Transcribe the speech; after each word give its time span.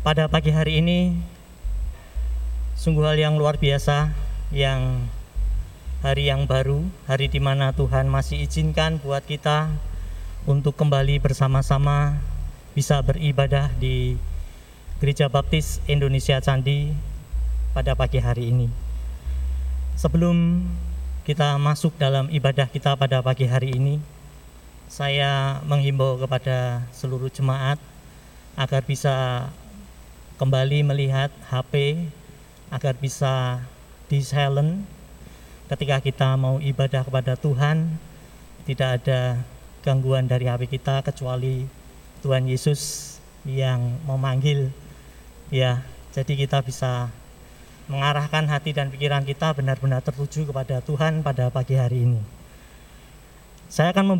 pada 0.00 0.32
pagi 0.32 0.48
hari 0.48 0.80
ini 0.80 1.12
sungguh 2.72 3.04
hal 3.04 3.20
yang 3.20 3.36
luar 3.36 3.60
biasa 3.60 4.08
yang 4.48 5.04
hari 6.00 6.32
yang 6.32 6.48
baru, 6.48 6.88
hari 7.04 7.28
di 7.28 7.36
mana 7.36 7.76
Tuhan 7.76 8.08
masih 8.08 8.48
izinkan 8.48 8.96
buat 9.04 9.20
kita 9.28 9.68
untuk 10.48 10.72
kembali 10.80 11.20
bersama-sama 11.20 12.16
bisa 12.72 13.04
beribadah 13.04 13.68
di 13.76 14.16
Gereja 15.04 15.28
Baptis 15.28 15.84
Indonesia 15.84 16.40
Candi 16.40 16.96
pada 17.76 17.92
pagi 17.92 18.24
hari 18.24 18.56
ini. 18.56 18.72
Sebelum 20.00 20.64
kita 21.28 21.60
masuk 21.60 21.92
dalam 22.00 22.32
ibadah 22.32 22.72
kita 22.72 22.96
pada 22.96 23.20
pagi 23.20 23.44
hari 23.44 23.76
ini, 23.76 24.00
saya 24.88 25.60
menghimbau 25.68 26.16
kepada 26.16 26.88
seluruh 26.96 27.28
jemaat 27.28 27.76
agar 28.56 28.80
bisa 28.80 29.44
kembali 30.40 30.88
melihat 30.88 31.28
HP 31.52 32.00
agar 32.72 32.96
bisa 32.96 33.60
di 34.08 34.24
silent 34.24 34.88
ketika 35.68 36.00
kita 36.00 36.32
mau 36.40 36.56
ibadah 36.64 37.04
kepada 37.04 37.36
Tuhan. 37.36 38.00
Tidak 38.64 38.88
ada 38.88 39.44
gangguan 39.84 40.24
dari 40.24 40.48
HP 40.48 40.80
kita 40.80 41.04
kecuali 41.04 41.68
Tuhan 42.24 42.48
Yesus 42.48 43.12
yang 43.44 44.00
memanggil. 44.08 44.72
Ya 45.52 45.84
jadi 46.16 46.32
kita 46.32 46.64
bisa 46.64 47.12
mengarahkan 47.92 48.48
hati 48.48 48.72
dan 48.72 48.88
pikiran 48.88 49.28
kita 49.28 49.52
benar-benar 49.52 50.00
tertuju 50.00 50.48
kepada 50.48 50.80
Tuhan 50.80 51.20
pada 51.20 51.52
pagi 51.52 51.76
hari 51.76 52.08
ini. 52.08 52.20
Saya 53.68 53.92
akan 53.92 54.16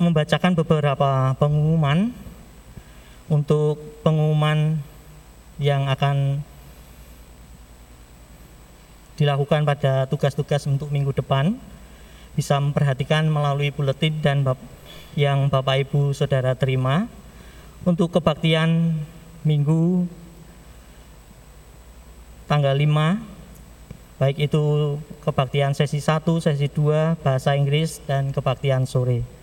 membacakan 0.00 0.56
beberapa 0.56 1.36
pengumuman. 1.36 2.16
Untuk 3.32 3.80
pengumuman 4.04 4.76
yang 5.62 5.86
akan 5.86 6.42
dilakukan 9.14 9.62
pada 9.62 10.10
tugas-tugas 10.10 10.66
untuk 10.66 10.90
minggu 10.90 11.14
depan 11.14 11.54
bisa 12.34 12.58
memperhatikan 12.58 13.30
melalui 13.30 13.70
buletin 13.70 14.18
dan 14.18 14.42
yang 15.14 15.46
Bapak 15.46 15.86
Ibu 15.86 16.10
Saudara 16.10 16.58
terima 16.58 17.06
untuk 17.86 18.10
kebaktian 18.10 18.98
minggu 19.46 20.10
tanggal 22.50 22.74
5 22.74 23.32
baik 24.22 24.38
itu 24.38 24.62
kebaktian 25.26 25.74
sesi 25.74 25.98
1, 25.98 26.22
sesi 26.38 26.70
2, 26.70 27.18
bahasa 27.26 27.58
Inggris 27.58 27.98
dan 28.06 28.30
kebaktian 28.30 28.86
sore. 28.86 29.41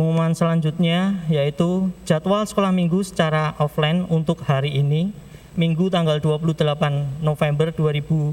Pengumuman 0.00 0.32
selanjutnya 0.32 1.28
yaitu 1.28 1.92
jadwal 2.08 2.40
sekolah 2.48 2.72
minggu 2.72 3.04
secara 3.04 3.52
offline 3.60 4.08
untuk 4.08 4.40
hari 4.48 4.72
ini, 4.72 5.12
Minggu 5.52 5.92
tanggal 5.92 6.16
28 6.16 7.20
November 7.20 7.68
2021, 7.68 8.32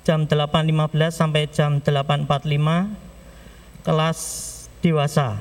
jam 0.00 0.24
8.15 0.24 1.12
sampai 1.12 1.44
jam 1.52 1.76
8.45, 1.76 3.84
kelas 3.84 4.18
dewasa. 4.80 5.36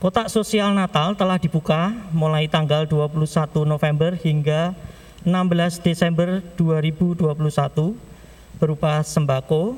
Kotak 0.00 0.32
sosial 0.32 0.72
Natal 0.72 1.12
telah 1.20 1.36
dibuka 1.36 1.92
mulai 2.16 2.48
tanggal 2.48 2.88
21 2.88 3.68
November 3.68 4.16
hingga 4.16 4.72
16 5.20 5.84
Desember 5.84 6.40
2021 6.56 7.28
berupa 8.56 9.04
sembako, 9.04 9.76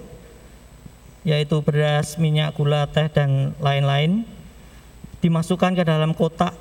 yaitu 1.22 1.60
beras, 1.60 2.16
minyak, 2.16 2.56
gula, 2.56 2.88
teh, 2.88 3.08
dan 3.12 3.52
lain-lain, 3.60 4.24
dimasukkan 5.20 5.76
ke 5.76 5.84
dalam 5.84 6.16
kotak 6.16 6.56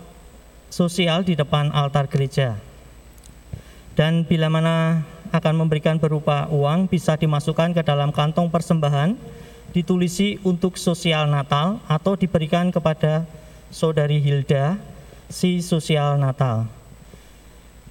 sosial 0.67 1.23
di 1.23 1.33
depan 1.33 1.71
altar 1.71 2.11
gereja. 2.11 2.59
Dan 3.95 4.23
bila 4.27 4.47
mana 4.47 5.03
akan 5.31 5.66
memberikan 5.66 6.00
berupa 6.00 6.47
uang, 6.51 6.88
bisa 6.88 7.16
dimasukkan 7.16 7.75
ke 7.75 7.81
dalam 7.84 8.11
kantong 8.11 8.51
persembahan, 8.51 9.16
ditulisi 9.72 10.41
untuk 10.41 10.75
sosial 10.75 11.29
Natal, 11.29 11.79
atau 11.88 12.17
diberikan 12.17 12.72
kepada 12.73 13.23
saudari 13.69 14.17
Hilda, 14.19 14.79
si 15.29 15.61
sosial 15.61 16.17
Natal. 16.17 16.66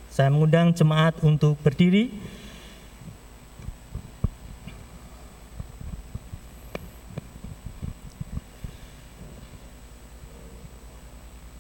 Saya 0.10 0.34
mengundang 0.34 0.74
jemaat 0.74 1.14
untuk 1.22 1.54
berdiri. 1.62 2.10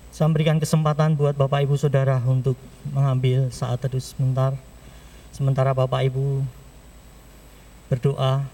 Saya 0.09 0.31
memberikan 0.31 0.57
kesempatan 0.57 1.13
buat 1.13 1.38
Bapak 1.38 1.69
Ibu 1.69 1.77
Saudara 1.77 2.17
untuk 2.25 2.57
mengambil 2.89 3.53
saat 3.53 3.77
teduh 3.85 4.01
sebentar. 4.01 4.57
Sementara 5.30 5.75
Bapak 5.77 6.07
Ibu 6.09 6.42
berdoa, 7.92 8.47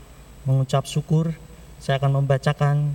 mengucap 0.44 0.84
syukur 0.90 1.32
saya 1.82 1.98
akan 1.98 2.22
membacakan 2.22 2.94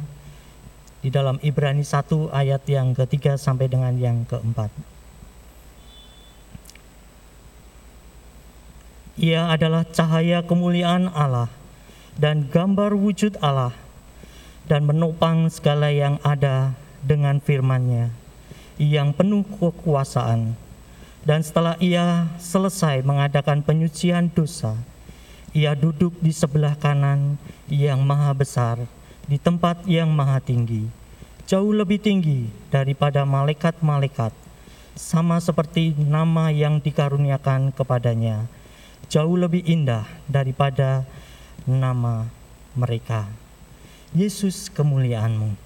di 1.02 1.10
dalam 1.10 1.42
Ibrani 1.42 1.82
1 1.82 2.30
ayat 2.30 2.62
yang 2.70 2.94
ketiga 2.94 3.34
sampai 3.34 3.66
dengan 3.66 3.98
yang 3.98 4.22
keempat. 4.22 4.70
Ia 9.18 9.50
adalah 9.50 9.82
cahaya 9.90 10.46
kemuliaan 10.46 11.10
Allah 11.10 11.50
dan 12.14 12.46
gambar 12.46 12.94
wujud 12.94 13.34
Allah 13.42 13.74
dan 14.70 14.86
menopang 14.86 15.50
segala 15.50 15.90
yang 15.90 16.22
ada 16.22 16.78
dengan 17.02 17.42
firman-Nya 17.42 18.14
yang 18.78 19.16
penuh 19.16 19.42
kekuasaan. 19.56 20.54
Dan 21.26 21.42
setelah 21.42 21.74
ia 21.82 22.30
selesai 22.38 23.02
mengadakan 23.02 23.58
penyucian 23.58 24.30
dosa, 24.30 24.78
ia 25.56 25.72
duduk 25.72 26.12
di 26.20 26.36
sebelah 26.36 26.76
kanan 26.76 27.40
yang 27.72 28.04
maha 28.04 28.36
besar, 28.36 28.76
di 29.24 29.40
tempat 29.40 29.88
yang 29.88 30.12
maha 30.12 30.36
tinggi, 30.36 30.84
jauh 31.48 31.72
lebih 31.72 31.96
tinggi 31.96 32.52
daripada 32.68 33.24
malaikat-malaikat, 33.24 34.36
sama 34.92 35.40
seperti 35.40 35.96
nama 35.96 36.52
yang 36.52 36.76
dikaruniakan 36.84 37.72
kepadanya. 37.72 38.44
jauh 39.06 39.38
lebih 39.38 39.62
indah 39.62 40.02
daripada 40.26 41.06
nama 41.62 42.26
mereka. 42.74 43.30
Yesus 44.10 44.66
kemuliaanmu. 44.66 45.65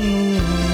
you. 0.00 0.69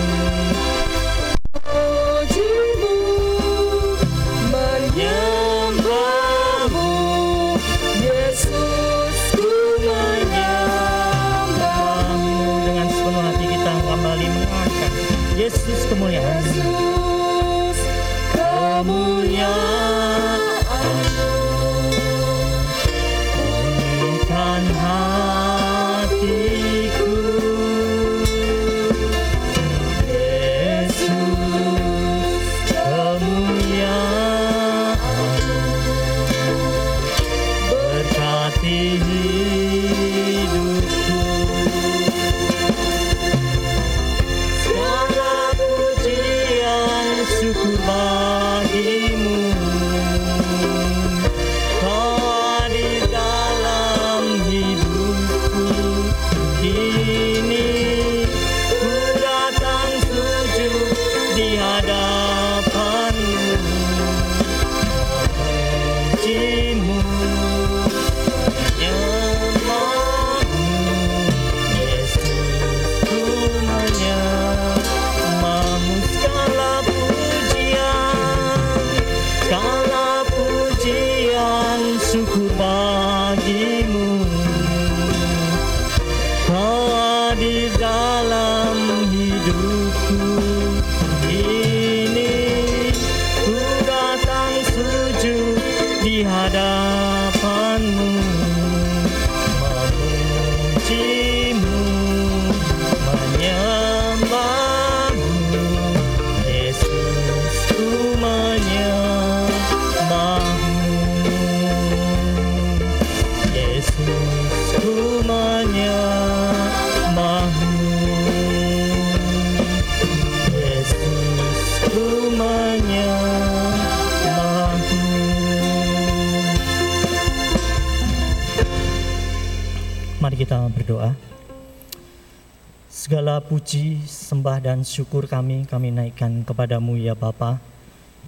Puji, 133.45 134.01
sembah 134.09 134.57
dan 134.57 134.81
syukur 134.81 135.29
kami 135.29 135.69
kami 135.69 135.93
naikkan 135.93 136.41
kepadamu 136.49 136.97
ya 136.97 137.13
Bapa 137.13 137.61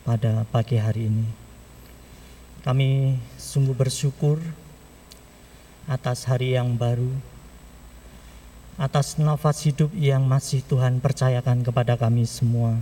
pada 0.05 0.45
pagi 0.53 0.77
hari 0.77 1.09
ini. 1.09 1.25
Kami 2.61 3.17
sungguh 3.41 3.73
bersyukur 3.73 4.37
atas 5.89 6.29
hari 6.29 6.53
yang 6.53 6.77
baru, 6.77 7.09
atas 8.77 9.17
nafas 9.17 9.65
hidup 9.65 9.89
yang 9.97 10.29
masih 10.29 10.61
Tuhan 10.61 11.01
percayakan 11.01 11.65
kepada 11.65 11.97
kami 11.97 12.29
semua 12.29 12.77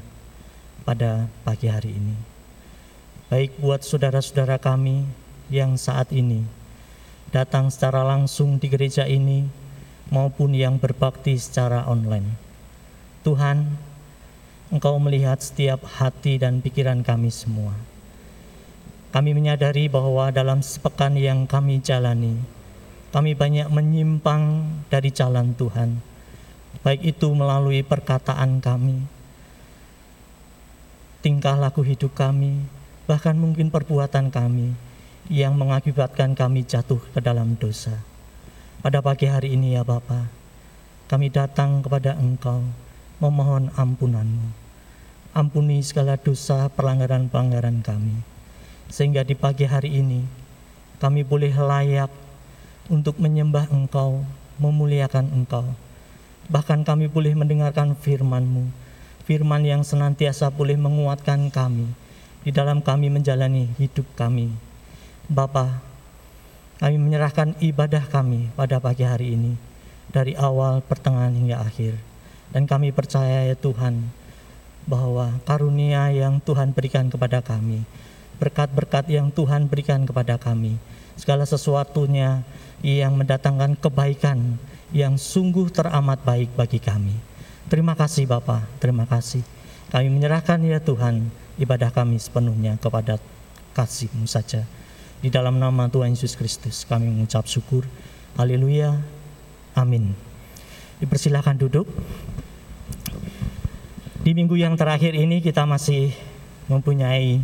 pada 0.82 1.30
pagi 1.46 1.70
hari 1.70 1.94
ini. 1.94 2.18
Baik 3.30 3.62
buat 3.62 3.86
saudara-saudara 3.86 4.58
kami 4.58 5.06
yang 5.54 5.78
saat 5.78 6.10
ini 6.10 6.42
datang 7.30 7.70
secara 7.70 8.02
langsung 8.02 8.58
di 8.58 8.66
gereja 8.66 9.06
ini, 9.06 9.46
maupun 10.10 10.54
yang 10.54 10.78
berbakti 10.78 11.34
secara 11.38 11.86
online. 11.86 12.38
Tuhan, 13.26 13.66
Engkau 14.66 14.98
melihat 14.98 15.38
setiap 15.38 15.86
hati 15.86 16.42
dan 16.42 16.58
pikiran 16.58 17.06
kami 17.06 17.30
semua. 17.30 17.70
Kami 19.14 19.30
menyadari 19.30 19.86
bahwa 19.86 20.34
dalam 20.34 20.58
sepekan 20.58 21.14
yang 21.14 21.46
kami 21.46 21.78
jalani, 21.78 22.42
kami 23.14 23.38
banyak 23.38 23.70
menyimpang 23.70 24.66
dari 24.90 25.14
jalan 25.14 25.54
Tuhan, 25.54 26.02
baik 26.82 27.14
itu 27.14 27.30
melalui 27.30 27.86
perkataan 27.86 28.58
kami, 28.58 29.06
tingkah 31.22 31.54
laku 31.54 31.86
hidup 31.86 32.18
kami, 32.18 32.66
bahkan 33.06 33.38
mungkin 33.38 33.70
perbuatan 33.70 34.34
kami 34.34 34.74
yang 35.30 35.54
mengakibatkan 35.54 36.34
kami 36.34 36.66
jatuh 36.66 36.98
ke 37.14 37.22
dalam 37.22 37.54
dosa. 37.54 38.15
Pada 38.84 39.00
pagi 39.00 39.24
hari 39.24 39.56
ini 39.56 39.72
ya 39.72 39.82
Bapa, 39.82 40.28
kami 41.08 41.32
datang 41.32 41.80
kepada 41.80 42.12
Engkau 42.20 42.60
memohon 43.24 43.72
ampunanmu. 43.72 44.52
ampuni 45.36 45.84
segala 45.84 46.16
dosa 46.16 46.72
pelanggaran-pelanggaran 46.72 47.84
kami. 47.84 48.24
Sehingga 48.88 49.20
di 49.20 49.36
pagi 49.36 49.68
hari 49.68 50.00
ini 50.00 50.24
kami 50.96 51.28
boleh 51.28 51.52
layak 51.52 52.08
untuk 52.88 53.20
menyembah 53.20 53.68
Engkau, 53.68 54.24
memuliakan 54.56 55.28
Engkau. 55.36 55.76
Bahkan 56.48 56.88
kami 56.88 57.12
boleh 57.12 57.36
mendengarkan 57.36 57.92
firman-Mu, 57.92 58.72
firman 59.28 59.60
yang 59.60 59.84
senantiasa 59.84 60.48
boleh 60.48 60.80
menguatkan 60.80 61.52
kami 61.52 61.92
di 62.40 62.48
dalam 62.48 62.80
kami 62.80 63.12
menjalani 63.12 63.68
hidup 63.76 64.08
kami. 64.16 64.56
Bapa, 65.28 65.84
kami 66.76 67.00
menyerahkan 67.00 67.56
ibadah 67.64 68.04
kami 68.04 68.52
pada 68.52 68.76
pagi 68.76 69.00
hari 69.00 69.32
ini 69.32 69.56
dari 70.12 70.36
awal, 70.36 70.84
pertengahan 70.84 71.32
hingga 71.32 71.64
akhir. 71.64 71.96
Dan 72.52 72.68
kami 72.68 72.92
percaya 72.92 73.48
ya 73.48 73.56
Tuhan 73.56 74.06
bahwa 74.86 75.34
karunia 75.48 76.12
yang 76.14 76.38
Tuhan 76.38 76.76
berikan 76.76 77.10
kepada 77.10 77.42
kami, 77.42 77.82
berkat-berkat 78.38 79.08
yang 79.10 79.32
Tuhan 79.34 79.66
berikan 79.66 80.04
kepada 80.04 80.38
kami, 80.38 80.78
segala 81.18 81.42
sesuatunya 81.48 82.44
yang 82.84 83.16
mendatangkan 83.18 83.74
kebaikan 83.80 84.60
yang 84.94 85.18
sungguh 85.18 85.72
teramat 85.72 86.22
baik 86.22 86.54
bagi 86.54 86.78
kami. 86.78 87.16
Terima 87.66 87.98
kasih 87.98 88.30
Bapa, 88.30 88.62
terima 88.78 89.08
kasih. 89.08 89.42
Kami 89.90 90.06
menyerahkan 90.12 90.62
ya 90.62 90.78
Tuhan 90.78 91.32
ibadah 91.58 91.90
kami 91.90 92.20
sepenuhnya 92.20 92.78
kepada 92.78 93.18
kasih-Mu 93.74 94.28
saja. 94.30 94.62
Di 95.24 95.32
dalam 95.32 95.56
nama 95.56 95.88
Tuhan 95.88 96.12
Yesus 96.12 96.36
Kristus 96.36 96.84
kami 96.84 97.08
mengucap 97.08 97.48
syukur. 97.48 97.88
Haleluya. 98.36 99.00
Amin. 99.72 100.12
Dipersilahkan 101.00 101.56
duduk. 101.56 101.88
Di 104.20 104.36
minggu 104.36 104.58
yang 104.60 104.76
terakhir 104.76 105.16
ini 105.16 105.40
kita 105.40 105.64
masih 105.64 106.12
mempunyai 106.68 107.40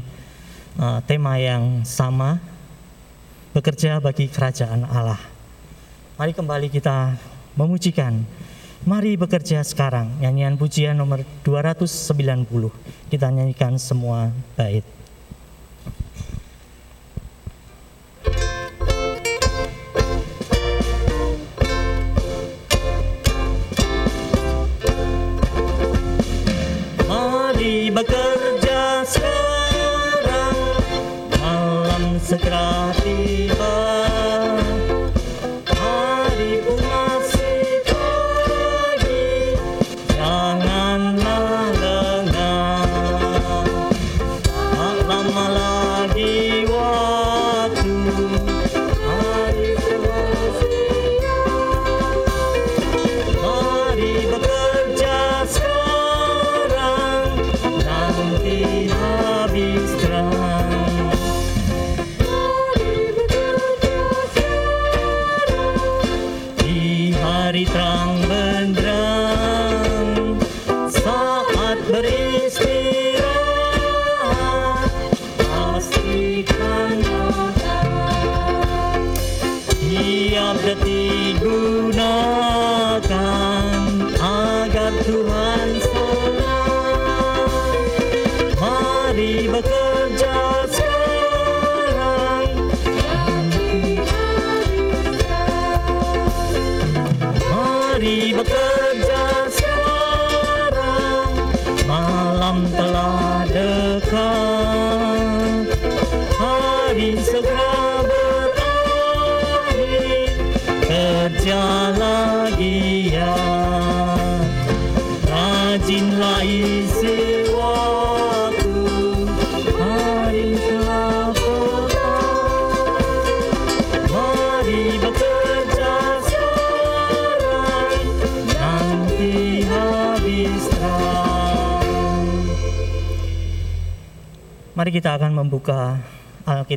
uh, 0.76 1.00
tema 1.09 1.38
yang 1.41 1.87
sama, 1.87 2.43
bekerja 3.57 4.02
bagi 4.02 4.29
kerajaan 4.29 4.85
Allah. 4.85 5.21
Mari 6.21 6.33
kembali 6.37 6.69
kita 6.69 7.17
memujikan. 7.57 8.25
Mari 8.83 9.14
bekerja 9.14 9.62
sekarang. 9.62 10.19
Nyanyian 10.19 10.59
pujian 10.59 10.99
nomor 10.99 11.23
290. 11.47 12.69
Kita 13.09 13.31
nyanyikan 13.31 13.79
semua 13.79 14.35
bait. 14.59 14.83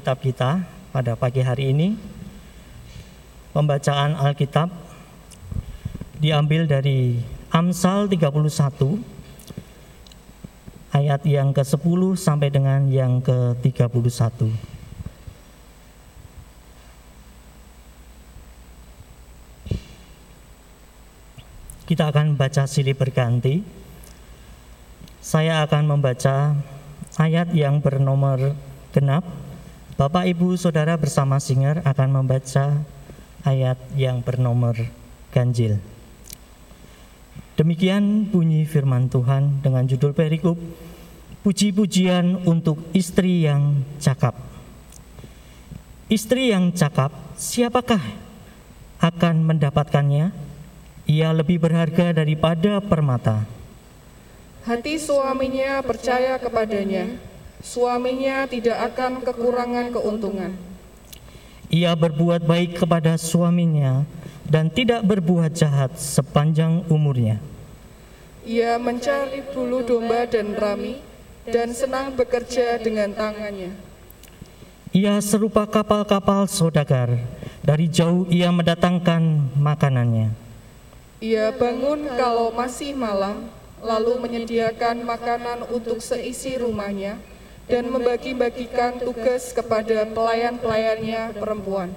Alkitab 0.06 0.22
kita 0.22 0.62
pada 0.94 1.18
pagi 1.18 1.42
hari 1.42 1.74
ini. 1.74 1.98
Pembacaan 3.58 4.14
Alkitab 4.14 4.70
diambil 6.22 6.70
dari 6.70 7.18
Amsal 7.50 8.06
31 8.06 9.02
ayat 10.94 11.26
yang 11.26 11.58
ke-10 11.58 12.22
sampai 12.22 12.54
dengan 12.54 12.86
yang 12.86 13.18
ke-31. 13.18 14.46
Kita 21.90 22.14
akan 22.14 22.38
baca 22.38 22.70
silih 22.70 22.94
berganti. 22.94 23.66
Saya 25.18 25.66
akan 25.66 25.98
membaca 25.98 26.54
ayat 27.18 27.50
yang 27.58 27.82
bernomor 27.82 28.54
genap, 28.94 29.26
Bapak 29.96 30.28
Ibu 30.28 30.60
Saudara 30.60 31.00
bersama 31.00 31.40
Singer 31.40 31.80
akan 31.88 32.10
membaca 32.12 32.84
ayat 33.48 33.80
yang 33.96 34.20
bernomor 34.20 34.76
ganjil. 35.32 35.80
Demikian 37.56 38.28
bunyi 38.28 38.68
firman 38.68 39.08
Tuhan 39.08 39.64
dengan 39.64 39.88
judul 39.88 40.12
perikop 40.12 40.60
Puji-pujian 41.48 42.44
untuk 42.50 42.82
istri 42.92 43.46
yang 43.46 43.86
cakap. 44.02 44.34
Istri 46.10 46.52
yang 46.52 46.74
cakap, 46.74 47.14
siapakah 47.38 48.02
akan 48.98 49.46
mendapatkannya? 49.46 50.34
Ia 51.06 51.30
lebih 51.38 51.62
berharga 51.62 52.18
daripada 52.18 52.82
permata 52.82 53.46
Hati 54.66 54.98
suaminya 54.98 55.86
percaya 55.86 56.42
kepadanya, 56.42 57.06
suaminya 57.64 58.48
tidak 58.48 58.94
akan 58.94 59.24
kekurangan 59.24 59.92
keuntungan. 59.94 60.52
Ia 61.72 61.92
berbuat 61.98 62.46
baik 62.46 62.80
kepada 62.80 63.18
suaminya 63.18 64.06
dan 64.46 64.70
tidak 64.70 65.02
berbuat 65.02 65.52
jahat 65.52 65.98
sepanjang 65.98 66.86
umurnya. 66.88 67.42
Ia 68.46 68.78
mencari 68.78 69.42
bulu 69.50 69.82
domba 69.82 70.30
dan 70.30 70.54
rami 70.54 71.02
dan 71.50 71.74
senang 71.74 72.14
bekerja 72.14 72.78
dengan 72.78 73.10
tangannya. 73.14 73.74
Ia 74.96 75.20
serupa 75.20 75.68
kapal-kapal 75.68 76.48
saudagar, 76.48 77.20
dari 77.66 77.92
jauh 77.92 78.24
ia 78.32 78.48
mendatangkan 78.54 79.52
makanannya. 79.58 80.32
Ia 81.20 81.52
bangun 81.52 82.06
kalau 82.16 82.54
masih 82.54 82.96
malam, 82.96 83.50
lalu 83.84 84.16
menyediakan 84.24 85.04
makanan 85.04 85.68
untuk 85.74 86.00
seisi 86.00 86.56
rumahnya, 86.56 87.20
dan 87.66 87.90
membagi-bagikan 87.90 89.02
tugas 89.02 89.50
kepada 89.50 90.06
pelayan-pelayannya 90.06 91.34
perempuan. 91.38 91.90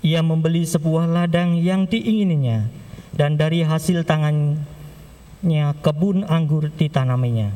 Ia 0.00 0.22
membeli 0.22 0.64
sebuah 0.64 1.10
ladang 1.10 1.58
yang 1.58 1.84
diingininya, 1.84 2.70
dan 3.12 3.36
dari 3.36 3.66
hasil 3.66 4.06
tangannya 4.06 5.66
kebun 5.82 6.24
anggur 6.24 6.70
ditanaminya. 6.72 7.52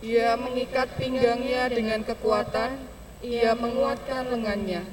Ia 0.00 0.36
mengikat 0.36 0.96
pinggangnya 0.96 1.68
dengan 1.72 2.00
kekuatan, 2.04 2.80
ia 3.20 3.52
menguatkan 3.52 4.32
lengannya. 4.32 4.84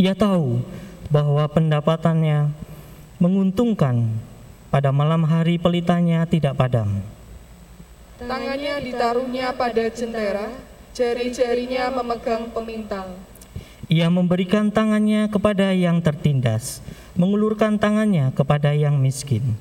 Ia 0.00 0.16
tahu 0.16 0.64
bahwa 1.12 1.44
pendapatannya 1.46 2.50
menguntungkan 3.20 4.08
pada 4.72 4.90
malam 4.90 5.22
hari 5.28 5.60
pelitanya 5.60 6.24
tidak 6.24 6.56
padam. 6.56 7.04
Tangannya 8.22 8.74
ditaruhnya 8.80 9.50
pada 9.54 9.84
jentera, 9.90 10.48
jari-jarinya 10.94 11.90
memegang 11.90 12.52
pemintal. 12.54 13.18
Ia 13.90 14.08
memberikan 14.08 14.72
tangannya 14.72 15.28
kepada 15.28 15.74
yang 15.74 16.00
tertindas, 16.00 16.80
mengulurkan 17.18 17.76
tangannya 17.76 18.32
kepada 18.32 18.72
yang 18.72 18.96
miskin. 18.96 19.58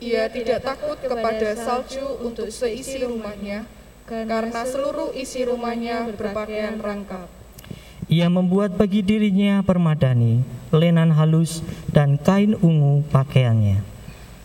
Ia 0.00 0.30
tidak 0.30 0.64
takut 0.64 0.96
kepada 1.02 1.56
salju 1.58 2.04
untuk 2.24 2.48
seisi 2.48 3.02
rumahnya, 3.02 3.66
karena 4.06 4.62
seluruh 4.64 5.12
isi 5.12 5.44
rumahnya 5.44 6.08
berpakaian 6.14 6.78
rangkap. 6.78 7.28
Ia 8.10 8.26
membuat 8.26 8.74
bagi 8.74 9.06
dirinya 9.06 9.62
permadani, 9.62 10.42
lenan 10.74 11.14
halus, 11.14 11.62
dan 11.94 12.18
kain 12.18 12.58
ungu 12.58 13.06
pakaiannya. 13.14 13.86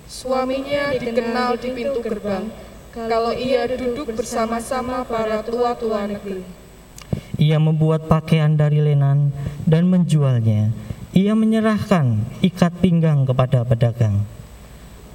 Suaminya 0.06 0.94
dikenal 0.94 1.58
di 1.58 1.70
pintu 1.74 2.00
gerbang, 2.06 2.46
kalau 2.96 3.36
ia 3.36 3.68
duduk 3.68 4.16
bersama-sama 4.16 5.04
para 5.04 5.44
tua-tua 5.44 6.08
negeri. 6.08 6.48
Ia 7.36 7.60
membuat 7.60 8.08
pakaian 8.08 8.56
dari 8.56 8.80
lenan 8.80 9.36
dan 9.68 9.92
menjualnya. 9.92 10.72
Ia 11.12 11.36
menyerahkan 11.36 12.24
ikat 12.40 12.80
pinggang 12.80 13.28
kepada 13.28 13.68
pedagang. 13.68 14.24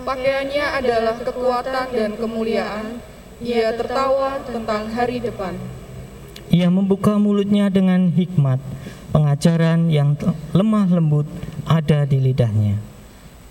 Pakaiannya 0.05 0.67
adalah 0.77 1.17
kekuatan 1.25 1.89
dan 1.97 2.11
kemuliaan. 2.21 3.01
Ia 3.41 3.73
tertawa 3.73 4.37
tentang 4.45 4.93
hari 4.93 5.25
depan. 5.25 5.57
Ia 6.53 6.69
membuka 6.69 7.17
mulutnya 7.17 7.73
dengan 7.73 8.13
hikmat, 8.13 8.61
pengajaran 9.17 9.89
yang 9.89 10.13
lemah 10.53 10.93
lembut 10.93 11.25
ada 11.65 12.05
di 12.05 12.21
lidahnya. 12.21 12.77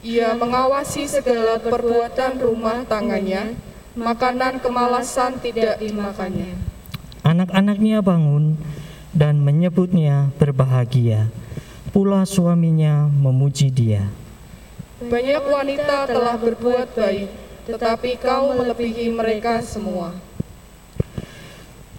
Ia 0.06 0.38
mengawasi 0.38 1.10
segala 1.10 1.58
perbuatan 1.58 2.38
rumah 2.38 2.86
tangannya, 2.86 3.58
makanan 3.98 4.62
kemalasan 4.62 5.42
tidak 5.42 5.82
dimakannya. 5.82 6.54
Anak-anaknya 7.26 8.02
bangun 8.06 8.58
dan 9.14 9.42
menyebutnya 9.42 10.30
berbahagia. 10.38 11.30
Pula 11.90 12.22
suaminya 12.26 13.10
memuji 13.10 13.74
dia. 13.74 14.06
Banyak 15.00 15.44
wanita 15.48 16.06
telah 16.06 16.36
berbuat 16.38 16.94
baik, 16.94 17.30
tetapi 17.66 18.20
kau 18.22 18.54
melebihi 18.54 19.10
mereka 19.10 19.64
semua. 19.66 20.14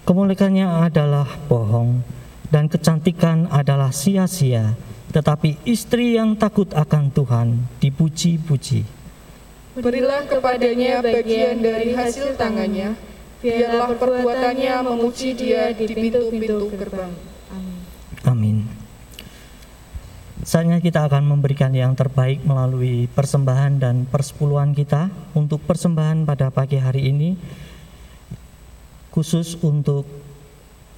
Kemuliaannya 0.07 0.67
adalah 0.87 1.27
bohong 1.49 2.01
dan 2.47 2.71
kecantikan 2.71 3.51
adalah 3.51 3.91
sia-sia, 3.91 4.75
tetapi 5.11 5.59
istri 5.67 6.15
yang 6.15 6.39
takut 6.39 6.71
akan 6.71 7.11
Tuhan 7.11 7.47
dipuji-puji. 7.83 9.00
Berilah 9.81 10.29
kepadanya 10.29 11.01
bagian 11.01 11.57
dari 11.57 11.97
hasil 11.97 12.37
tangannya, 12.37 12.93
biarlah 13.41 13.97
perbuatannya 13.97 14.73
memuji 14.85 15.33
dia 15.33 15.73
di 15.73 15.89
pintu-pintu 15.89 16.69
gerbang. 16.77 17.11
Amin. 18.29 18.69
Saatnya 20.41 20.81
kita 20.81 21.05
akan 21.05 21.25
memberikan 21.25 21.73
yang 21.73 21.93
terbaik 21.93 22.41
melalui 22.41 23.05
persembahan 23.09 23.77
dan 23.77 24.09
persepuluhan 24.09 24.73
kita 24.73 25.09
untuk 25.37 25.61
persembahan 25.65 26.25
pada 26.25 26.49
pagi 26.49 26.81
hari 26.81 27.13
ini 27.13 27.37
khusus 29.13 29.59
untuk 29.61 30.07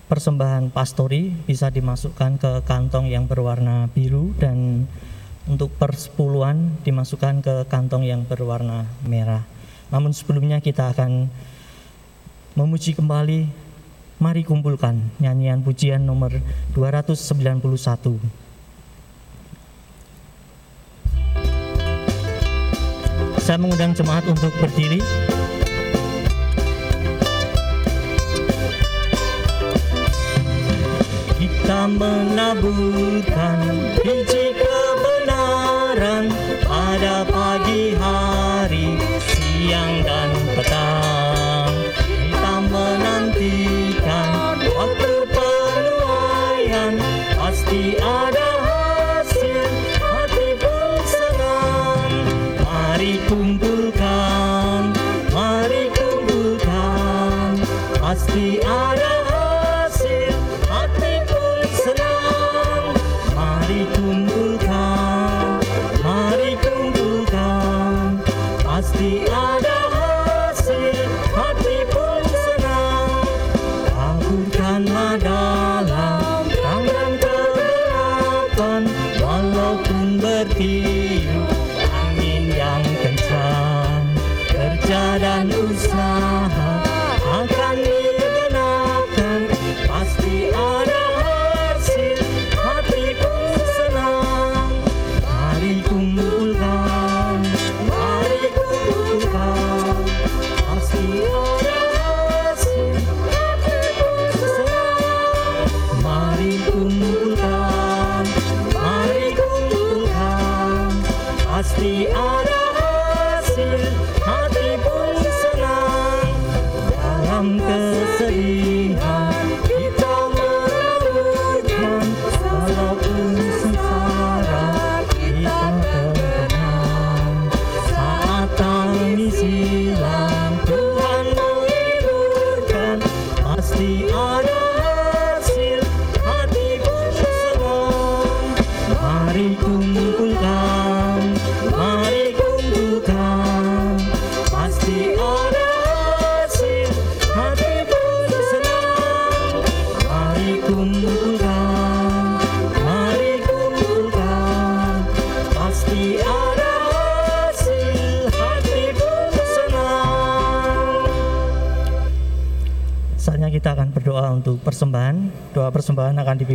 persembahan 0.08 0.72
pastori 0.72 1.34
bisa 1.34 1.68
dimasukkan 1.74 2.40
ke 2.40 2.52
kantong 2.64 3.12
yang 3.12 3.26
berwarna 3.28 3.90
biru 3.92 4.32
dan 4.38 4.88
untuk 5.48 5.76
persepuluhan 5.76 6.80
dimasukkan 6.88 7.44
ke 7.44 7.56
kantong 7.68 8.08
yang 8.08 8.24
berwarna 8.24 8.88
merah. 9.04 9.44
Namun 9.92 10.16
sebelumnya 10.16 10.64
kita 10.64 10.96
akan 10.96 11.28
memuji 12.56 12.96
kembali 12.96 13.50
mari 14.24 14.42
kumpulkan 14.48 15.12
nyanyian 15.20 15.60
pujian 15.66 16.00
nomor 16.00 16.32
291. 16.72 18.24
Saya 23.44 23.60
mengundang 23.60 23.92
jemaat 23.92 24.24
untuk 24.24 24.56
berdiri. 24.56 25.04
Kita 31.36 31.92
menaburkan 31.92 33.60
biji 34.00 34.63
pada 37.04 37.28
pagi 37.28 37.92
hari, 38.00 38.96
siang 39.28 40.08
dan 40.08 40.32
petang. 40.56 41.76
Kita 42.00 42.64
menantikan 42.72 44.64
waktu 44.72 45.28
penuaian, 45.28 46.96
pasti 47.36 48.00
ada 48.00 48.50
hasil, 48.64 49.68
hati 50.00 50.56
pun 50.56 50.96
senang. 51.04 52.24
Mari 52.64 53.20
kumpulkan, 53.28 53.63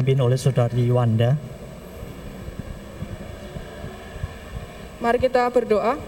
dipimpin 0.08 0.24
oleh 0.24 0.40
Saudari 0.40 0.88
Wanda. 0.88 1.36
Mari 5.04 5.20
kita 5.20 5.44
berdoa. 5.52 6.00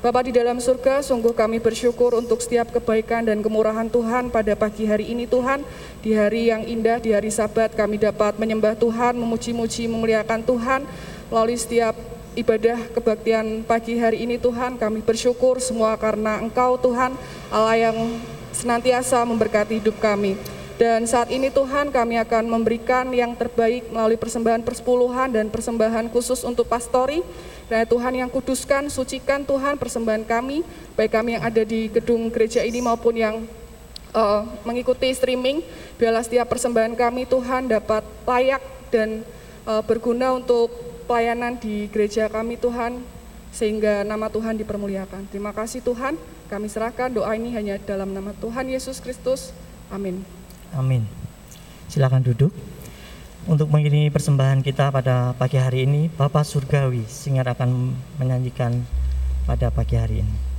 Bapa 0.00 0.24
di 0.24 0.32
dalam 0.32 0.56
surga, 0.56 1.04
sungguh 1.04 1.36
kami 1.36 1.60
bersyukur 1.60 2.16
untuk 2.16 2.40
setiap 2.40 2.72
kebaikan 2.72 3.28
dan 3.28 3.44
kemurahan 3.44 3.84
Tuhan 3.92 4.32
pada 4.32 4.56
pagi 4.56 4.88
hari 4.88 5.12
ini 5.12 5.28
Tuhan. 5.28 5.60
Di 6.00 6.16
hari 6.16 6.48
yang 6.48 6.64
indah, 6.64 6.96
di 6.96 7.12
hari 7.12 7.28
sabat 7.28 7.76
kami 7.76 8.00
dapat 8.00 8.40
menyembah 8.40 8.72
Tuhan, 8.80 9.20
memuji-muji, 9.20 9.84
memuliakan 9.92 10.40
Tuhan 10.40 10.88
melalui 11.28 11.60
setiap 11.60 11.92
ibadah 12.32 12.80
kebaktian 12.96 13.68
pagi 13.68 14.00
hari 14.00 14.24
ini 14.24 14.40
Tuhan. 14.40 14.80
Kami 14.80 15.04
bersyukur 15.04 15.60
semua 15.60 15.92
karena 16.00 16.40
Engkau 16.40 16.80
Tuhan 16.80 17.12
Allah 17.52 17.76
yang 17.76 18.16
senantiasa 18.56 19.20
memberkati 19.28 19.84
hidup 19.84 20.00
kami. 20.00 20.59
Dan 20.80 21.04
saat 21.04 21.28
ini 21.28 21.52
Tuhan 21.52 21.92
kami 21.92 22.16
akan 22.24 22.48
memberikan 22.48 23.12
yang 23.12 23.36
terbaik 23.36 23.92
melalui 23.92 24.16
persembahan 24.16 24.64
persepuluhan 24.64 25.28
dan 25.28 25.52
persembahan 25.52 26.08
khusus 26.08 26.40
untuk 26.40 26.72
pastori. 26.72 27.20
Dan 27.68 27.84
Tuhan 27.84 28.16
yang 28.16 28.32
kuduskan, 28.32 28.88
sucikan 28.88 29.44
Tuhan 29.44 29.76
persembahan 29.76 30.24
kami, 30.24 30.64
baik 30.96 31.12
kami 31.12 31.36
yang 31.36 31.44
ada 31.44 31.68
di 31.68 31.92
gedung 31.92 32.32
gereja 32.32 32.64
ini 32.64 32.80
maupun 32.80 33.12
yang 33.12 33.44
uh, 34.16 34.48
mengikuti 34.64 35.12
streaming. 35.12 35.60
Biarlah 36.00 36.24
setiap 36.24 36.48
persembahan 36.48 36.96
kami 36.96 37.28
Tuhan 37.28 37.68
dapat 37.68 38.00
layak 38.24 38.64
dan 38.88 39.20
uh, 39.68 39.84
berguna 39.84 40.32
untuk 40.32 40.72
pelayanan 41.04 41.60
di 41.60 41.92
gereja 41.92 42.32
kami 42.32 42.56
Tuhan, 42.56 43.04
sehingga 43.52 44.00
nama 44.00 44.32
Tuhan 44.32 44.56
dipermuliakan. 44.56 45.28
Terima 45.28 45.52
kasih 45.52 45.84
Tuhan, 45.84 46.16
kami 46.48 46.72
serahkan 46.72 47.12
doa 47.12 47.36
ini 47.36 47.52
hanya 47.52 47.76
dalam 47.76 48.16
nama 48.16 48.32
Tuhan 48.40 48.64
Yesus 48.64 48.96
Kristus. 49.04 49.52
Amin. 49.92 50.39
Amin. 50.74 51.06
Silakan 51.90 52.22
duduk. 52.22 52.54
Untuk 53.48 53.72
mengiringi 53.72 54.12
persembahan 54.12 54.60
kita 54.60 54.92
pada 54.92 55.32
pagi 55.32 55.56
hari 55.56 55.88
ini, 55.88 56.12
Bapak 56.12 56.44
Surgawi 56.44 57.08
Singar 57.08 57.48
akan 57.48 57.96
menyanyikan 58.20 58.84
pada 59.48 59.72
pagi 59.72 59.96
hari 59.96 60.20
ini. 60.20 60.49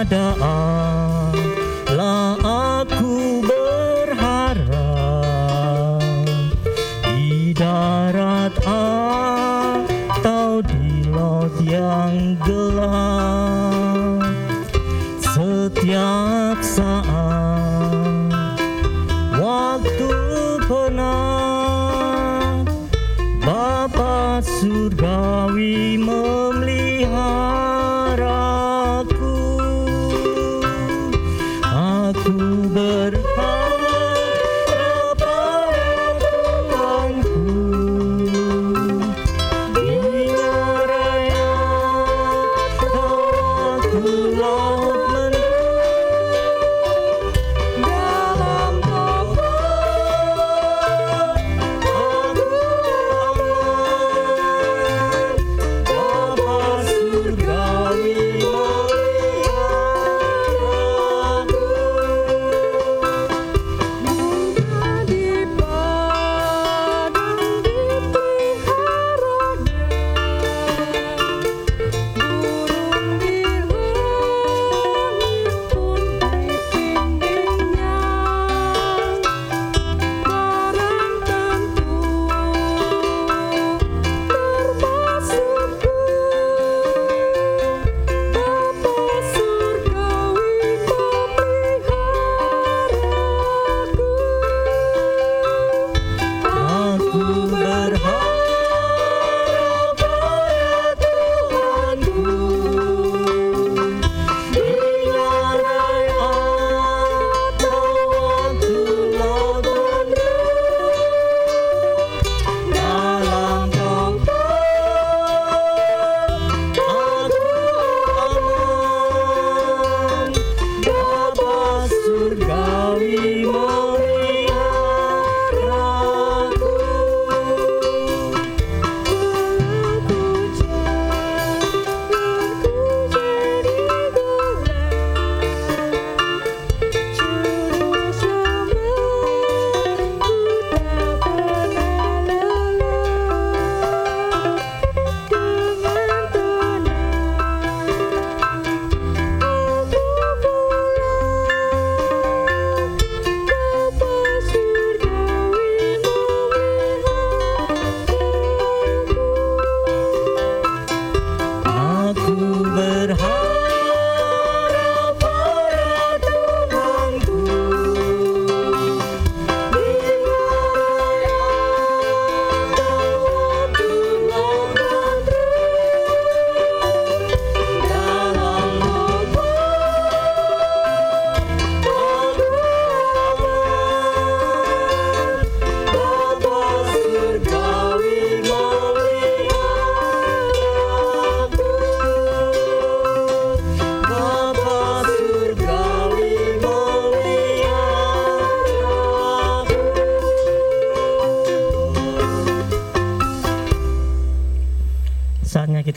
Kepada 0.00 0.32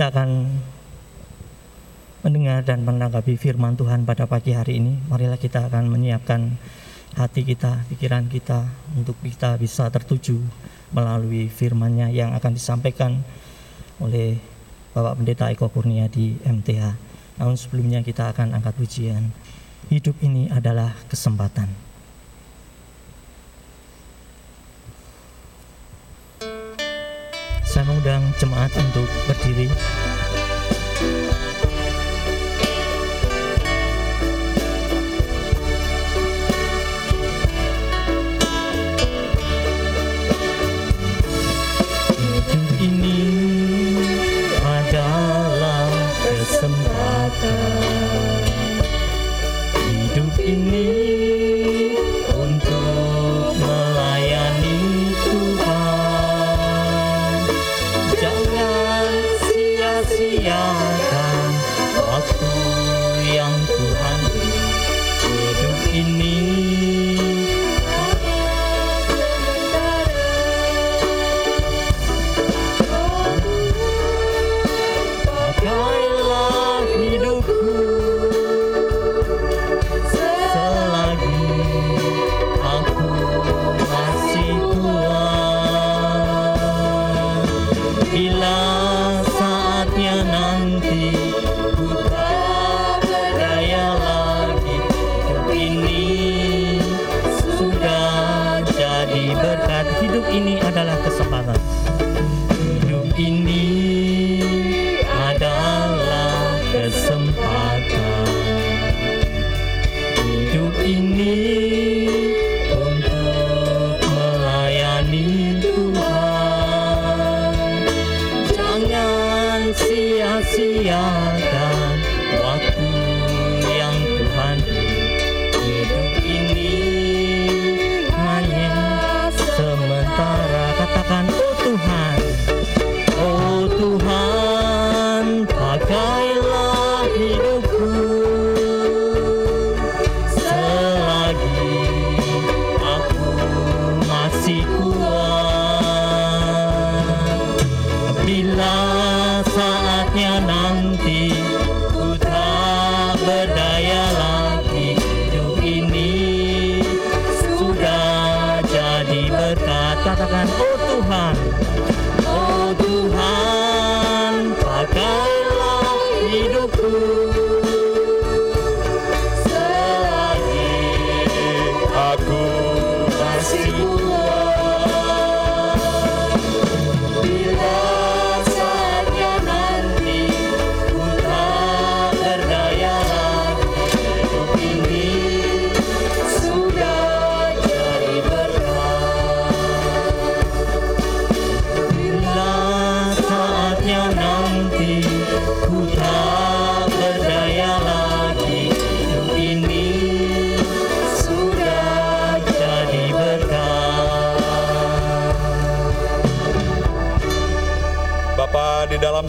kita 0.04 0.20
akan 0.20 0.52
mendengar 2.28 2.60
dan 2.68 2.84
menanggapi 2.84 3.40
firman 3.40 3.80
Tuhan 3.80 4.04
pada 4.04 4.28
pagi 4.28 4.52
hari 4.52 4.84
ini. 4.84 5.00
Marilah 5.08 5.40
kita 5.40 5.72
akan 5.72 5.88
menyiapkan 5.88 6.60
hati 7.16 7.48
kita, 7.48 7.88
pikiran 7.88 8.28
kita 8.28 8.68
untuk 9.00 9.16
kita 9.24 9.56
bisa 9.56 9.88
tertuju 9.88 10.44
melalui 10.92 11.48
firman-Nya 11.48 12.12
yang 12.12 12.36
akan 12.36 12.52
disampaikan 12.52 13.24
oleh 14.04 14.44
Bapak 14.92 15.24
Pendeta 15.24 15.48
Eko 15.56 15.72
Kurnia 15.72 16.12
di 16.12 16.36
MTH. 16.36 16.84
Namun 17.40 17.56
sebelumnya 17.56 18.04
kita 18.04 18.28
akan 18.36 18.60
angkat 18.60 18.76
pujian. 18.76 19.32
Hidup 19.88 20.20
ini 20.20 20.52
adalah 20.52 20.92
kesempatan. 21.08 21.72
Mengundang 28.44 28.70
jemaat 28.70 28.72
untuk 28.76 29.08
berdiri. 29.28 30.13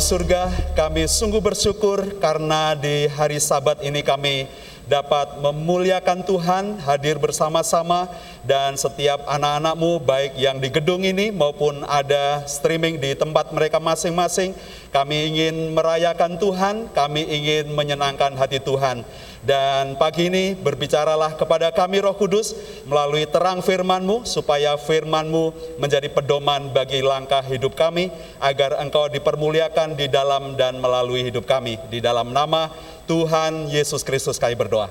Surga, 0.05 0.53
kami 0.77 1.09
sungguh 1.09 1.40
bersyukur 1.40 2.21
karena 2.21 2.77
di 2.77 3.09
hari 3.09 3.40
sabat 3.40 3.81
ini 3.81 4.05
kami 4.05 4.45
dapat 4.85 5.40
memuliakan 5.40 6.21
Tuhan, 6.29 6.77
hadir 6.85 7.17
bersama-sama 7.17 8.12
dan 8.45 8.77
setiap 8.77 9.25
anak-anakmu 9.25 10.05
baik 10.05 10.37
yang 10.37 10.61
di 10.61 10.69
gedung 10.69 11.09
ini 11.09 11.33
maupun 11.33 11.88
ada 11.88 12.45
streaming 12.45 13.01
di 13.01 13.17
tempat 13.17 13.49
mereka 13.57 13.81
masing-masing, 13.81 14.53
kami 14.93 15.33
ingin 15.33 15.73
merayakan 15.73 16.37
Tuhan, 16.37 16.93
kami 16.93 17.25
ingin 17.25 17.73
menyenangkan 17.73 18.37
hati 18.37 18.61
Tuhan. 18.61 19.09
Dan 19.44 20.00
pagi 20.00 20.33
ini 20.33 20.57
berbicaralah 20.57 21.37
kepada 21.37 21.68
kami 21.68 22.00
Roh 22.00 22.16
Kudus 22.16 22.57
melalui 22.88 23.28
terang 23.28 23.61
firman-Mu 23.61 24.24
supaya 24.24 24.72
firman-Mu 24.80 25.76
menjadi 25.76 26.09
pedoman 26.09 26.72
bagi 26.72 27.04
langkah 27.04 27.44
hidup 27.44 27.76
kami 27.76 28.09
agar 28.40 28.80
Engkau 28.80 29.04
dipermuliakan 29.12 30.00
di 30.00 30.09
dalam 30.09 30.57
dan 30.57 30.80
melalui 30.80 31.28
hidup 31.28 31.44
kami. 31.44 31.76
Di 31.92 32.00
dalam 32.00 32.33
nama 32.33 32.72
Tuhan 33.04 33.68
Yesus 33.68 34.00
Kristus 34.00 34.40
kami 34.40 34.57
berdoa. 34.57 34.88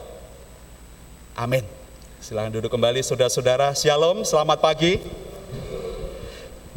Amin. 1.34 1.66
Silahkan 2.22 2.54
duduk 2.54 2.70
kembali 2.70 3.02
saudara-saudara. 3.02 3.74
Shalom, 3.74 4.22
selamat 4.22 4.62
pagi. 4.62 5.02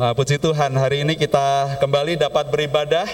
Nah, 0.00 0.16
puji 0.16 0.40
Tuhan, 0.40 0.72
hari 0.80 1.04
ini 1.04 1.12
kita 1.12 1.76
kembali 1.76 2.16
dapat 2.16 2.48
beribadah 2.48 3.04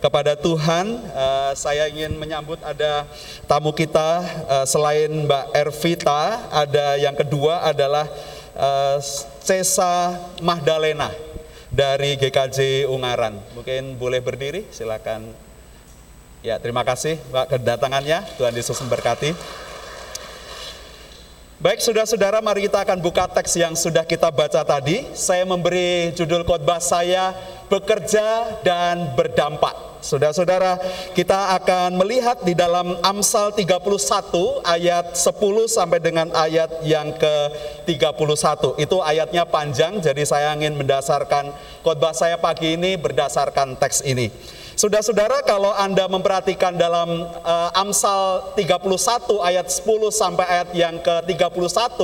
kepada 0.00 0.34
Tuhan. 0.34 0.96
Eh, 0.96 1.52
saya 1.54 1.86
ingin 1.86 2.16
menyambut 2.16 2.58
ada 2.64 3.04
tamu 3.44 3.70
kita 3.70 4.24
eh, 4.48 4.66
selain 4.66 5.28
Mbak 5.28 5.46
Ervita, 5.54 6.48
ada 6.50 6.96
yang 6.96 7.14
kedua 7.14 7.62
adalah 7.68 8.08
eh, 8.56 8.98
Cesa 9.44 10.16
Mahdalena 10.40 11.12
dari 11.70 12.16
GKJ 12.18 12.88
Ungaran. 12.88 13.38
Mungkin 13.54 14.00
boleh 14.00 14.18
berdiri, 14.24 14.66
silakan. 14.72 15.30
Ya, 16.40 16.56
terima 16.56 16.82
kasih 16.82 17.20
Mbak 17.30 17.46
kedatangannya. 17.60 18.24
Tuhan 18.40 18.56
Yesus 18.56 18.80
memberkati. 18.80 19.36
Baik, 21.60 21.84
saudara-saudara, 21.84 22.40
mari 22.40 22.64
kita 22.64 22.80
akan 22.88 23.04
buka 23.04 23.28
teks 23.28 23.52
yang 23.60 23.76
sudah 23.76 24.08
kita 24.08 24.32
baca 24.32 24.64
tadi. 24.64 25.04
Saya 25.12 25.44
memberi 25.44 26.08
judul 26.16 26.40
khotbah 26.40 26.80
saya 26.80 27.36
bekerja 27.68 28.56
dan 28.64 29.12
berdampak. 29.12 29.89
Saudara-saudara, 30.00 30.80
kita 31.12 31.56
akan 31.60 32.00
melihat 32.00 32.40
di 32.40 32.56
dalam 32.56 32.96
Amsal 33.04 33.52
31 33.52 34.64
ayat 34.64 35.12
10 35.12 35.68
sampai 35.68 36.00
dengan 36.00 36.32
ayat 36.32 36.80
yang 36.84 37.12
ke-31. 37.20 38.80
Itu 38.80 39.04
ayatnya 39.04 39.44
panjang, 39.44 40.00
jadi 40.00 40.24
saya 40.24 40.56
ingin 40.56 40.76
mendasarkan 40.80 41.52
khotbah 41.84 42.16
saya 42.16 42.40
pagi 42.40 42.80
ini 42.80 42.96
berdasarkan 42.96 43.76
teks 43.76 44.00
ini. 44.08 44.32
Saudara-saudara, 44.78 45.42
kalau 45.46 45.70
Anda 45.74 46.06
memperhatikan 46.10 46.74
dalam 46.74 47.26
uh, 47.26 47.70
Amsal 47.78 48.54
31 48.58 48.90
ayat 49.42 49.66
10 49.66 49.86
sampai 50.10 50.46
ayat 50.46 50.68
yang 50.74 50.96
ke-31, 51.02 51.98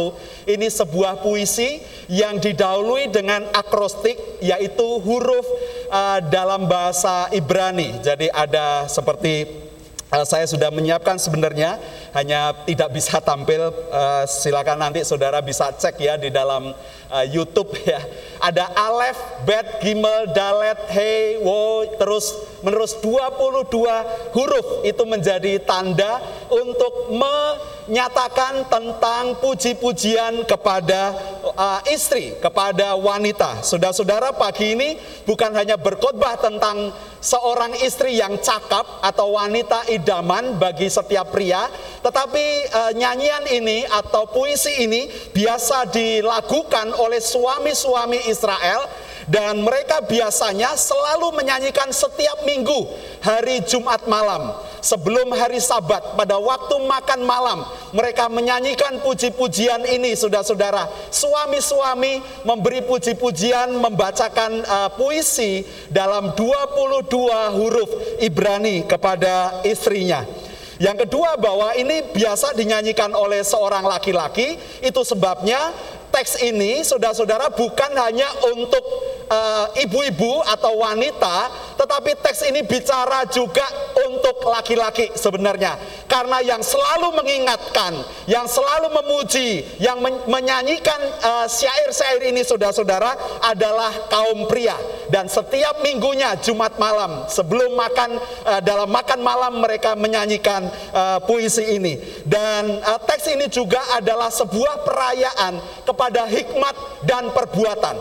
ini 0.51 0.67
sebuah 0.71 1.23
puisi 1.23 1.83
yang 2.07 2.39
didahului 2.39 3.11
dengan 3.11 3.47
akrostik 3.55 4.19
yaitu 4.39 5.03
huruf 5.03 5.47
uh, 5.91 6.23
dalam 6.31 6.71
bahasa 6.71 7.27
Ibrani. 7.35 7.99
Jadi 8.03 8.31
ada 8.31 8.87
seperti 8.87 9.66
saya 10.07 10.47
sudah 10.47 10.71
menyiapkan 10.71 11.19
sebenarnya 11.19 11.83
hanya 12.15 12.55
tidak 12.63 12.95
bisa 12.95 13.19
tampil. 13.19 13.75
Uh, 13.91 14.23
silakan 14.31 14.79
nanti 14.79 15.03
saudara 15.03 15.43
bisa 15.43 15.75
cek 15.75 15.99
ya 15.99 16.15
di 16.15 16.31
dalam 16.31 16.71
uh, 17.11 17.27
YouTube 17.27 17.75
ya. 17.83 17.99
Ada 18.39 18.71
alef 18.71 19.19
bet 19.43 19.83
gimel 19.83 20.31
dalet 20.31 20.79
hey 20.95 21.43
wo 21.43 21.83
terus 21.99 22.39
menerus 22.63 22.95
22 23.03 23.67
huruf. 24.31 24.67
Itu 24.87 25.03
menjadi 25.11 25.59
tanda 25.67 26.23
untuk 26.55 27.11
menyatakan 27.11 28.71
tentang 28.71 29.43
puji-pujian 29.43 30.47
kepada 30.47 31.19
istri 31.91 32.39
kepada 32.39 32.95
wanita. 32.95 33.67
Saudara-saudara 33.67 34.35
pagi 34.39 34.79
ini 34.79 34.95
bukan 35.27 35.51
hanya 35.55 35.75
berkhotbah 35.75 36.39
tentang 36.39 36.95
seorang 37.27 37.75
istri 37.83 38.23
yang 38.23 38.39
cakap 38.39 39.03
atau 39.03 39.35
wanita 39.35 39.91
idaman 39.91 40.55
bagi 40.63 40.87
setiap 40.87 41.35
pria, 41.35 41.67
tetapi 42.07 42.47
e, 42.71 42.81
nyanyian 42.95 43.43
ini 43.51 43.83
atau 43.83 44.31
puisi 44.31 44.87
ini 44.87 45.11
biasa 45.35 45.91
dilakukan 45.91 46.95
oleh 46.95 47.19
suami-suami 47.19 48.31
Israel 48.31 48.87
dan 49.27 49.59
mereka 49.59 50.03
biasanya 50.07 50.79
selalu 50.79 51.35
menyanyikan 51.35 51.91
setiap 51.91 52.47
minggu 52.47 52.87
hari 53.23 53.63
Jumat 53.67 54.07
malam. 54.07 54.55
Sebelum 54.79 55.35
hari 55.35 55.59
Sabat 55.59 56.15
pada 56.15 56.39
waktu 56.39 56.79
makan 56.87 57.27
malam 57.27 57.67
mereka 57.91 58.31
menyanyikan 58.31 59.03
puji-pujian 59.03 59.83
ini 59.83 60.15
saudara-saudara. 60.15 60.87
Suami-suami 61.11 62.23
memberi 62.47 62.87
puji-pujian 62.87 63.75
membacakan 63.75 64.63
uh, 64.63 64.89
puisi 64.95 65.67
dalam 65.91 66.39
22 66.39 67.11
huruf 67.59 67.91
Ibrani 68.23 68.87
kepada 68.87 69.59
istrinya. 69.67 70.23
Yang 70.77 71.09
kedua 71.09 71.41
bahwa 71.41 71.73
ini 71.73 72.05
biasa 72.13 72.53
dinyanyikan 72.53 73.11
oleh 73.17 73.41
seorang 73.41 73.89
laki-laki. 73.89 74.61
Itu 74.85 75.03
sebabnya 75.03 75.73
teks 76.11 76.41
ini 76.43 76.83
saudara-saudara 76.83 77.53
bukan 77.55 77.91
hanya 77.97 78.29
untuk 78.55 78.85
eh, 79.27 79.87
ibu-ibu 79.87 80.43
uh, 80.43 80.53
atau 80.55 80.81
wanita, 80.81 81.51
tetapi 81.77 82.19
teks 82.23 82.47
ini 82.49 82.63
bicara 82.65 83.27
juga 83.29 83.65
untuk 84.07 84.47
laki-laki 84.47 85.13
sebenarnya. 85.15 85.75
Karena 86.07 86.39
yang 86.43 86.63
selalu 86.63 87.19
mengingatkan, 87.19 87.93
yang 88.31 88.47
selalu 88.47 88.95
memuji, 89.03 89.67
yang 89.83 89.99
men 89.99 90.17
menyanyikan 90.31 90.99
uh, 91.23 91.47
syair-syair 91.51 92.31
ini 92.31 92.47
saudara-saudara 92.47 93.43
adalah 93.43 93.91
kaum 94.09 94.47
pria. 94.47 94.75
Dan 95.07 95.31
setiap 95.31 95.83
minggunya 95.87 96.35
Jumat 96.43 96.79
malam 96.83 97.31
sebelum 97.31 97.79
makan 97.79 98.19
uh, 98.47 98.61
dalam 98.63 98.91
makan 98.91 99.21
malam 99.23 99.63
mereka 99.63 99.95
menyanyikan 99.95 100.67
uh, 100.95 101.19
puisi 101.23 101.79
ini. 101.79 101.99
Dan 102.27 102.83
uh, 102.83 102.99
teks 103.03 103.31
ini 103.31 103.47
juga 103.51 103.79
adalah 103.95 104.31
sebuah 104.31 104.83
perayaan 104.87 105.59
kepada 105.97 106.29
hikmat 106.29 106.77
dan 107.09 107.33
perbuatan 107.33 107.97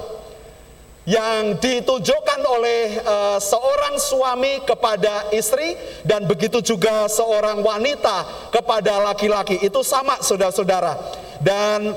yang 1.07 1.55
ditunjukkan 1.61 2.41
oleh 2.43 2.99
uh, 3.05 3.37
seorang 3.39 3.95
suami 3.95 4.59
kepada 4.67 5.31
istri 5.31 5.79
dan 6.03 6.27
begitu 6.27 6.59
juga 6.59 7.07
seorang 7.07 7.63
wanita 7.63 8.49
kepada 8.51 8.99
laki-laki. 9.13 9.61
Itu 9.61 9.85
sama 9.85 10.19
saudara-saudara. 10.19 10.97
Dan 11.39 11.93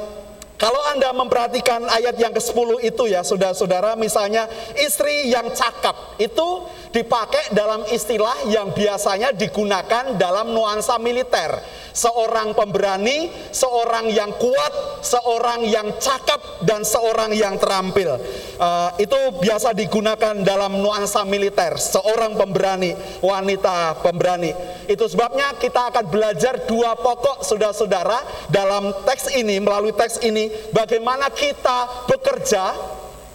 kalau 0.59 0.83
Anda 0.91 1.15
memperhatikan 1.15 1.87
ayat 1.87 2.19
yang 2.19 2.35
ke-10 2.35 2.83
itu 2.83 3.07
ya 3.07 3.23
saudara-saudara 3.23 3.95
misalnya 3.95 4.51
istri 4.75 5.31
yang 5.31 5.55
cakap 5.55 6.19
itu 6.19 6.67
dipakai 6.91 7.55
dalam 7.55 7.87
istilah 7.95 8.49
yang 8.51 8.75
biasanya 8.75 9.31
digunakan 9.31 10.19
dalam 10.19 10.51
nuansa 10.51 10.99
militer. 10.99 11.63
Seorang 11.99 12.55
pemberani, 12.55 13.27
seorang 13.51 14.07
yang 14.15 14.31
kuat, 14.39 15.03
seorang 15.03 15.67
yang 15.67 15.99
cakap 15.99 16.63
dan 16.63 16.87
seorang 16.87 17.35
yang 17.35 17.59
terampil. 17.59 18.23
Uh, 18.55 18.95
itu 19.03 19.19
biasa 19.43 19.75
digunakan 19.75 20.31
dalam 20.47 20.79
nuansa 20.79 21.27
militer, 21.27 21.75
seorang 21.75 22.39
pemberani, 22.39 22.95
wanita 23.19 23.99
pemberani. 23.99 24.55
Itu 24.87 25.11
sebabnya 25.11 25.59
kita 25.59 25.91
akan 25.91 26.07
belajar 26.07 26.71
dua 26.71 26.95
pokok 26.95 27.43
saudara-saudara 27.43 28.47
dalam 28.47 28.95
teks 29.03 29.35
ini 29.35 29.59
melalui 29.59 29.91
teks 29.91 30.23
ini 30.23 30.48
bagaimana 30.71 31.31
kita 31.33 32.09
bekerja 32.11 32.75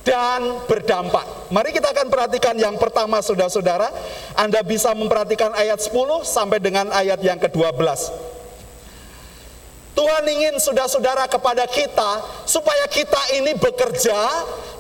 dan 0.03 0.67
berdampak. 0.67 1.47
Mari 1.49 1.71
kita 1.71 1.95
akan 1.95 2.11
perhatikan 2.11 2.55
yang 2.59 2.75
pertama 2.75 3.23
saudara-saudara. 3.23 3.87
Anda 4.35 4.59
bisa 4.61 4.91
memperhatikan 4.91 5.55
ayat 5.55 5.79
10 5.79 6.27
sampai 6.27 6.59
dengan 6.59 6.91
ayat 6.91 7.23
yang 7.23 7.39
ke-12. 7.39 8.33
Tuhan 9.93 10.23
ingin 10.25 10.57
saudara-saudara 10.57 11.29
kepada 11.29 11.69
kita 11.69 12.25
supaya 12.49 12.89
kita 12.89 13.37
ini 13.39 13.53
bekerja 13.55 14.17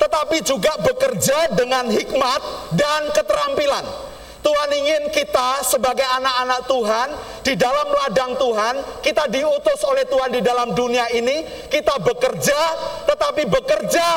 tetapi 0.01 0.41
juga 0.41 0.73
bekerja 0.83 1.53
dengan 1.53 1.87
hikmat 1.87 2.41
dan 2.75 3.13
keterampilan. 3.13 4.12
Tuhan 4.43 4.69
ingin 4.75 5.03
kita 5.15 5.63
sebagai 5.63 6.03
anak-anak 6.03 6.61
Tuhan 6.67 7.09
di 7.47 7.55
dalam 7.55 7.87
ladang 7.87 8.35
Tuhan, 8.35 8.75
kita 8.99 9.31
diutus 9.31 9.79
oleh 9.87 10.03
Tuhan 10.03 10.35
di 10.35 10.41
dalam 10.43 10.75
dunia 10.75 11.07
ini, 11.15 11.67
kita 11.71 11.95
bekerja 12.03 12.59
tetapi 13.07 13.47
bekerja 13.47 14.07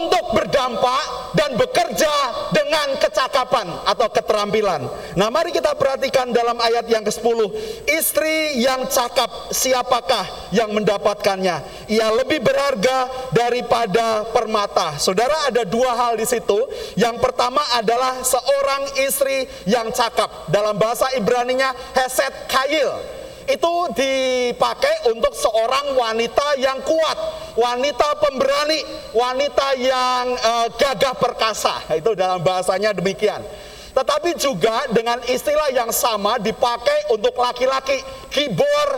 untuk 0.00 0.32
berdampak 0.32 1.34
dan 1.36 1.60
bekerja 1.60 2.12
dengan 2.56 2.96
kecakapan 2.96 3.68
atau 3.84 4.08
keterampilan. 4.08 4.88
Nah, 5.18 5.28
mari 5.28 5.52
kita 5.52 5.76
perhatikan 5.76 6.32
dalam 6.32 6.56
ayat 6.56 6.88
yang 6.88 7.04
ke-10. 7.04 7.38
Istri 7.84 8.60
yang 8.64 8.88
cakap 8.88 9.52
siapakah 9.52 10.24
yang 10.56 10.72
mendapatkannya? 10.72 11.86
Ia 11.90 12.08
lebih 12.16 12.40
berharga 12.40 13.28
daripada 13.34 14.24
permata. 14.30 14.96
Saudara 14.96 15.50
ada 15.50 15.66
dua 15.66 15.92
hal 15.98 16.16
di 16.16 16.24
situ. 16.24 16.58
Yang 16.94 17.18
pertama 17.18 17.60
adalah 17.76 18.22
seorang 18.22 18.94
istri 19.04 19.49
yang 19.66 19.88
cakap. 19.92 20.48
Dalam 20.48 20.76
bahasa 20.76 21.10
Ibraninya 21.16 21.72
Heset 21.94 22.50
Kail. 22.50 23.18
Itu 23.50 23.90
dipakai 23.98 25.10
untuk 25.10 25.34
seorang 25.34 25.98
wanita 25.98 26.54
yang 26.62 26.78
kuat, 26.86 27.18
wanita 27.58 28.14
pemberani, 28.22 28.78
wanita 29.10 29.74
yang 29.74 30.24
uh, 30.38 30.66
gagah 30.78 31.18
perkasa. 31.18 31.82
Itu 31.90 32.14
dalam 32.14 32.46
bahasanya 32.46 32.94
demikian. 32.94 33.42
Tetapi 33.90 34.38
juga 34.38 34.86
dengan 34.94 35.18
istilah 35.26 35.74
yang 35.74 35.90
sama 35.90 36.38
dipakai 36.38 37.10
untuk 37.10 37.34
laki-laki, 37.34 37.98
kibor 38.30 38.88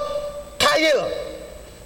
kail 0.60 1.00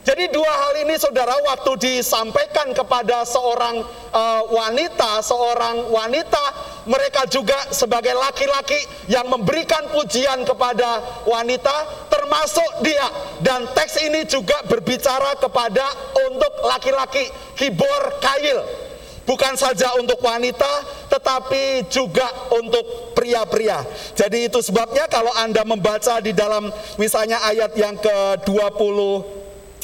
jadi 0.06 0.30
dua 0.30 0.46
hal 0.46 0.86
ini 0.86 0.94
saudara 1.02 1.34
waktu 1.34 1.82
disampaikan 1.82 2.70
kepada 2.70 3.26
seorang 3.26 3.82
uh, 4.14 4.42
wanita, 4.54 5.18
seorang 5.18 5.90
wanita 5.90 6.55
mereka 6.86 7.26
juga 7.26 7.54
sebagai 7.74 8.14
laki-laki 8.14 8.78
yang 9.10 9.26
memberikan 9.26 9.90
pujian 9.90 10.46
kepada 10.46 11.22
wanita 11.26 12.06
termasuk 12.08 12.86
dia 12.86 13.06
dan 13.42 13.66
teks 13.74 14.00
ini 14.06 14.22
juga 14.26 14.62
berbicara 14.70 15.34
kepada 15.38 15.84
untuk 16.30 16.52
laki-laki 16.66 17.26
kibor 17.58 18.22
kail 18.22 18.86
bukan 19.26 19.58
saja 19.58 19.98
untuk 19.98 20.22
wanita 20.22 20.86
tetapi 21.10 21.90
juga 21.90 22.24
untuk 22.54 23.12
pria-pria. 23.18 23.82
Jadi 24.14 24.46
itu 24.46 24.62
sebabnya 24.62 25.10
kalau 25.10 25.34
Anda 25.34 25.66
membaca 25.66 26.22
di 26.22 26.30
dalam 26.30 26.70
misalnya 26.96 27.42
ayat 27.42 27.74
yang 27.74 27.98
ke-20 27.98 28.98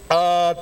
uh, 0.08 0.52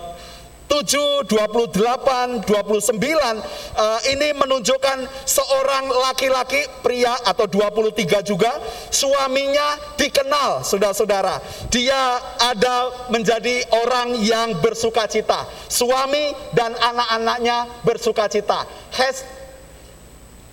7, 0.70 1.26
28, 1.26 2.46
29 2.46 2.46
uh, 2.46 4.00
ini 4.06 4.31
menunjukkan 4.38 5.02
seorang 5.27 5.90
laki-laki 5.90 6.62
pria 6.79 7.18
atau 7.27 7.50
23 7.50 8.23
juga 8.23 8.54
suaminya 8.87 9.98
dikenal 9.98 10.62
saudara-saudara. 10.62 11.42
Dia 11.75 12.23
ada 12.38 13.10
menjadi 13.10 13.66
orang 13.83 14.14
yang 14.23 14.62
bersuka 14.62 15.10
cita. 15.10 15.42
Suami 15.66 16.31
dan 16.54 16.71
anak-anaknya 16.79 17.83
bersuka 17.83 18.31
cita. 18.31 18.62
Hes 18.94 19.27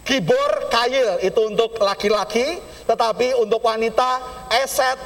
kibor 0.01 0.71
kail 0.73 1.21
itu 1.21 1.41
untuk 1.45 1.77
laki-laki, 1.77 2.57
tetapi 2.89 3.37
untuk 3.37 3.61
wanita 3.61 4.17
eset 4.65 4.97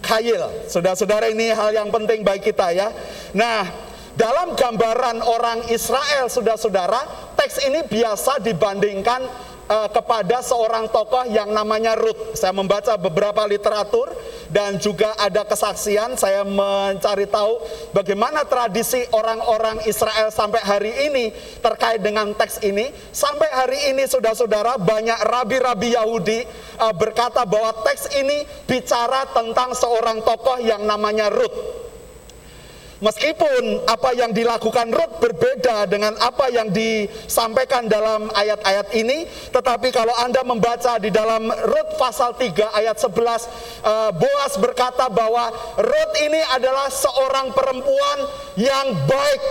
kail. 0.00 0.40
Saudara-saudara 0.72 1.28
ini 1.28 1.52
hal 1.52 1.68
yang 1.76 1.92
penting 1.92 2.24
bagi 2.24 2.48
kita 2.48 2.72
ya. 2.72 2.88
Nah, 3.36 3.92
dalam 4.14 4.54
gambaran 4.54 5.26
orang 5.26 5.66
Israel, 5.74 6.30
saudara-saudara, 6.30 7.34
teks 7.34 7.66
ini 7.66 7.82
biasa 7.82 8.38
dibandingkan 8.38 9.26
uh, 9.66 9.88
kepada 9.90 10.38
seorang 10.38 10.86
tokoh 10.86 11.26
yang 11.34 11.50
namanya 11.50 11.98
Ruth. 11.98 12.38
Saya 12.38 12.54
membaca 12.54 12.94
beberapa 12.94 13.42
literatur 13.42 14.14
dan 14.54 14.78
juga 14.78 15.18
ada 15.18 15.42
kesaksian. 15.42 16.14
Saya 16.14 16.46
mencari 16.46 17.26
tahu 17.26 17.58
bagaimana 17.90 18.46
tradisi 18.46 19.02
orang-orang 19.10 19.82
Israel 19.90 20.30
sampai 20.30 20.62
hari 20.62 20.92
ini 21.10 21.34
terkait 21.58 21.98
dengan 21.98 22.30
teks 22.38 22.62
ini. 22.62 22.94
Sampai 23.10 23.50
hari 23.50 23.90
ini 23.90 24.06
saudara-saudara 24.06 24.78
banyak 24.78 25.18
rabi-rabi 25.26 25.98
Yahudi 25.98 26.46
uh, 26.78 26.94
berkata 26.94 27.42
bahwa 27.42 27.82
teks 27.82 28.14
ini 28.14 28.46
bicara 28.70 29.26
tentang 29.34 29.74
seorang 29.74 30.22
tokoh 30.22 30.62
yang 30.62 30.86
namanya 30.86 31.34
Ruth. 31.34 31.84
Meskipun 33.04 33.84
apa 33.84 34.16
yang 34.16 34.32
dilakukan 34.32 34.88
Ruth 34.88 35.20
berbeda 35.20 35.84
dengan 35.84 36.16
apa 36.16 36.48
yang 36.48 36.72
disampaikan 36.72 37.84
dalam 37.84 38.32
ayat-ayat 38.32 38.96
ini, 38.96 39.28
tetapi 39.52 39.92
kalau 39.92 40.16
Anda 40.24 40.40
membaca 40.40 40.96
di 40.96 41.12
dalam 41.12 41.52
Ruth 41.52 42.00
pasal 42.00 42.32
3 42.32 42.72
ayat 42.72 42.96
11, 42.96 43.12
uh, 43.84 44.08
Boas 44.16 44.56
berkata 44.56 45.12
bahwa 45.12 45.52
Ruth 45.76 46.14
ini 46.24 46.40
adalah 46.56 46.88
seorang 46.88 47.52
perempuan 47.52 48.18
yang 48.56 48.96
baik. 49.04 49.42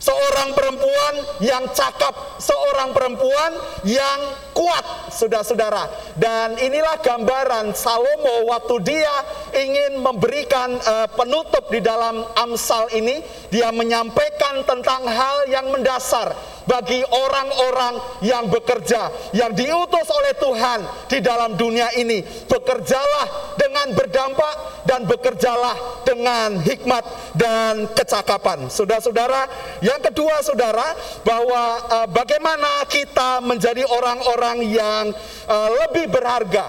Seorang 0.00 0.52
perempuan 0.56 1.14
yang 1.44 1.64
cakap, 1.76 2.12
seorang 2.40 2.92
perempuan 2.92 3.52
yang 3.84 4.20
kuat, 4.54 5.10
saudara-saudara. 5.10 6.14
Dan 6.14 6.56
inilah 6.56 7.02
gambaran 7.02 7.74
Salomo 7.74 8.48
waktu 8.48 8.74
dia 8.86 9.14
ingin 9.52 9.98
memberikan 9.98 10.78
uh, 10.78 11.10
penutup 11.10 11.66
di 11.68 11.82
dalam 11.82 12.22
Amsal 12.38 12.88
ini, 12.94 13.20
dia 13.50 13.74
menyampaikan 13.74 14.62
tentang 14.62 15.04
hal 15.10 15.50
yang 15.50 15.68
mendasar 15.74 16.54
bagi 16.64 17.04
orang-orang 17.04 18.00
yang 18.24 18.48
bekerja, 18.48 19.12
yang 19.36 19.52
diutus 19.52 20.08
oleh 20.08 20.32
Tuhan 20.38 20.80
di 21.10 21.18
dalam 21.20 21.58
dunia 21.58 21.92
ini. 22.00 22.24
Bekerjalah 22.48 23.58
dengan 23.58 23.92
berdampak 23.92 24.54
dan 24.88 25.04
bekerjalah 25.04 26.04
dengan 26.04 26.60
hikmat 26.60 27.04
dan 27.36 27.88
kecakapan. 27.92 28.68
Saudara-saudara, 28.68 29.48
yang 29.84 30.00
kedua 30.00 30.40
saudara, 30.40 30.96
bahwa 31.24 31.62
uh, 31.88 32.08
bagaimana 32.08 32.84
kita 32.88 33.40
menjadi 33.44 33.84
orang-orang 33.88 34.43
yang 34.60 35.14
uh, 35.48 35.68
lebih 35.84 36.12
berharga, 36.12 36.68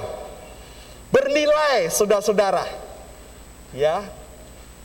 bernilai, 1.12 1.92
saudara-saudara. 1.92 2.64
Ya, 3.76 4.08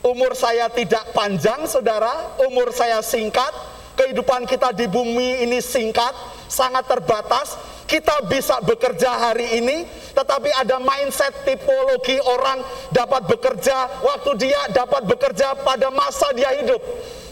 umur 0.03 0.34
saya 0.34 0.66
tidak 0.72 1.14
panjang, 1.14 1.62
saudara, 1.70 2.34
umur 2.49 2.74
saya 2.74 2.99
singkat, 3.07 3.53
kehidupan 3.95 4.49
kita 4.49 4.74
di 4.74 4.91
bumi 4.91 5.45
ini 5.47 5.62
singkat, 5.62 6.12
sangat 6.51 6.88
terbatas. 6.88 7.55
Kita 7.91 8.22
bisa 8.30 8.62
bekerja 8.62 9.18
hari 9.18 9.59
ini, 9.59 9.82
tetapi 10.14 10.47
ada 10.55 10.78
mindset 10.78 11.43
tipologi 11.43 12.22
orang 12.22 12.62
dapat 12.95 13.26
bekerja 13.26 14.07
waktu 14.07 14.47
dia 14.47 14.70
dapat 14.70 15.11
bekerja 15.11 15.59
pada 15.59 15.91
masa 15.91 16.30
dia 16.30 16.55
hidup. 16.55 16.78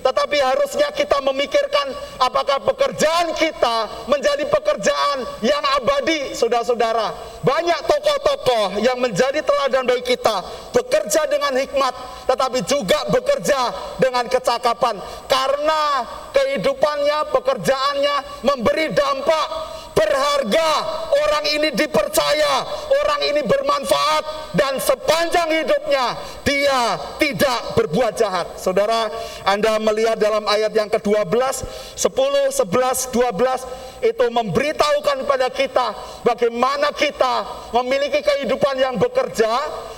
Tetapi 0.02 0.36
harusnya 0.38 0.88
kita 0.94 1.18
memikirkan 1.22 1.90
apakah 2.22 2.62
pekerjaan 2.62 3.34
kita 3.34 4.06
menjadi 4.06 4.44
pekerjaan 4.46 5.18
yang 5.42 5.62
abadi, 5.78 6.34
saudara-saudara. 6.34 7.14
Banyak 7.42 7.80
tokoh-tokoh 7.86 8.82
yang 8.82 8.98
menjadi 8.98 9.42
teladan 9.42 9.86
bagi 9.86 10.14
kita 10.16 10.42
bekerja 10.74 11.26
dengan 11.30 11.54
hikmat, 11.54 11.94
tetapi 12.26 12.62
juga 12.66 12.98
bekerja 13.10 13.60
dengan 14.02 14.26
kecakapan. 14.26 14.98
Karena 15.30 16.06
kehidupannya, 16.34 17.18
pekerjaannya 17.34 18.16
memberi 18.46 18.90
dampak 18.94 19.46
berharga, 19.98 20.70
orang 21.10 21.44
ini 21.58 21.68
dipercaya, 21.74 22.62
orang 23.02 23.20
ini 23.34 23.42
bermanfaat 23.42 24.54
dan 24.54 24.78
sepanjang 24.78 25.50
hidupnya 25.50 26.14
dia 26.46 26.94
tidak 27.18 27.74
berbuat 27.74 28.14
jahat. 28.14 28.46
Saudara, 28.62 29.10
Anda 29.42 29.82
melihat 29.82 30.14
dalam 30.14 30.46
ayat 30.46 30.70
yang 30.70 30.86
ke-12, 30.86 31.66
10, 31.98 32.54
11, 32.54 33.10
12 33.10 34.06
itu 34.06 34.24
memberitahukan 34.30 35.26
kepada 35.26 35.48
kita 35.50 35.86
bagaimana 36.22 36.94
kita 36.94 37.34
memiliki 37.74 38.22
kehidupan 38.22 38.78
yang 38.78 38.94
bekerja 38.94 39.50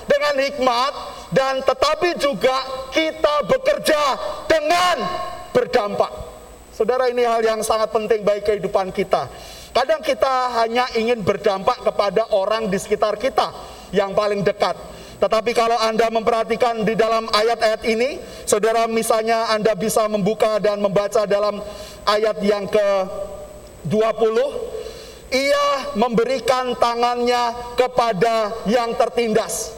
dengan 0.09 0.35
hikmat 0.41 0.93
dan 1.29 1.61
tetapi 1.61 2.17
juga 2.17 2.57
kita 2.89 3.45
bekerja 3.45 4.01
dengan 4.49 4.97
berdampak. 5.53 6.11
Saudara 6.73 7.11
ini 7.13 7.21
hal 7.21 7.45
yang 7.45 7.61
sangat 7.61 7.93
penting 7.93 8.25
bagi 8.25 8.41
kehidupan 8.41 8.89
kita. 8.89 9.29
Kadang 9.71 10.03
kita 10.03 10.51
hanya 10.59 10.83
ingin 10.99 11.23
berdampak 11.23 11.79
kepada 11.79 12.27
orang 12.35 12.67
di 12.67 12.75
sekitar 12.75 13.15
kita 13.15 13.55
yang 13.95 14.11
paling 14.11 14.43
dekat. 14.43 14.75
Tetapi 15.23 15.55
kalau 15.55 15.79
Anda 15.79 16.11
memperhatikan 16.11 16.83
di 16.83 16.91
dalam 16.97 17.31
ayat-ayat 17.31 17.87
ini, 17.87 18.19
saudara 18.43 18.83
misalnya 18.91 19.47
Anda 19.47 19.71
bisa 19.79 20.11
membuka 20.11 20.59
dan 20.59 20.83
membaca 20.83 21.23
dalam 21.23 21.63
ayat 22.03 22.41
yang 22.43 22.67
ke-20, 22.67 24.37
ia 25.31 25.65
memberikan 25.95 26.75
tangannya 26.75 27.55
kepada 27.79 28.51
yang 28.67 28.91
tertindas. 28.99 29.71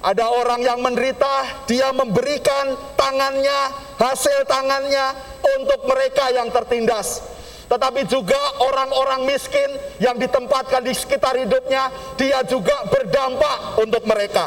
Ada 0.00 0.24
orang 0.24 0.64
yang 0.64 0.80
menderita, 0.80 1.68
dia 1.68 1.92
memberikan 1.92 2.96
tangannya, 2.96 3.60
hasil 4.00 4.48
tangannya 4.48 5.16
untuk 5.60 5.84
mereka 5.84 6.32
yang 6.32 6.48
tertindas 6.48 7.34
tetapi 7.74 8.06
juga 8.06 8.38
orang-orang 8.62 9.26
miskin 9.26 9.66
yang 9.98 10.14
ditempatkan 10.14 10.86
di 10.86 10.94
sekitar 10.94 11.34
hidupnya, 11.34 11.90
dia 12.14 12.46
juga 12.46 12.86
berdampak 12.86 13.82
untuk 13.82 14.06
mereka. 14.06 14.46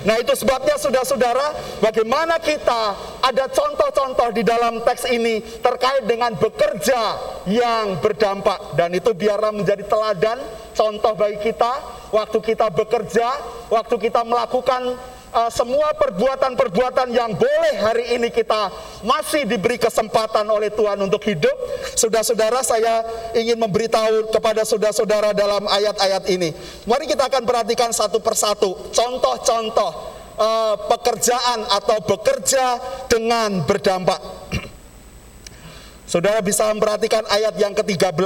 Nah 0.00 0.16
itu 0.16 0.32
sebabnya 0.32 0.80
saudara-saudara 0.80 1.76
bagaimana 1.84 2.40
kita 2.40 2.96
ada 3.20 3.44
contoh-contoh 3.52 4.32
di 4.32 4.40
dalam 4.40 4.80
teks 4.80 5.04
ini 5.12 5.44
terkait 5.60 6.08
dengan 6.08 6.32
bekerja 6.40 7.20
yang 7.44 8.00
berdampak 8.00 8.76
dan 8.80 8.96
itu 8.96 9.12
biarlah 9.12 9.52
menjadi 9.52 9.84
teladan 9.84 10.40
contoh 10.72 11.12
bagi 11.12 11.52
kita 11.52 12.00
waktu 12.16 12.38
kita 12.40 12.72
bekerja, 12.72 13.28
waktu 13.68 13.94
kita 14.00 14.24
melakukan 14.24 14.96
uh, 15.34 15.50
semua 15.50 15.94
perbuatan-perbuatan 15.94 17.08
yang 17.14 17.34
boleh 17.34 17.74
hari 17.78 18.18
ini 18.18 18.28
kita 18.30 18.70
masih 19.06 19.46
diberi 19.46 19.78
kesempatan 19.78 20.46
oleh 20.46 20.70
Tuhan 20.74 20.98
untuk 21.00 21.22
hidup. 21.26 21.54
Saudara-saudara, 21.94 22.60
saya 22.66 23.02
ingin 23.34 23.58
memberitahu 23.58 24.30
kepada 24.34 24.66
saudara-saudara 24.66 25.32
dalam 25.34 25.66
ayat-ayat 25.66 26.26
ini. 26.30 26.54
Mari 26.86 27.06
kita 27.06 27.30
akan 27.30 27.42
perhatikan 27.46 27.90
satu 27.94 28.18
persatu 28.18 28.74
contoh-contoh 28.90 29.90
uh, 30.38 30.74
pekerjaan 30.90 31.66
atau 31.68 31.98
bekerja 32.04 32.64
dengan 33.06 33.62
berdampak. 33.64 34.20
Saudara 36.10 36.42
bisa 36.42 36.66
memperhatikan 36.74 37.22
ayat 37.30 37.54
yang 37.54 37.70
ke-13. 37.70 38.18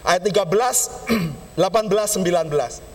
Ayat 0.00 0.22
13, 0.24 1.58
18, 1.58 1.58
19. 1.58 2.89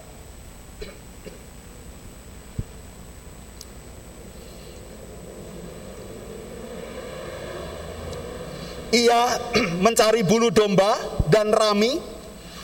Ia 8.95 9.43
mencari 9.85 10.23
bulu 10.23 10.47
domba 10.47 10.95
dan 11.27 11.51
rami 11.51 11.99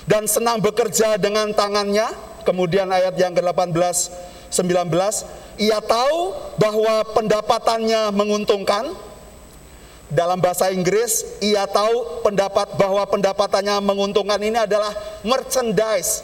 dan 0.07 0.23
senang 0.31 0.63
bekerja 0.63 1.19
dengan 1.19 1.51
tangannya. 1.51 2.31
Kemudian 2.41 2.89
ayat 2.89 3.13
yang 3.21 3.37
ke-18 3.37 3.77
19 4.49 4.89
ia 5.61 5.79
tahu 5.79 6.33
bahwa 6.57 7.03
pendapatannya 7.11 8.09
menguntungkan. 8.15 9.11
Dalam 10.11 10.43
bahasa 10.43 10.67
Inggris, 10.75 11.23
ia 11.39 11.63
tahu 11.63 12.19
pendapat 12.19 12.75
bahwa 12.75 12.99
pendapatannya 13.07 13.79
menguntungkan 13.79 14.43
ini 14.43 14.59
adalah 14.59 14.91
merchandise. 15.23 16.19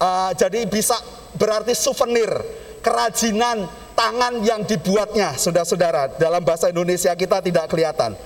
Uh, 0.00 0.32
jadi 0.32 0.64
bisa 0.64 0.96
berarti 1.36 1.76
souvenir, 1.76 2.32
kerajinan 2.80 3.68
tangan 3.92 4.40
yang 4.40 4.64
dibuatnya, 4.64 5.36
saudara-saudara. 5.36 6.16
Dalam 6.16 6.40
bahasa 6.48 6.72
Indonesia 6.72 7.12
kita 7.12 7.44
tidak 7.44 7.68
kelihatan. 7.68 8.16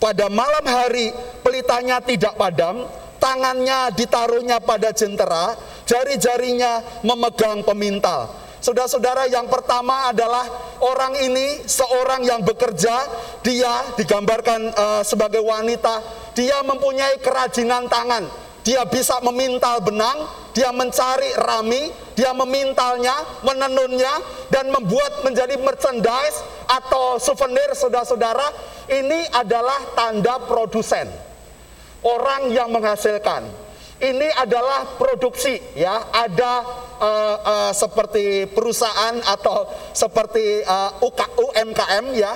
Pada 0.00 0.32
malam 0.32 0.64
hari 0.64 1.12
pelitanya 1.44 2.00
tidak 2.00 2.32
padam, 2.40 2.88
tangannya 3.20 3.92
ditaruhnya 3.92 4.56
pada 4.64 4.96
jentera, 4.96 5.52
jari-jarinya 5.84 7.04
memegang 7.04 7.60
pemintal. 7.60 8.32
Saudara-saudara, 8.64 9.28
yang 9.28 9.44
pertama 9.52 10.08
adalah 10.08 10.44
orang 10.80 11.20
ini 11.20 11.64
seorang 11.68 12.24
yang 12.24 12.40
bekerja, 12.40 12.96
dia 13.44 13.92
digambarkan 13.96 14.72
uh, 14.72 15.02
sebagai 15.04 15.44
wanita, 15.44 16.00
dia 16.32 16.60
mempunyai 16.64 17.20
kerajinan 17.20 17.84
tangan. 17.88 18.24
Dia 18.64 18.84
bisa 18.88 19.20
memintal 19.20 19.84
benang, 19.84 20.16
dia 20.50 20.74
mencari 20.74 21.30
rami, 21.38 21.90
dia 22.18 22.34
memintalnya, 22.34 23.42
menenunnya, 23.46 24.14
dan 24.50 24.70
membuat 24.70 25.22
menjadi 25.22 25.54
merchandise 25.62 26.42
atau 26.66 27.18
souvenir 27.22 27.70
saudara-saudara. 27.74 28.50
Ini 28.90 29.30
adalah 29.30 29.94
tanda 29.94 30.42
produsen. 30.42 31.06
Orang 32.02 32.50
yang 32.50 32.72
menghasilkan. 32.72 33.70
ini 34.00 34.28
adalah 34.32 34.96
produksi 34.96 35.60
ya 35.76 36.08
ada 36.08 36.64
uh, 36.96 37.36
uh, 37.36 37.72
seperti 37.76 38.48
perusahaan 38.48 39.20
atau 39.20 39.68
seperti 39.92 40.64
uh, 40.64 41.04
UK, 41.04 41.20
UMKM 41.36 42.04
ya 42.16 42.32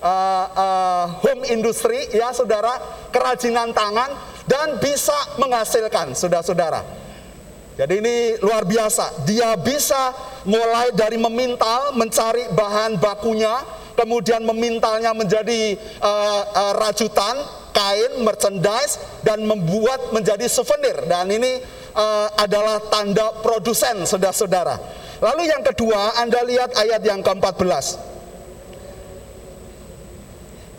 uh, 0.00 0.46
uh, 0.54 1.04
home 1.18 1.42
industry 1.50 2.06
ya 2.14 2.30
saudara 2.30 2.78
kerajinan 3.10 3.74
tangan 3.74 4.14
dan 4.46 4.78
bisa 4.78 5.34
menghasilkan 5.42 6.14
saudara-saudara 6.14 7.09
jadi 7.80 7.94
ini 7.96 8.36
luar 8.44 8.68
biasa 8.68 9.24
dia 9.24 9.56
bisa 9.56 10.12
mulai 10.44 10.92
dari 10.92 11.16
memintal 11.16 11.96
mencari 11.96 12.52
bahan 12.52 13.00
bakunya 13.00 13.56
kemudian 13.96 14.44
memintalnya 14.44 15.16
menjadi 15.16 15.80
uh, 16.00 16.42
uh, 16.44 16.72
rajutan 16.76 17.40
kain, 17.70 18.20
merchandise, 18.26 18.98
dan 19.22 19.46
membuat 19.46 20.10
menjadi 20.12 20.46
souvenir. 20.50 21.06
Dan 21.06 21.30
ini 21.30 21.62
uh, 21.94 22.28
adalah 22.36 22.82
tanda 22.90 23.40
produsen, 23.40 24.04
saudara-saudara. 24.04 24.76
Lalu 25.20 25.48
yang 25.48 25.62
kedua, 25.64 26.18
Anda 26.18 26.42
lihat 26.44 26.74
ayat 26.76 27.02
yang 27.04 27.20
ke-14. 27.22 28.10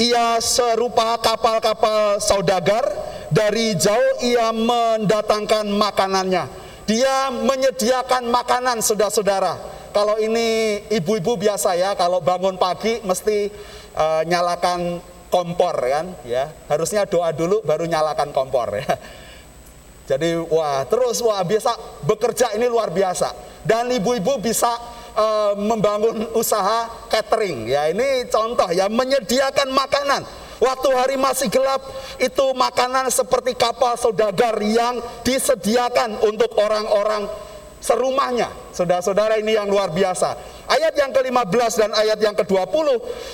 Ia 0.01 0.41
serupa 0.41 1.13
kapal-kapal 1.21 2.17
saudagar, 2.17 2.83
dari 3.29 3.77
jauh 3.77 4.13
ia 4.25 4.49
mendatangkan 4.49 5.69
makanannya. 5.69 6.60
Dia 6.89 7.29
menyediakan 7.29 8.27
makanan, 8.29 8.81
saudara-saudara. 8.81 9.57
Kalau 9.91 10.15
ini 10.17 10.79
ibu-ibu 10.87 11.35
biasa 11.35 11.75
ya, 11.75 11.93
kalau 11.99 12.23
bangun 12.23 12.55
pagi 12.55 13.03
mesti 13.03 13.51
uh, 13.95 14.23
nyalakan 14.23 15.03
kompor 15.27 15.75
kan? 15.79 16.15
Ya 16.23 16.51
harusnya 16.71 17.03
doa 17.03 17.35
dulu 17.35 17.59
baru 17.63 17.83
nyalakan 17.87 18.31
kompor 18.31 18.71
ya. 18.71 18.87
Jadi 20.09 20.35
wah 20.47 20.83
terus 20.87 21.19
wah 21.23 21.43
biasa 21.43 22.03
bekerja 22.07 22.55
ini 22.55 22.71
luar 22.71 22.91
biasa. 22.91 23.35
Dan 23.67 23.91
ibu-ibu 23.91 24.39
bisa 24.39 24.71
uh, 25.15 25.53
membangun 25.59 26.31
usaha 26.35 26.87
catering. 27.11 27.67
Ya 27.67 27.91
ini 27.91 28.27
contoh 28.31 28.71
ya 28.71 28.87
menyediakan 28.87 29.75
makanan 29.75 30.23
waktu 30.61 30.89
hari 30.93 31.15
masih 31.17 31.49
gelap 31.49 31.81
itu 32.21 32.45
makanan 32.53 33.09
seperti 33.09 33.57
kapal 33.57 33.97
saudagar 33.97 34.61
yang 34.61 35.01
disediakan 35.25 36.21
untuk 36.21 36.53
orang-orang 36.55 37.25
serumahnya. 37.81 38.53
Saudara-saudara 38.71 39.41
ini 39.41 39.57
yang 39.57 39.67
luar 39.67 39.89
biasa. 39.89 40.37
Ayat 40.69 40.93
yang 40.95 41.11
ke-15 41.11 41.71
dan 41.81 41.91
ayat 41.97 42.21
yang 42.21 42.37
ke-20 42.37 42.87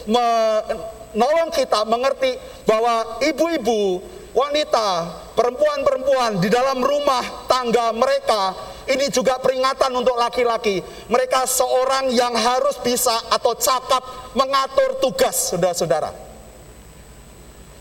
menolong 0.07 1.51
kita 1.51 1.83
mengerti 1.83 2.39
bahwa 2.63 3.19
ibu-ibu, 3.21 4.01
wanita, 4.31 4.87
perempuan-perempuan 5.35 6.39
di 6.39 6.47
dalam 6.47 6.79
rumah 6.79 7.45
tangga 7.45 7.91
mereka 7.91 8.55
ini 8.87 9.11
juga 9.11 9.35
peringatan 9.43 9.91
untuk 9.91 10.15
laki-laki. 10.15 10.79
Mereka 11.11 11.43
seorang 11.43 12.07
yang 12.15 12.31
harus 12.31 12.79
bisa 12.79 13.19
atau 13.27 13.51
cakap 13.59 14.31
mengatur 14.31 15.03
tugas, 15.03 15.51
saudara-saudara. 15.51 16.26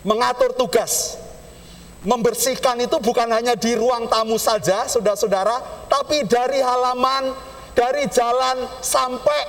Mengatur 0.05 0.53
tugas. 0.53 1.17
Membersihkan 2.05 2.77
itu 2.77 2.97
bukan 3.01 3.25
hanya 3.33 3.57
di 3.57 3.73
ruang 3.73 4.05
tamu 4.05 4.37
saja, 4.37 4.85
saudara-saudara, 4.85 5.89
tapi 5.89 6.23
dari 6.29 6.61
halaman, 6.61 7.33
dari 7.73 8.05
jalan 8.07 8.69
sampai 8.79 9.41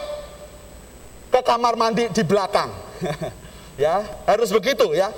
ke 1.29 1.41
kamar 1.45 1.77
mandi 1.77 2.09
di 2.09 2.25
belakang. 2.25 2.73
ya, 3.85 4.03
harus 4.25 4.49
begitu 4.51 4.97
ya. 4.97 5.13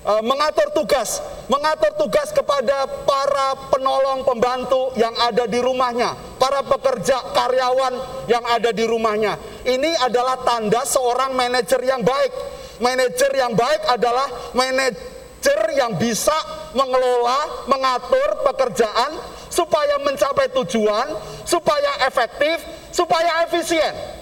E, 0.00 0.12
mengatur 0.24 0.72
tugas, 0.72 1.20
mengatur 1.46 1.92
tugas 2.00 2.32
kepada 2.32 2.88
para 3.04 3.68
penolong 3.68 4.24
pembantu 4.24 4.96
yang 4.96 5.12
ada 5.20 5.44
di 5.44 5.60
rumahnya, 5.60 6.16
para 6.40 6.64
pekerja 6.64 7.20
karyawan 7.36 8.24
yang 8.24 8.44
ada 8.48 8.72
di 8.72 8.88
rumahnya. 8.88 9.36
Ini 9.68 10.00
adalah 10.00 10.40
tanda 10.40 10.82
seorang 10.88 11.36
manajer 11.36 11.80
yang 11.84 12.00
baik. 12.00 12.32
Manajer 12.80 13.30
yang 13.36 13.52
baik 13.52 13.84
adalah 13.92 14.52
manajer 14.56 15.60
yang 15.76 15.94
bisa 16.00 16.34
mengelola, 16.72 17.68
mengatur 17.68 18.40
pekerjaan 18.48 19.20
supaya 19.52 20.00
mencapai 20.00 20.48
tujuan, 20.56 21.12
supaya 21.44 22.08
efektif, 22.08 22.64
supaya 22.90 23.44
efisien. 23.44 24.20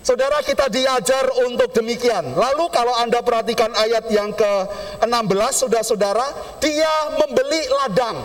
Saudara 0.00 0.40
kita 0.40 0.72
diajar 0.72 1.28
untuk 1.44 1.76
demikian. 1.76 2.32
Lalu 2.32 2.72
kalau 2.72 2.96
Anda 2.96 3.20
perhatikan 3.20 3.68
ayat 3.76 4.08
yang 4.08 4.32
ke-16 4.32 5.52
Saudara-saudara, 5.66 6.56
dia 6.56 6.88
membeli 7.20 7.60
ladang. 7.68 8.16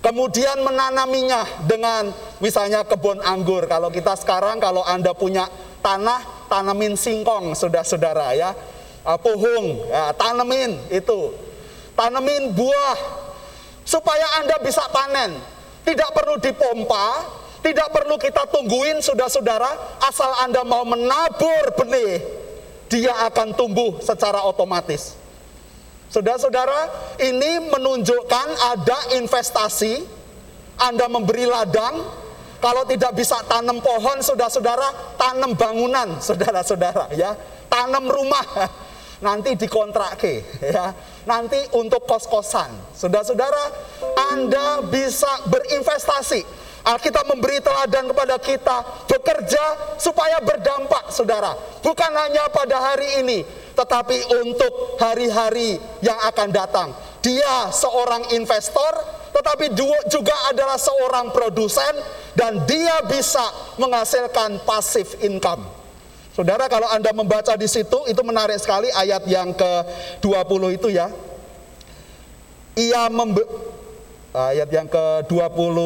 Kemudian 0.00 0.64
menanaminya 0.64 1.64
dengan 1.64 2.12
misalnya 2.40 2.84
kebun 2.84 3.20
anggur. 3.20 3.68
Kalau 3.68 3.88
kita 3.92 4.16
sekarang 4.16 4.56
kalau 4.60 4.80
Anda 4.84 5.12
punya 5.12 5.48
tanah, 5.80 6.48
tanamin 6.48 6.94
singkong 6.94 7.52
Saudara-saudara 7.56 8.36
ya. 8.36 8.52
Ah, 9.00 9.16
pohon, 9.16 9.80
ya, 9.88 10.12
tanamin 10.12 10.76
itu. 10.92 11.32
Tanamin 11.96 12.52
buah 12.52 12.98
supaya 13.84 14.44
Anda 14.44 14.60
bisa 14.60 14.84
panen. 14.92 15.40
Tidak 15.80 16.10
perlu 16.12 16.36
dipompa, 16.36 17.24
tidak 17.64 17.88
perlu 17.92 18.20
kita 18.20 18.44
tungguin 18.52 19.00
saudara-saudara, 19.00 20.00
asal 20.04 20.28
Anda 20.44 20.64
mau 20.64 20.84
menabur 20.84 21.72
benih, 21.76 22.20
dia 22.92 23.16
akan 23.28 23.56
tumbuh 23.56 24.00
secara 24.04 24.44
otomatis. 24.44 25.16
Saudara-saudara, 26.12 26.90
ini 27.22 27.70
menunjukkan 27.70 28.48
ada 28.76 28.98
investasi, 29.16 30.04
Anda 30.76 31.06
memberi 31.06 31.46
ladang, 31.48 32.02
kalau 32.60 32.84
tidak 32.84 33.16
bisa 33.16 33.40
tanam 33.48 33.80
pohon, 33.80 34.20
saudara-saudara, 34.20 35.16
tanam 35.16 35.56
bangunan, 35.56 36.20
saudara-saudara, 36.20 37.08
ya, 37.16 37.32
tanam 37.72 38.06
rumah, 38.06 38.44
nanti 39.26 39.56
dikontrake, 39.56 40.60
ya, 40.60 40.92
nanti 41.24 41.56
untuk 41.74 42.04
kos-kosan, 42.04 42.68
saudara-saudara, 42.92 43.64
Anda 44.32 44.84
bisa 44.86 45.48
berinvestasi 45.48 46.60
Alkitab 46.80 47.28
memberi 47.28 47.60
teladan 47.60 48.08
kepada 48.08 48.40
kita 48.40 49.04
bekerja 49.04 49.96
supaya 50.00 50.40
berdampak 50.40 51.12
saudara. 51.12 51.52
Bukan 51.84 52.12
hanya 52.16 52.48
pada 52.48 52.80
hari 52.80 53.20
ini, 53.20 53.44
tetapi 53.76 54.16
untuk 54.40 54.96
hari-hari 54.96 55.76
yang 56.00 56.16
akan 56.24 56.48
datang. 56.48 56.88
Dia 57.20 57.68
seorang 57.68 58.32
investor, 58.32 59.19
tetapi 59.30 59.74
juga 60.10 60.36
adalah 60.50 60.76
seorang 60.76 61.30
produsen 61.30 61.94
dan 62.34 62.62
dia 62.66 63.02
bisa 63.06 63.42
menghasilkan 63.78 64.62
pasif 64.66 65.18
income. 65.22 65.66
Saudara 66.30 66.70
kalau 66.70 66.86
Anda 66.88 67.10
membaca 67.10 67.58
di 67.58 67.66
situ 67.66 68.06
itu 68.06 68.22
menarik 68.22 68.58
sekali 68.62 68.88
ayat 68.94 69.26
yang 69.26 69.50
ke-20 69.54 70.62
itu 70.78 70.88
ya. 70.94 71.10
Ia 72.78 73.10
ayat 74.30 74.68
yang 74.70 74.86
ke-20 74.86 75.76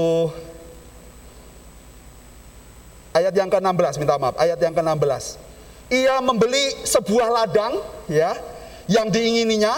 Ayat 3.15 3.31
yang 3.31 3.47
ke-16, 3.47 4.03
minta 4.03 4.19
maaf. 4.19 4.35
Ayat 4.35 4.59
yang 4.59 4.75
ke-16. 4.75 5.39
Ia 5.95 6.19
membeli 6.19 6.83
sebuah 6.83 7.31
ladang 7.31 7.79
ya 8.11 8.35
yang 8.91 9.07
diingininya 9.07 9.71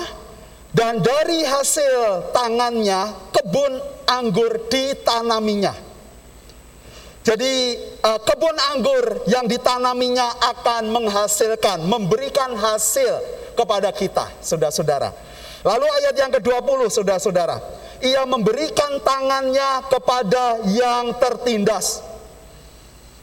dan 0.77 1.01
dari 1.01 1.41
hasil 1.41 2.29
tangannya 2.37 3.33
kebun 3.33 3.81
anggur 4.05 4.69
ditanaminya. 4.69 5.73
Jadi 7.25 7.55
eh, 7.81 8.21
kebun 8.23 8.57
anggur 8.77 9.25
yang 9.25 9.49
ditanaminya 9.49 10.37
akan 10.53 10.93
menghasilkan, 10.93 11.81
memberikan 11.89 12.53
hasil 12.53 13.25
kepada 13.57 13.89
kita, 13.91 14.29
saudara-saudara. 14.45 15.11
Lalu 15.65 15.87
ayat 16.05 16.15
yang 16.15 16.31
ke-20, 16.31 16.93
saudara-saudara. 16.93 17.57
Ia 18.05 18.29
memberikan 18.29 19.01
tangannya 19.01 19.89
kepada 19.89 20.61
yang 20.69 21.17
tertindas 21.17 22.05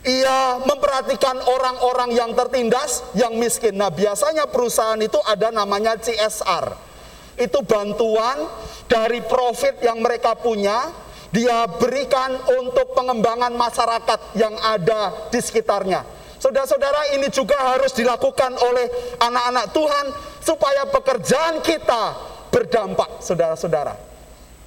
ia 0.03 0.59
memperhatikan 0.67 1.39
orang-orang 1.47 2.11
yang 2.11 2.35
tertindas, 2.35 3.07
yang 3.15 3.39
miskin. 3.39 3.79
Nah, 3.79 3.87
biasanya 3.87 4.51
perusahaan 4.51 4.99
itu 4.99 5.15
ada 5.23 5.47
namanya 5.47 5.95
CSR. 5.95 6.92
Itu 7.39 7.65
bantuan 7.65 8.45
dari 8.85 9.25
profit 9.25 9.81
yang 9.81 9.99
mereka 10.03 10.37
punya, 10.37 10.93
dia 11.33 11.65
berikan 11.65 12.37
untuk 12.61 12.93
pengembangan 12.93 13.49
masyarakat 13.57 14.37
yang 14.37 14.53
ada 14.61 15.29
di 15.33 15.41
sekitarnya. 15.41 16.05
Saudara-saudara, 16.37 17.15
ini 17.17 17.31
juga 17.31 17.55
harus 17.55 17.95
dilakukan 17.95 18.53
oleh 18.59 19.15
anak-anak 19.17 19.65
Tuhan 19.71 20.05
supaya 20.43 20.83
pekerjaan 20.91 21.63
kita 21.63 22.03
berdampak, 22.51 23.23
saudara-saudara. 23.23 23.95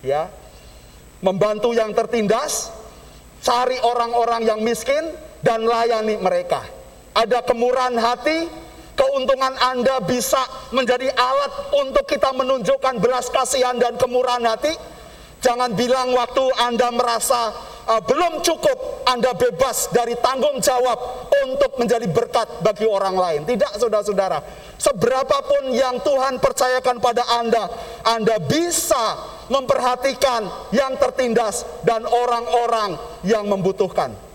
Ya. 0.01 0.33
Membantu 1.21 1.77
yang 1.77 1.93
tertindas, 1.93 2.73
cari 3.45 3.77
orang-orang 3.85 4.49
yang 4.49 4.61
miskin, 4.65 5.05
dan 5.45 5.63
layani 5.63 6.19
mereka. 6.19 6.65
Ada 7.15 7.45
kemurahan 7.47 7.95
hati, 7.95 8.51
keuntungan 8.97 9.55
Anda 9.61 10.01
bisa 10.03 10.41
menjadi 10.73 11.13
alat 11.13 11.53
untuk 11.77 12.09
kita 12.09 12.33
menunjukkan 12.33 12.99
belas 12.99 13.29
kasihan 13.29 13.77
dan 13.77 13.95
kemurahan 14.01 14.43
hati. 14.43 14.73
Jangan 15.45 15.77
bilang 15.77 16.11
waktu 16.17 16.43
Anda 16.59 16.91
merasa 16.91 17.55
uh, 17.87 18.03
belum 18.03 18.43
cukup, 18.43 19.07
Anda 19.07 19.37
bebas 19.37 19.93
dari 19.95 20.19
tanggung 20.19 20.59
jawab 20.59 21.29
untuk 21.47 21.79
menjadi 21.79 22.09
berkat 22.11 22.65
bagi 22.65 22.89
orang 22.89 23.15
lain. 23.15 23.41
Tidak, 23.47 23.79
saudara-saudara. 23.79 24.43
Seberapapun 24.81 25.71
yang 25.71 26.03
Tuhan 26.03 26.43
percayakan 26.43 26.99
pada 26.99 27.23
Anda, 27.39 27.69
Anda 28.03 28.43
bisa 28.43 29.37
memperhatikan 29.47 30.73
yang 30.75 30.99
tertindas 30.99 31.63
dan 31.87 32.03
orang-orang 32.03 32.99
yang 33.23 33.47
membutuhkan. 33.47 34.26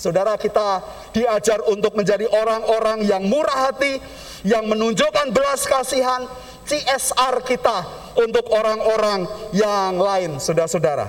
Saudara 0.00 0.32
kita 0.40 0.80
diajar 1.12 1.60
untuk 1.68 1.92
menjadi 1.92 2.24
orang-orang 2.24 3.04
yang 3.04 3.20
murah 3.28 3.68
hati, 3.68 4.00
yang 4.48 4.64
menunjukkan 4.64 5.28
belas 5.28 5.68
kasihan, 5.68 6.24
CSR 6.64 7.44
kita 7.44 7.84
untuk 8.16 8.48
orang-orang 8.48 9.28
yang 9.52 10.00
lain, 10.00 10.40
saudara-saudara. 10.40 11.04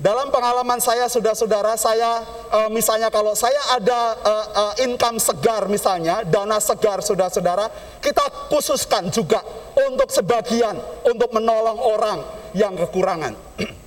Dalam 0.00 0.32
pengalaman 0.32 0.80
saya, 0.80 1.12
saudara-saudara, 1.12 1.76
saya 1.76 2.24
uh, 2.52 2.68
misalnya 2.72 3.12
kalau 3.12 3.36
saya 3.36 3.60
ada 3.76 4.00
uh, 4.16 4.46
uh, 4.56 4.74
income 4.80 5.20
segar 5.20 5.68
misalnya, 5.68 6.24
dana 6.24 6.56
segar 6.56 7.04
saudara-saudara, 7.04 7.68
kita 8.00 8.48
khususkan 8.48 9.12
juga 9.12 9.44
untuk 9.76 10.08
sebagian 10.08 10.80
untuk 11.04 11.36
menolong 11.36 11.80
orang 11.84 12.24
yang 12.56 12.72
kekurangan. 12.80 13.36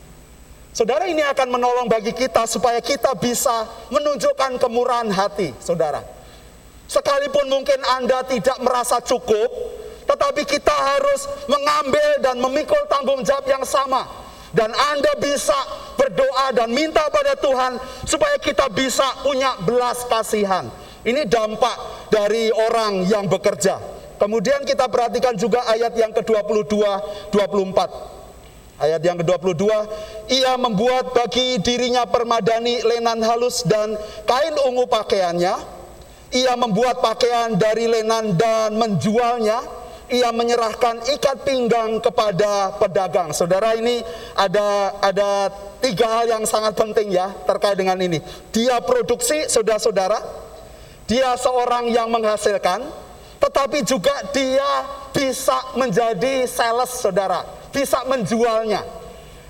saudara 0.73 1.05
ini 1.09 1.21
akan 1.23 1.47
menolong 1.59 1.87
bagi 1.89 2.13
kita 2.13 2.45
supaya 2.45 2.79
kita 2.79 3.13
bisa 3.17 3.67
menunjukkan 3.93 4.57
kemurahan 4.61 5.09
hati, 5.09 5.53
saudara. 5.61 6.01
Sekalipun 6.89 7.45
mungkin 7.49 7.77
Anda 7.85 8.25
tidak 8.25 8.57
merasa 8.65 8.97
cukup, 9.01 9.49
tetapi 10.09 10.41
kita 10.41 10.73
harus 10.73 11.29
mengambil 11.45 12.09
dan 12.25 12.41
memikul 12.41 12.81
tanggung 12.89 13.21
jawab 13.21 13.45
yang 13.45 13.61
sama 13.61 14.09
dan 14.53 14.73
Anda 14.73 15.13
bisa 15.21 15.57
berdoa 15.93 16.49
dan 16.57 16.73
minta 16.73 17.05
pada 17.13 17.37
Tuhan 17.37 17.77
supaya 18.09 18.41
kita 18.41 18.65
bisa 18.73 19.05
punya 19.21 19.53
belas 19.61 20.01
kasihan. 20.09 20.65
Ini 21.05 21.29
dampak 21.29 22.09
dari 22.11 22.51
orang 22.51 23.07
yang 23.07 23.29
bekerja. 23.29 23.79
Kemudian 24.19 24.67
kita 24.67 24.91
perhatikan 24.91 25.31
juga 25.39 25.63
ayat 25.63 25.95
yang 25.95 26.11
ke-22, 26.11 26.75
24. 27.31 28.18
Ayat 28.79 29.03
yang 29.03 29.19
ke-22, 29.19 29.63
ia 30.31 30.55
membuat 30.55 31.11
bagi 31.11 31.59
dirinya 31.59 32.07
permadani 32.07 32.79
lenan 32.79 33.19
halus 33.19 33.67
dan 33.67 33.99
kain 34.23 34.55
ungu 34.63 34.87
pakaiannya. 34.87 35.77
Ia 36.29 36.53
membuat 36.55 37.03
pakaian 37.03 37.59
dari 37.59 37.89
lenan 37.89 38.37
dan 38.39 38.77
menjualnya 38.77 39.79
ia 40.09 40.33
menyerahkan 40.33 41.05
ikat 41.05 41.45
pinggang 41.45 42.01
kepada 42.01 42.73
pedagang. 42.81 43.29
Saudara 43.29 43.77
ini 43.77 44.01
ada 44.33 44.97
ada 45.05 45.53
tiga 45.79 46.09
hal 46.09 46.25
yang 46.25 46.43
sangat 46.49 46.73
penting 46.73 47.13
ya 47.13 47.29
terkait 47.45 47.77
dengan 47.77 47.97
ini. 48.01 48.17
Dia 48.49 48.81
produksi, 48.81 49.45
saudara-saudara. 49.45 50.17
Dia 51.09 51.33
seorang 51.37 51.89
yang 51.89 52.09
menghasilkan, 52.13 52.85
tetapi 53.41 53.81
juga 53.81 54.13
dia 54.29 54.85
bisa 55.09 55.57
menjadi 55.73 56.45
sales, 56.45 57.01
saudara. 57.01 57.58
Bisa 57.69 58.03
menjualnya. 58.09 58.81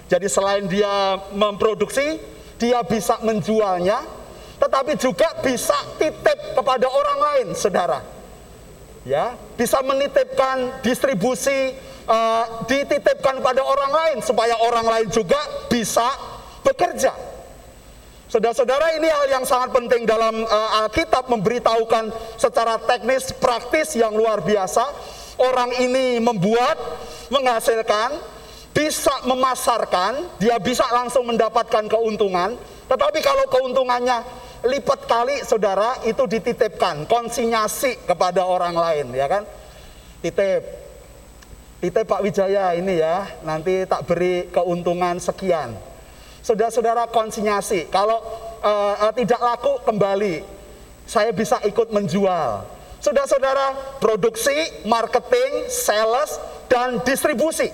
Jadi 0.10 0.28
selain 0.28 0.66
dia 0.66 1.22
memproduksi, 1.32 2.18
dia 2.58 2.82
bisa 2.82 3.22
menjualnya, 3.22 4.02
tetapi 4.58 4.98
juga 4.98 5.38
bisa 5.46 5.76
titip 6.02 6.58
kepada 6.58 6.88
orang 6.90 7.20
lain, 7.20 7.48
saudara 7.54 8.20
ya 9.08 9.36
bisa 9.56 9.80
menitipkan 9.80 10.84
distribusi 10.84 11.76
uh, 12.08 12.66
dititipkan 12.68 13.40
pada 13.40 13.62
orang 13.64 13.92
lain 13.92 14.18
supaya 14.22 14.56
orang 14.60 14.86
lain 14.88 15.08
juga 15.10 15.40
bisa 15.72 16.08
bekerja. 16.66 17.14
Saudara-saudara 18.30 18.94
ini 18.94 19.10
hal 19.10 19.42
yang 19.42 19.46
sangat 19.48 19.74
penting 19.74 20.06
dalam 20.06 20.46
uh, 20.46 20.86
Alkitab 20.86 21.34
memberitahukan 21.34 22.14
secara 22.38 22.78
teknis 22.86 23.34
praktis 23.34 23.98
yang 23.98 24.14
luar 24.14 24.46
biasa. 24.46 24.86
Orang 25.40 25.72
ini 25.80 26.20
membuat, 26.20 26.76
menghasilkan, 27.32 28.20
bisa 28.76 29.12
memasarkan, 29.24 30.40
dia 30.40 30.60
bisa 30.60 30.84
langsung 30.92 31.28
mendapatkan 31.28 31.88
keuntungan. 31.88 32.60
Tetapi 32.92 33.20
kalau 33.24 33.46
keuntungannya 33.48 34.20
lipat 34.68 35.08
kali 35.08 35.40
saudara 35.48 36.04
itu 36.04 36.28
dititipkan 36.28 37.08
konsinyasi 37.08 38.04
kepada 38.04 38.44
orang 38.44 38.76
lain 38.76 39.16
ya 39.16 39.28
kan? 39.32 39.44
Titip. 40.20 40.64
Titip 41.80 42.04
Pak 42.04 42.20
Wijaya 42.20 42.76
ini 42.76 43.00
ya 43.00 43.24
nanti 43.48 43.88
tak 43.88 44.04
beri 44.04 44.52
keuntungan 44.52 45.16
sekian. 45.16 45.72
Saudara-saudara 46.44 47.08
konsinyasi. 47.08 47.88
Kalau 47.88 48.20
uh, 48.60 49.12
tidak 49.16 49.40
laku 49.40 49.80
kembali. 49.88 50.60
Saya 51.10 51.34
bisa 51.34 51.58
ikut 51.66 51.90
menjual 51.90 52.70
saudara-saudara 53.00 53.98
produksi 54.04 54.54
marketing 54.86 55.68
sales 55.72 56.40
dan 56.68 57.02
distribusi 57.04 57.72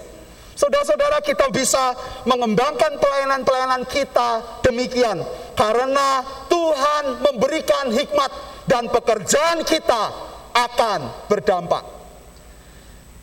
Saudara-saudara 0.56 1.20
kita 1.20 1.52
bisa 1.52 1.92
mengembangkan 2.24 2.96
pelayanan-pelayanan 2.96 3.84
kita 3.92 4.64
demikian 4.64 5.20
karena 5.52 6.24
Tuhan 6.48 7.20
memberikan 7.20 7.92
hikmat 7.92 8.32
dan 8.64 8.88
pekerjaan 8.88 9.68
kita 9.68 10.16
akan 10.56 11.28
berdampak. 11.28 11.84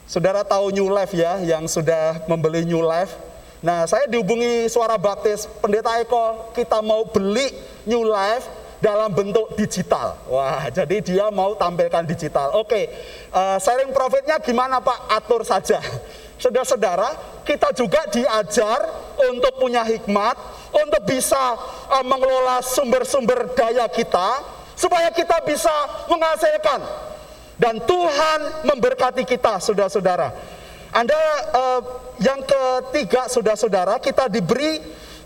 Saudara 0.05 0.44
tahu 0.44 0.76
New 0.76 0.92
Life 0.92 1.16
ya 1.16 1.40
yang 1.40 1.64
sudah 1.64 2.20
membeli 2.28 2.68
New 2.68 2.84
Life. 2.84 3.16
Nah, 3.64 3.88
saya 3.88 4.05
dihubungi 4.12 4.68
suara 4.68 5.00
baptis 5.00 5.48
Pendeta 5.64 5.96
Eko, 6.05 6.53
kita 6.53 6.84
mau 6.84 7.09
beli 7.09 7.48
New 7.88 8.05
Life 8.05 8.44
dalam 8.82 9.14
bentuk 9.14 9.54
digital. 9.54 10.18
Wah, 10.26 10.66
jadi 10.74 10.98
dia 10.98 11.30
mau 11.30 11.54
tampilkan 11.54 12.02
digital. 12.02 12.58
Oke, 12.58 12.90
uh, 13.30 13.56
sharing 13.62 13.94
profitnya 13.94 14.42
gimana 14.42 14.82
Pak? 14.82 15.06
Atur 15.22 15.46
saja. 15.46 15.78
Saudara-saudara, 16.42 17.38
kita 17.46 17.70
juga 17.70 18.02
diajar 18.10 18.82
untuk 19.30 19.62
punya 19.62 19.86
hikmat, 19.86 20.34
untuk 20.74 21.06
bisa 21.06 21.54
uh, 21.94 22.02
mengelola 22.02 22.58
sumber-sumber 22.58 23.54
daya 23.54 23.86
kita, 23.86 24.42
supaya 24.74 25.14
kita 25.14 25.38
bisa 25.46 25.70
menghasilkan. 26.10 26.82
Dan 27.54 27.78
Tuhan 27.86 28.66
memberkati 28.66 29.22
kita, 29.22 29.62
saudara-saudara. 29.62 30.34
Anda 30.90 31.14
uh, 31.54 31.80
yang 32.18 32.42
ketiga, 32.42 33.30
saudara-saudara, 33.30 34.02
kita 34.02 34.26
diberi 34.26 34.82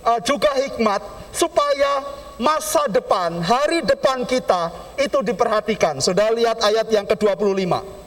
uh, 0.07 0.21
juga 0.23 0.55
hikmat 0.55 1.03
supaya 1.35 2.07
masa 2.39 2.87
depan, 2.87 3.43
hari 3.43 3.83
depan 3.83 4.23
kita 4.23 4.71
itu 5.03 5.19
diperhatikan. 5.27 5.99
Sudah 5.99 6.31
lihat 6.31 6.63
ayat 6.63 6.87
yang 6.95 7.05
ke-25 7.05 8.07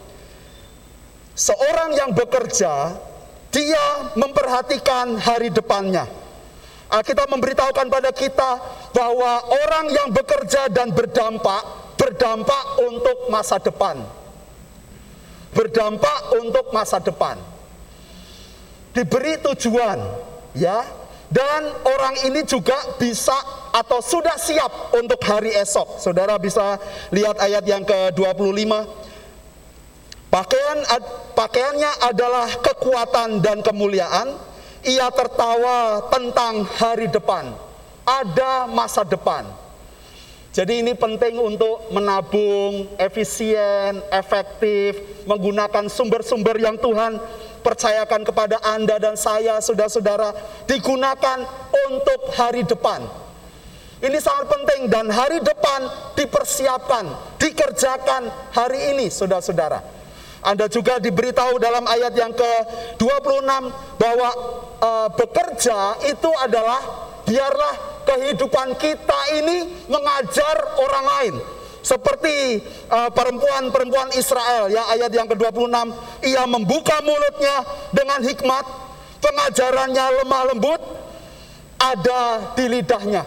seorang 1.39 1.95
yang 1.95 2.11
bekerja, 2.11 2.99
dia 3.55 3.85
memperhatikan 4.19 5.15
hari 5.15 5.47
depannya. 5.47 6.03
Alkitab 6.89 7.31
memberitahukan 7.31 7.87
pada 7.87 8.11
kita 8.11 8.51
bahwa 8.91 9.31
orang 9.47 9.85
yang 9.93 10.09
bekerja 10.11 10.67
dan 10.67 10.91
berdampak, 10.91 11.63
berdampak 11.95 12.65
untuk 12.83 13.31
masa 13.31 13.61
depan. 13.61 14.03
Berdampak 15.53 16.33
untuk 16.41 16.73
masa 16.75 16.97
depan. 16.99 17.37
Diberi 18.89 19.37
tujuan, 19.37 20.01
ya, 20.57 20.81
dan 21.29 21.61
orang 21.85 22.25
ini 22.25 22.41
juga 22.41 22.73
bisa 22.97 23.37
atau 23.69 24.01
sudah 24.01 24.33
siap 24.41 24.97
untuk 24.97 25.21
hari 25.21 25.53
esok. 25.53 26.01
Saudara 26.01 26.41
bisa 26.41 26.81
lihat 27.13 27.37
ayat 27.37 27.61
yang 27.69 27.85
ke-25. 27.85 28.73
Pakaian 30.29 30.77
pakaiannya 31.37 31.91
adalah 32.05 32.49
kekuatan 32.65 33.45
dan 33.45 33.61
kemuliaan. 33.61 34.41
Ia 34.81 35.13
tertawa 35.13 36.09
tentang 36.09 36.65
hari 36.65 37.05
depan. 37.13 37.53
Ada 38.09 38.65
masa 38.65 39.05
depan. 39.05 39.45
Jadi 40.49 40.81
ini 40.81 40.97
penting 40.97 41.37
untuk 41.37 41.93
menabung 41.93 42.89
efisien, 42.97 44.01
efektif, 44.09 44.97
menggunakan 45.29 45.85
sumber-sumber 45.85 46.57
yang 46.57 46.73
Tuhan 46.81 47.21
percayakan 47.61 48.23
kepada 48.23 48.57
Anda 48.63 48.97
dan 48.99 49.15
saya, 49.19 49.59
saudara-saudara, 49.59 50.33
digunakan 50.65 51.43
untuk 51.91 52.33
hari 52.35 52.63
depan. 52.65 53.03
Ini 53.99 54.15
sangat 54.23 54.47
penting 54.47 54.87
dan 54.87 55.11
hari 55.11 55.43
depan 55.43 55.91
dipersiapkan, 56.15 57.35
dikerjakan 57.35 58.31
hari 58.55 58.95
ini, 58.95 59.11
saudara-saudara. 59.11 59.83
Anda 60.39 60.71
juga 60.71 61.03
diberitahu 61.03 61.59
dalam 61.59 61.83
ayat 61.83 62.15
yang 62.15 62.31
ke-26 62.31 63.51
bahwa 63.99 64.29
e, 64.79 64.91
bekerja 65.19 65.99
itu 66.07 66.31
adalah 66.39 66.79
biarlah 67.27 67.75
kehidupan 68.07 68.79
kita 68.79 69.19
ini 69.35 69.67
mengajar 69.91 70.55
orang 70.79 71.05
lain. 71.05 71.35
Seperti 71.79 72.59
eh, 72.65 73.09
perempuan-perempuan 73.11 74.11
Israel 74.19 74.67
ya 74.67 74.87
ayat 74.91 75.11
yang 75.15 75.27
ke-26 75.31 75.75
ia 76.27 76.43
membuka 76.43 76.99
mulutnya 77.01 77.63
dengan 77.95 78.19
hikmat 78.19 78.89
pengajarannya 79.19 80.05
lemah 80.23 80.43
lembut, 80.51 80.81
ada 81.79 82.51
di 82.55 82.65
lidahnya. 82.67 83.23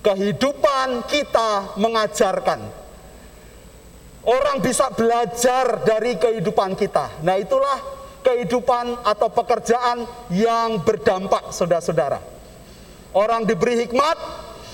Kehidupan 0.00 1.04
kita 1.12 1.76
mengajarkan. 1.76 2.60
Orang 4.24 4.60
bisa 4.64 4.88
belajar 4.92 5.84
dari 5.84 6.16
kehidupan 6.16 6.76
kita. 6.76 7.24
Nah, 7.24 7.36
itulah 7.40 7.76
kehidupan 8.20 9.00
atau 9.04 9.28
pekerjaan 9.32 10.04
yang 10.32 10.80
berdampak, 10.84 11.52
saudara-saudara. 11.52 12.20
Orang 13.16 13.48
diberi 13.48 13.84
hikmat, 13.84 14.16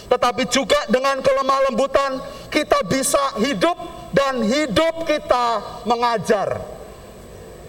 tetapi 0.07 0.47
juga 0.47 0.79
dengan 0.87 1.19
kelemah 1.19 1.71
lembutan 1.71 2.23
kita 2.51 2.87
bisa 2.87 3.43
hidup 3.43 3.75
dan 4.15 4.41
hidup 4.43 5.05
kita 5.05 5.61
mengajar. 5.85 6.63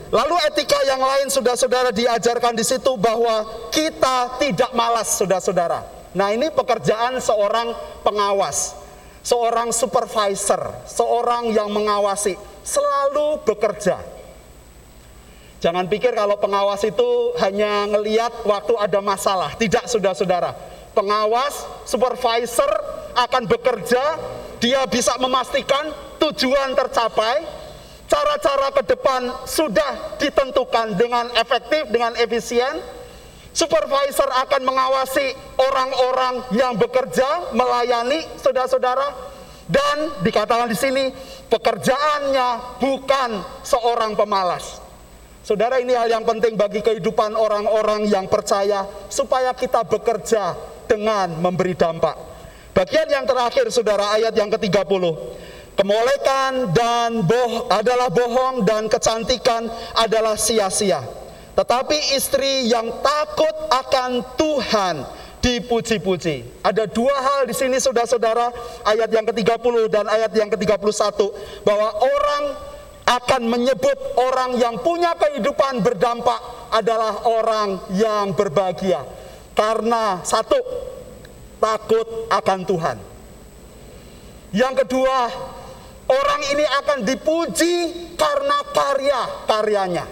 Lalu 0.07 0.39
etika 0.47 0.79
yang 0.88 1.03
lain 1.03 1.27
saudara-saudara 1.27 1.91
diajarkan 1.91 2.55
di 2.55 2.63
situ 2.63 2.95
bahwa 2.95 3.43
kita 3.75 4.39
tidak 4.39 4.71
malas 4.71 5.19
saudara-saudara. 5.19 5.83
Nah 6.15 6.31
ini 6.31 6.47
pekerjaan 6.47 7.19
seorang 7.19 7.75
pengawas, 8.07 8.79
seorang 9.19 9.75
supervisor, 9.75 10.71
seorang 10.88 11.51
yang 11.51 11.67
mengawasi, 11.67 12.39
selalu 12.63 13.43
bekerja. 13.43 13.99
Jangan 15.57 15.89
pikir 15.89 16.13
kalau 16.13 16.38
pengawas 16.38 16.85
itu 16.85 17.33
hanya 17.41 17.89
ngeliat 17.89 18.45
waktu 18.45 18.77
ada 18.77 19.01
masalah. 19.03 19.57
Tidak 19.57 19.89
saudara-saudara. 19.89 20.76
Pengawas, 20.97 21.85
supervisor 21.85 22.65
akan 23.13 23.45
bekerja, 23.45 24.17
dia 24.57 24.81
bisa 24.89 25.13
memastikan 25.21 25.93
tujuan 26.17 26.73
tercapai, 26.73 27.45
cara-cara 28.09 28.73
ke 28.73 28.81
depan 28.81 29.29
sudah 29.45 30.17
ditentukan 30.17 30.97
dengan 30.97 31.29
efektif, 31.37 31.85
dengan 31.93 32.17
efisien. 32.17 32.81
Supervisor 33.53 34.25
akan 34.25 34.61
mengawasi 34.65 35.37
orang-orang 35.61 36.49
yang 36.57 36.73
bekerja, 36.73 37.53
melayani 37.53 38.25
saudara-saudara, 38.41 39.13
dan 39.69 40.25
dikatakan 40.25 40.65
di 40.65 40.77
sini 40.77 41.13
pekerjaannya 41.45 42.81
bukan 42.81 43.45
seorang 43.61 44.17
pemalas. 44.17 44.81
Saudara 45.45 45.77
ini 45.77 45.93
hal 45.93 46.09
yang 46.09 46.25
penting 46.25 46.57
bagi 46.57 46.81
kehidupan 46.81 47.37
orang-orang 47.37 48.09
yang 48.09 48.25
percaya 48.25 48.85
supaya 49.13 49.53
kita 49.53 49.85
bekerja 49.85 50.76
dengan 50.88 51.35
memberi 51.38 51.75
dampak. 51.75 52.15
Bagian 52.73 53.09
yang 53.09 53.25
terakhir 53.27 53.69
saudara 53.73 54.15
ayat 54.15 54.33
yang 54.38 54.49
ke-30 54.53 55.03
Kemolekan 55.77 56.73
dan 56.73 57.21
boh 57.21 57.69
adalah 57.69 58.09
bohong 58.09 58.65
dan 58.65 58.89
kecantikan 58.89 59.69
adalah 59.93 60.33
sia-sia. 60.33 61.05
Tetapi 61.53 62.17
istri 62.17 62.65
yang 62.65 62.89
takut 63.05 63.53
akan 63.69 64.25
Tuhan 64.41 65.05
dipuji-puji. 65.38 66.65
Ada 66.65 66.89
dua 66.89 67.13
hal 67.21 67.45
di 67.45 67.53
sini 67.53 67.77
saudara-saudara, 67.77 68.49
ayat 68.89 69.09
yang 69.13 69.29
ke-30 69.29 69.85
dan 69.93 70.09
ayat 70.09 70.33
yang 70.33 70.49
ke-31 70.49 71.13
bahwa 71.61 71.89
orang 71.93 72.43
akan 73.05 73.41
menyebut 73.45 73.97
orang 74.17 74.57
yang 74.57 74.81
punya 74.81 75.13
kehidupan 75.13 75.85
berdampak 75.85 76.41
adalah 76.73 77.21
orang 77.21 77.85
yang 77.93 78.33
berbahagia. 78.33 79.05
Karena 79.58 80.22
satu, 80.22 80.62
takut 81.58 82.30
akan 82.30 82.60
Tuhan. 82.62 82.97
Yang 84.53 84.74
kedua, 84.86 85.18
Orang 86.08 86.41
ini 86.55 86.64
akan 86.64 87.03
dipuji 87.03 87.76
karena 88.16 88.64
karya-karyanya. 88.72 90.08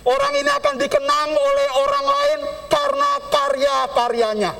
Orang 0.00 0.32
ini 0.32 0.48
akan 0.48 0.80
dikenang 0.80 1.30
oleh 1.36 1.68
orang 1.76 2.06
lain 2.08 2.40
karena 2.72 3.10
karya-karyanya. 3.28 4.52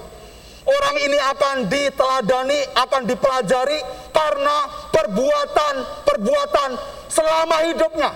Orang 0.68 0.96
ini 1.00 1.16
akan 1.16 1.56
diteladani, 1.64 2.60
akan 2.76 3.02
dipelajari 3.08 3.80
karena 4.12 4.56
perbuatan-perbuatan 4.92 6.70
selama 7.08 7.56
hidupnya. 7.72 8.12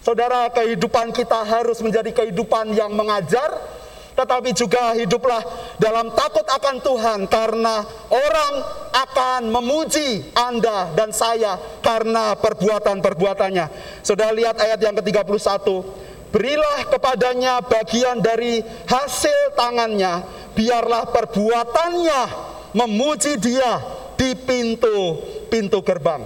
Saudara, 0.00 0.48
kehidupan 0.56 1.12
kita 1.12 1.44
harus 1.44 1.84
menjadi 1.84 2.16
kehidupan 2.16 2.72
yang 2.72 2.96
mengajar, 2.96 3.60
tetapi 4.12 4.52
juga 4.52 4.92
hiduplah 4.92 5.40
dalam 5.80 6.12
takut 6.12 6.44
akan 6.44 6.76
Tuhan 6.84 7.20
karena 7.32 7.80
orang 8.12 8.54
akan 8.92 9.48
memuji 9.48 10.32
Anda 10.36 10.92
dan 10.92 11.16
saya 11.16 11.56
karena 11.80 12.36
perbuatan-perbuatannya. 12.36 13.66
Sudah 14.04 14.28
lihat 14.36 14.60
ayat 14.60 14.80
yang 14.84 14.94
ke-31. 15.00 15.66
Berilah 16.32 16.88
kepadanya 16.88 17.60
bagian 17.60 18.24
dari 18.24 18.64
hasil 18.88 19.52
tangannya, 19.52 20.24
biarlah 20.56 21.12
perbuatannya 21.12 22.22
memuji 22.72 23.36
dia 23.36 23.84
di 24.16 24.32
pintu-pintu 24.32 25.84
gerbang. 25.84 26.24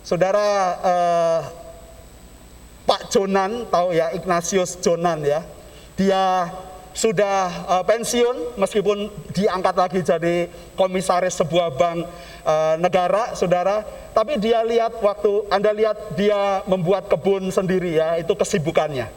Saudara 0.00 0.48
eh, 0.80 1.40
Pak 2.88 3.12
Jonan, 3.12 3.68
tahu 3.68 3.92
ya 3.92 4.08
Ignatius 4.16 4.80
Jonan 4.80 5.20
ya, 5.20 5.44
dia 6.02 6.50
sudah 6.92 7.48
uh, 7.70 7.84
pensiun 7.86 8.58
meskipun 8.58 9.08
diangkat 9.32 9.74
lagi 9.78 10.00
jadi 10.02 10.50
komisaris 10.76 11.38
sebuah 11.38 11.72
bank 11.78 11.98
uh, 12.44 12.74
negara, 12.76 13.32
saudara. 13.38 13.86
Tapi 14.12 14.36
dia 14.36 14.60
lihat 14.66 14.98
waktu 15.00 15.48
Anda 15.48 15.72
lihat 15.72 16.18
dia 16.18 16.60
membuat 16.68 17.08
kebun 17.08 17.48
sendiri 17.48 17.96
ya, 17.96 18.20
itu 18.20 18.34
kesibukannya. 18.34 19.08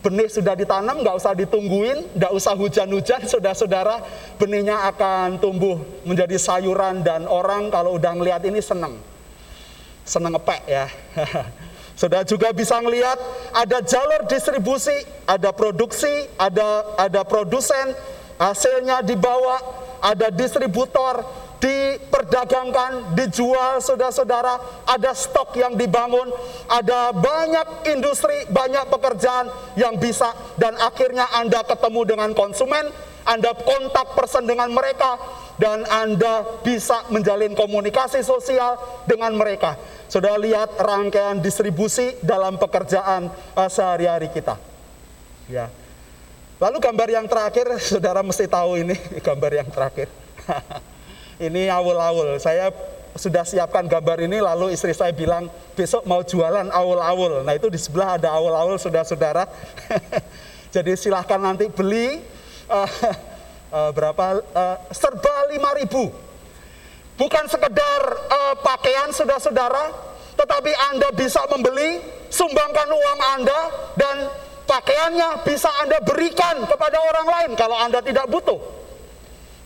Benih 0.00 0.32
sudah 0.32 0.56
ditanam, 0.56 1.00
nggak 1.04 1.16
usah 1.16 1.32
ditungguin, 1.36 2.16
nggak 2.16 2.32
usah 2.32 2.52
hujan-hujan, 2.58 3.24
saudara-saudara. 3.32 4.04
Benihnya 4.36 4.90
akan 4.92 5.40
tumbuh 5.40 5.80
menjadi 6.04 6.36
sayuran 6.36 7.00
dan 7.06 7.24
orang 7.30 7.72
kalau 7.72 7.96
udah 7.96 8.12
ngelihat 8.12 8.44
ini 8.44 8.60
senang, 8.60 8.98
senang 10.04 10.36
ngepek 10.36 10.62
ya. 10.68 10.84
Saudara 12.00 12.24
juga 12.24 12.48
bisa 12.56 12.80
melihat 12.80 13.20
ada 13.52 13.84
jalur 13.84 14.24
distribusi, 14.24 14.96
ada 15.28 15.52
produksi, 15.52 16.08
ada 16.40 16.96
ada 16.96 17.20
produsen, 17.28 17.92
hasilnya 18.40 19.04
dibawa, 19.04 19.60
ada 20.00 20.32
distributor, 20.32 21.20
diperdagangkan, 21.60 23.12
dijual 23.12 23.84
saudara-saudara, 23.84 24.80
ada 24.88 25.12
stok 25.12 25.52
yang 25.60 25.76
dibangun, 25.76 26.32
ada 26.72 27.12
banyak 27.12 27.92
industri, 27.92 28.48
banyak 28.48 28.88
pekerjaan 28.88 29.52
yang 29.76 30.00
bisa. 30.00 30.32
Dan 30.56 30.80
akhirnya 30.80 31.28
Anda 31.36 31.60
ketemu 31.68 32.16
dengan 32.16 32.32
konsumen, 32.32 32.88
Anda 33.28 33.52
kontak 33.52 34.16
person 34.16 34.48
dengan 34.48 34.72
mereka 34.72 35.20
dan 35.60 35.84
Anda 35.84 36.64
bisa 36.64 37.04
menjalin 37.12 37.52
komunikasi 37.52 38.24
sosial 38.24 38.80
dengan 39.04 39.36
mereka. 39.36 39.76
Sudah 40.08 40.40
lihat 40.40 40.80
rangkaian 40.80 41.36
distribusi 41.36 42.16
dalam 42.24 42.56
pekerjaan 42.56 43.28
uh, 43.28 43.68
sehari-hari 43.68 44.32
kita. 44.32 44.56
Ya. 45.52 45.68
Lalu 46.56 46.80
gambar 46.80 47.08
yang 47.12 47.26
terakhir, 47.28 47.76
saudara 47.76 48.24
mesti 48.24 48.48
tahu 48.48 48.80
ini 48.80 48.96
gambar 49.26 49.52
yang 49.60 49.68
terakhir. 49.68 50.08
ini 51.46 51.68
awul-awul. 51.68 52.40
Saya 52.40 52.72
sudah 53.12 53.44
siapkan 53.44 53.84
gambar 53.84 54.24
ini, 54.24 54.40
lalu 54.40 54.72
istri 54.72 54.96
saya 54.96 55.12
bilang 55.12 55.52
besok 55.76 56.08
mau 56.08 56.24
jualan 56.24 56.72
awul-awul. 56.72 57.44
Nah 57.44 57.52
itu 57.52 57.68
di 57.68 57.76
sebelah 57.76 58.16
ada 58.16 58.32
awul-awul, 58.32 58.80
saudara-saudara. 58.80 59.44
Jadi 60.74 60.96
silahkan 60.96 61.36
nanti 61.36 61.68
beli 61.68 62.22
uh, 63.70 63.90
berapa 63.94 64.42
uh, 64.42 64.76
serba 64.92 65.50
5000 65.50 66.30
Bukan 67.20 67.44
sekedar 67.52 68.02
uh, 68.32 68.56
pakaian 68.64 69.12
saudara-saudara, 69.12 69.92
tetapi 70.40 70.72
Anda 70.88 71.12
bisa 71.12 71.44
membeli, 71.52 72.00
sumbangkan 72.32 72.88
uang 72.88 73.20
Anda, 73.36 73.60
dan 73.92 74.16
pakaiannya 74.64 75.44
bisa 75.44 75.68
Anda 75.84 76.00
berikan 76.00 76.64
kepada 76.64 76.96
orang 76.96 77.26
lain 77.28 77.50
kalau 77.60 77.76
Anda 77.76 78.00
tidak 78.00 78.24
butuh. 78.24 78.56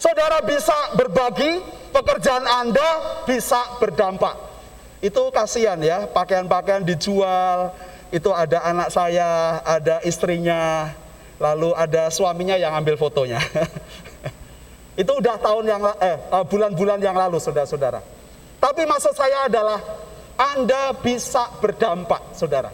Saudara 0.02 0.42
bisa 0.42 0.74
berbagi, 0.98 1.62
pekerjaan 1.94 2.42
Anda 2.42 3.22
bisa 3.22 3.78
berdampak. 3.78 4.34
Itu 4.98 5.30
kasihan 5.30 5.78
ya, 5.78 6.10
pakaian-pakaian 6.10 6.82
dijual, 6.82 7.70
itu 8.10 8.34
ada 8.34 8.66
anak 8.66 8.90
saya, 8.90 9.62
ada 9.62 10.02
istrinya, 10.02 10.90
lalu 11.38 11.74
ada 11.74 12.10
suaminya 12.10 12.54
yang 12.54 12.74
ambil 12.74 12.94
fotonya. 12.94 13.42
Itu 15.00 15.18
udah 15.18 15.36
tahun 15.42 15.64
yang 15.66 15.82
eh, 15.98 16.18
eh 16.18 16.44
bulan-bulan 16.46 17.02
yang 17.02 17.18
lalu 17.18 17.42
saudara-saudara. 17.42 17.98
Tapi 18.62 18.82
maksud 18.86 19.12
saya 19.12 19.50
adalah 19.50 19.82
Anda 20.38 20.94
bisa 20.94 21.50
berdampak, 21.58 22.34
saudara. 22.34 22.70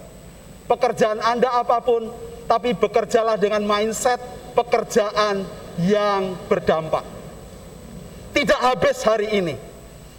Pekerjaan 0.68 1.18
Anda 1.18 1.50
apa 1.50 1.80
pun, 1.82 2.12
tapi 2.46 2.76
bekerjalah 2.76 3.40
dengan 3.40 3.64
mindset 3.64 4.20
pekerjaan 4.52 5.42
yang 5.80 6.36
berdampak. 6.46 7.02
Tidak 8.30 8.60
habis 8.62 9.02
hari 9.02 9.34
ini, 9.34 9.58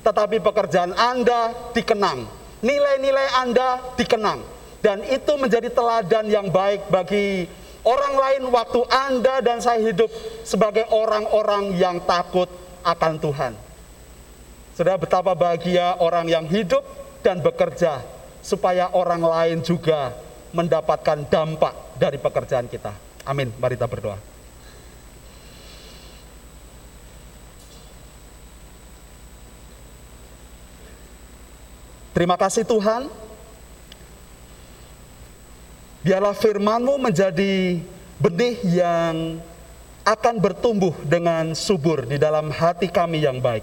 tetapi 0.04 0.44
pekerjaan 0.44 0.92
Anda 0.98 1.72
dikenang. 1.72 2.28
Nilai-nilai 2.62 3.28
Anda 3.42 3.96
dikenang. 3.96 4.62
dan 4.82 5.06
itu 5.06 5.38
menjadi 5.38 5.70
teladan 5.70 6.26
yang 6.26 6.50
baik 6.50 6.90
bagi 6.90 7.46
orang 7.86 8.14
lain 8.18 8.44
waktu 8.50 8.82
Anda 8.90 9.42
dan 9.42 9.62
saya 9.62 9.82
hidup 9.82 10.10
sebagai 10.46 10.86
orang-orang 10.90 11.78
yang 11.78 12.02
takut 12.06 12.50
akan 12.82 13.14
Tuhan. 13.22 13.54
Saudara 14.74 14.98
betapa 14.98 15.36
bahagia 15.38 16.00
orang 16.02 16.26
yang 16.26 16.46
hidup 16.50 16.82
dan 17.22 17.42
bekerja 17.44 18.02
supaya 18.42 18.90
orang 18.98 19.22
lain 19.22 19.58
juga 19.62 20.16
mendapatkan 20.52 21.30
dampak 21.30 22.00
dari 22.02 22.18
pekerjaan 22.18 22.66
kita. 22.66 22.92
Amin. 23.24 23.54
Mari 23.62 23.78
kita 23.78 23.88
berdoa. 23.88 24.18
Terima 32.12 32.36
kasih 32.36 32.68
Tuhan. 32.68 33.08
Biarlah 36.02 36.34
firman-Mu 36.34 36.98
menjadi 36.98 37.78
benih 38.18 38.58
yang 38.66 39.38
akan 40.02 40.36
bertumbuh 40.42 40.98
dengan 41.06 41.54
subur 41.54 42.10
di 42.10 42.18
dalam 42.18 42.50
hati 42.50 42.90
kami 42.90 43.22
yang 43.22 43.38
baik. 43.38 43.62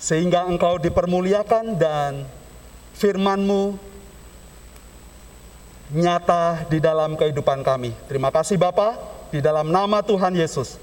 Sehingga 0.00 0.44
engkau 0.44 0.76
dipermuliakan 0.76 1.76
dan 1.76 2.28
firman-Mu 2.96 3.76
nyata 5.96 6.68
di 6.68 6.78
dalam 6.78 7.16
kehidupan 7.16 7.64
kami. 7.64 7.96
Terima 8.06 8.28
kasih 8.28 8.60
Bapa, 8.60 8.96
di 9.32 9.40
dalam 9.40 9.72
nama 9.72 10.04
Tuhan 10.04 10.36
Yesus 10.36 10.76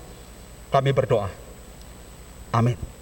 kami 0.74 0.92
berdoa. 0.92 1.30
Amin. 2.52 2.97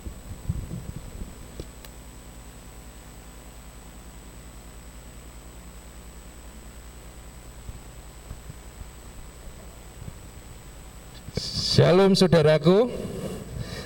Shalom 11.76 12.16
saudaraku, 12.16 12.88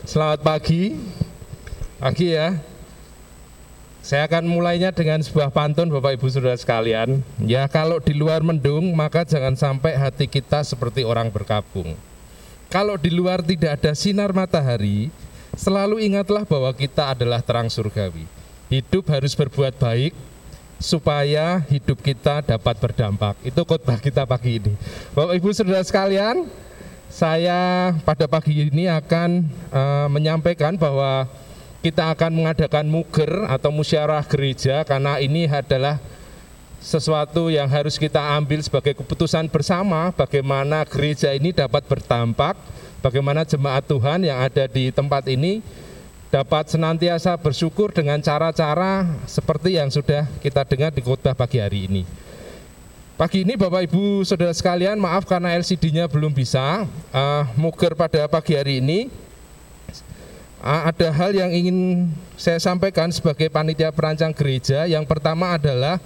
selamat 0.05 0.45
pagi. 0.45 0.93
Pagi 1.97 2.37
ya. 2.37 2.61
Saya 4.05 4.29
akan 4.29 4.45
mulainya 4.45 4.93
dengan 4.93 5.17
sebuah 5.25 5.49
pantun 5.49 5.89
Bapak 5.89 6.21
Ibu 6.21 6.29
Saudara 6.29 6.53
sekalian. 6.53 7.25
Ya 7.41 7.65
kalau 7.65 7.97
di 7.97 8.13
luar 8.13 8.45
mendung 8.45 8.93
maka 8.93 9.25
jangan 9.25 9.57
sampai 9.57 9.97
hati 9.97 10.29
kita 10.29 10.61
seperti 10.61 11.01
orang 11.01 11.33
berkabung. 11.33 11.97
Kalau 12.69 12.93
di 12.93 13.09
luar 13.09 13.41
tidak 13.41 13.81
ada 13.81 13.97
sinar 13.97 14.37
matahari, 14.37 15.09
selalu 15.57 16.05
ingatlah 16.05 16.45
bahwa 16.45 16.69
kita 16.77 17.17
adalah 17.17 17.41
terang 17.41 17.73
surgawi. 17.73 18.29
Hidup 18.69 19.09
harus 19.09 19.33
berbuat 19.33 19.81
baik 19.81 20.13
supaya 20.77 21.65
hidup 21.65 22.05
kita 22.05 22.45
dapat 22.45 22.77
berdampak. 22.77 23.33
Itu 23.41 23.65
khotbah 23.65 23.97
kita 23.97 24.29
pagi 24.29 24.61
ini. 24.61 24.77
Bapak 25.17 25.33
Ibu 25.41 25.49
Saudara 25.57 25.81
sekalian, 25.81 26.68
saya 27.09 27.91
pada 28.05 28.29
pagi 28.29 28.69
ini 28.69 28.85
akan 28.85 29.43
uh, 29.73 30.07
menyampaikan 30.07 30.77
bahwa 30.77 31.25
kita 31.81 32.13
akan 32.13 32.31
mengadakan 32.31 32.85
muger 32.85 33.49
atau 33.49 33.73
musyawarah 33.73 34.23
gereja 34.29 34.85
karena 34.85 35.17
ini 35.17 35.49
adalah 35.49 35.97
sesuatu 36.79 37.51
yang 37.51 37.67
harus 37.67 37.99
kita 37.99 38.21
ambil 38.39 38.63
sebagai 38.63 38.95
keputusan 38.95 39.51
bersama 39.51 40.15
bagaimana 40.15 40.87
gereja 40.87 41.35
ini 41.35 41.51
dapat 41.51 41.83
berdampak, 41.89 42.55
bagaimana 43.03 43.43
jemaat 43.43 43.83
Tuhan 43.83 44.23
yang 44.23 44.39
ada 44.39 44.63
di 44.69 44.87
tempat 44.93 45.27
ini 45.27 45.59
dapat 46.29 46.69
senantiasa 46.71 47.35
bersyukur 47.41 47.89
dengan 47.89 48.21
cara-cara 48.21 49.03
seperti 49.25 49.81
yang 49.81 49.89
sudah 49.89 50.29
kita 50.39 50.61
dengar 50.63 50.93
di 50.93 51.01
khotbah 51.01 51.33
pagi 51.33 51.57
hari 51.57 51.89
ini. 51.89 52.28
Pagi 53.19 53.43
ini 53.43 53.59
Bapak 53.59 53.83
Ibu 53.83 54.23
Saudara 54.23 54.55
sekalian, 54.55 54.95
maaf 54.95 55.27
karena 55.27 55.51
LCD-nya 55.59 56.07
belum 56.07 56.31
bisa. 56.31 56.87
Uh, 57.11 57.43
muger 57.59 57.91
pada 57.91 58.31
pagi 58.31 58.55
hari 58.55 58.79
ini 58.79 59.11
uh, 60.63 60.87
ada 60.87 61.11
hal 61.11 61.35
yang 61.35 61.51
ingin 61.51 62.07
saya 62.39 62.63
sampaikan 62.63 63.11
sebagai 63.11 63.51
panitia 63.51 63.91
perancang 63.91 64.31
gereja. 64.31 64.87
Yang 64.87 65.03
pertama 65.03 65.51
adalah 65.51 65.99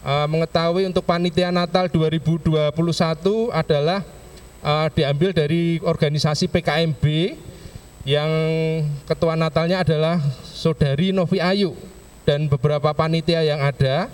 uh, 0.00 0.24
mengetahui 0.24 0.88
untuk 0.88 1.04
panitia 1.04 1.52
Natal 1.52 1.92
2021 1.92 2.72
adalah 3.52 4.00
uh, 4.64 4.88
diambil 4.96 5.36
dari 5.36 5.76
organisasi 5.84 6.48
PKMB 6.48 7.36
yang 8.08 8.32
ketua 9.04 9.36
Natalnya 9.36 9.84
adalah 9.84 10.24
Saudari 10.40 11.12
Novi 11.12 11.36
Ayu 11.36 11.76
dan 12.24 12.48
beberapa 12.48 12.96
panitia 12.96 13.44
yang 13.44 13.60
ada 13.60 14.08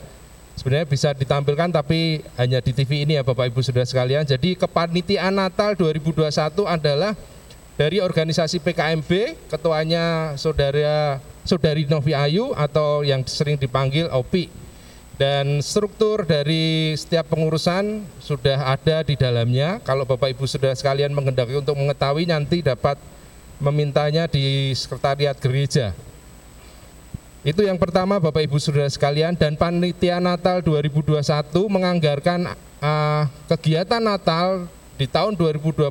sebenarnya 0.56 0.86
bisa 0.88 1.08
ditampilkan 1.16 1.72
tapi 1.72 2.22
hanya 2.36 2.60
di 2.60 2.72
TV 2.72 3.04
ini 3.04 3.16
ya 3.18 3.22
Bapak 3.24 3.52
Ibu 3.52 3.60
Saudara 3.64 3.88
sekalian. 3.88 4.24
Jadi 4.24 4.56
kepanitiaan 4.56 5.34
Natal 5.34 5.74
2021 5.76 6.30
adalah 6.68 7.12
dari 7.76 7.98
organisasi 8.04 8.60
PKMB, 8.60 9.10
ketuanya 9.48 10.36
Saudara 10.36 11.18
Saudari 11.42 11.88
Novi 11.88 12.12
Ayu 12.14 12.52
atau 12.54 13.02
yang 13.02 13.24
sering 13.26 13.58
dipanggil 13.58 14.06
OPI. 14.12 14.46
Dan 15.18 15.62
struktur 15.62 16.26
dari 16.26 16.96
setiap 16.98 17.30
pengurusan 17.30 18.02
sudah 18.18 18.74
ada 18.74 19.06
di 19.06 19.14
dalamnya. 19.14 19.78
Kalau 19.86 20.02
Bapak 20.02 20.34
Ibu 20.34 20.48
Saudara 20.50 20.74
sekalian 20.74 21.14
mengendaki 21.14 21.54
untuk 21.54 21.78
mengetahui 21.78 22.26
nanti 22.26 22.64
dapat 22.64 22.98
memintanya 23.62 24.26
di 24.26 24.74
sekretariat 24.74 25.38
gereja. 25.38 25.94
Itu 27.42 27.66
yang 27.66 27.74
pertama 27.74 28.22
Bapak 28.22 28.46
Ibu 28.46 28.54
Saudara 28.62 28.86
sekalian 28.86 29.34
dan 29.34 29.58
panitia 29.58 30.22
Natal 30.22 30.62
2021 30.62 31.18
menganggarkan 31.66 32.54
uh, 32.78 33.26
kegiatan 33.50 33.98
Natal 33.98 34.70
di 34.94 35.10
tahun 35.10 35.34
2021 35.34 35.90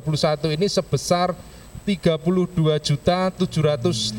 ini 0.56 0.64
sebesar 0.64 1.36
32 1.84 2.56
juta 2.80 3.28
700 3.28 4.16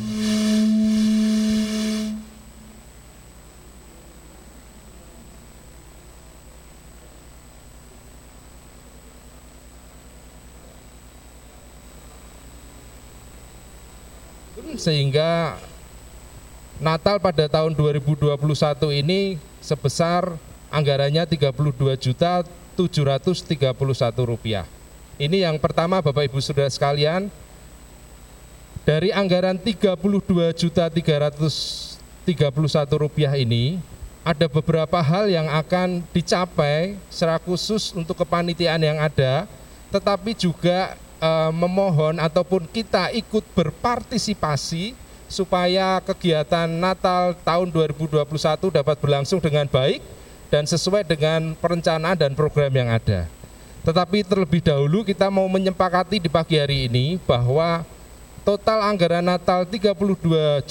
sehingga 14.78 15.58
Natal 16.84 17.16
pada 17.16 17.48
tahun 17.48 17.72
2021 17.72 18.28
ini 19.00 19.40
sebesar 19.64 20.36
anggarannya 20.68 21.24
32 21.24 21.96
juta 21.96 22.44
731 22.76 23.72
rupiah. 24.28 24.68
Ini 25.16 25.48
yang 25.48 25.56
pertama 25.56 26.04
Bapak 26.04 26.28
Ibu 26.28 26.44
Saudara 26.44 26.68
sekalian, 26.68 27.32
dari 28.84 29.16
anggaran 29.16 29.56
32 29.56 29.96
juta 30.52 30.84
331 30.92 31.96
rupiah 33.00 33.32
ini, 33.32 33.80
ada 34.20 34.44
beberapa 34.44 35.00
hal 35.00 35.32
yang 35.32 35.48
akan 35.48 36.04
dicapai 36.12 37.00
secara 37.08 37.40
khusus 37.40 37.96
untuk 37.96 38.20
kepanitiaan 38.20 38.84
yang 38.84 39.00
ada, 39.00 39.48
tetapi 39.88 40.36
juga 40.36 41.00
e, 41.16 41.30
memohon 41.48 42.20
ataupun 42.20 42.68
kita 42.68 43.08
ikut 43.16 43.40
berpartisipasi 43.56 45.03
supaya 45.34 45.98
kegiatan 45.98 46.70
Natal 46.70 47.34
tahun 47.42 47.74
2021 47.74 48.22
dapat 48.70 48.96
berlangsung 49.02 49.42
dengan 49.42 49.66
baik 49.66 49.98
dan 50.46 50.62
sesuai 50.62 51.02
dengan 51.02 51.58
perencanaan 51.58 52.14
dan 52.14 52.38
program 52.38 52.70
yang 52.70 52.86
ada. 52.94 53.26
Tetapi 53.82 54.22
terlebih 54.22 54.62
dahulu 54.62 55.02
kita 55.02 55.26
mau 55.26 55.50
menyepakati 55.50 56.22
di 56.22 56.30
pagi 56.30 56.54
hari 56.54 56.86
ini 56.86 57.18
bahwa 57.26 57.82
total 58.46 58.86
anggaran 58.86 59.26
Natal 59.26 59.66
32.731 59.66 60.70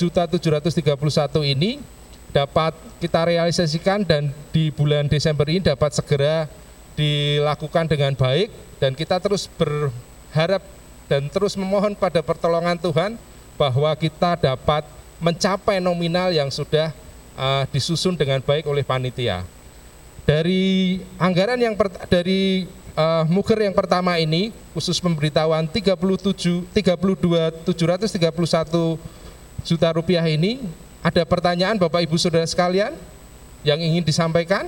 ini 1.52 1.84
dapat 2.32 2.74
kita 3.04 3.28
realisasikan 3.28 4.02
dan 4.08 4.32
di 4.56 4.72
bulan 4.72 5.12
Desember 5.12 5.46
ini 5.52 5.62
dapat 5.62 5.94
segera 5.94 6.48
dilakukan 6.96 7.86
dengan 7.86 8.16
baik 8.16 8.50
dan 8.80 8.96
kita 8.98 9.20
terus 9.20 9.46
berharap 9.60 10.64
dan 11.12 11.30
terus 11.30 11.54
memohon 11.54 11.94
pada 11.94 12.26
pertolongan 12.26 12.80
Tuhan 12.80 13.20
bahwa 13.64 13.96
kita 13.96 14.36
dapat 14.36 14.84
mencapai 15.24 15.80
nominal 15.80 16.36
yang 16.36 16.52
sudah 16.52 16.92
uh, 17.40 17.64
disusun 17.72 18.12
dengan 18.12 18.44
baik 18.44 18.68
oleh 18.68 18.84
panitia. 18.84 19.48
Dari 20.28 21.00
anggaran 21.16 21.56
yang 21.56 21.80
per, 21.80 21.88
dari 22.12 22.68
uh, 22.92 23.24
muger 23.32 23.64
yang 23.64 23.72
pertama 23.72 24.20
ini 24.20 24.52
khusus 24.76 25.00
pemberitahuan 25.00 25.64
37 25.64 25.96
32 26.76 26.76
731 26.76 29.00
juta 29.64 29.88
rupiah 29.96 30.28
ini 30.28 30.60
ada 31.00 31.24
pertanyaan 31.24 31.80
Bapak 31.80 32.04
Ibu 32.04 32.20
Saudara 32.20 32.44
sekalian 32.44 32.92
yang 33.64 33.80
ingin 33.80 34.04
disampaikan? 34.04 34.68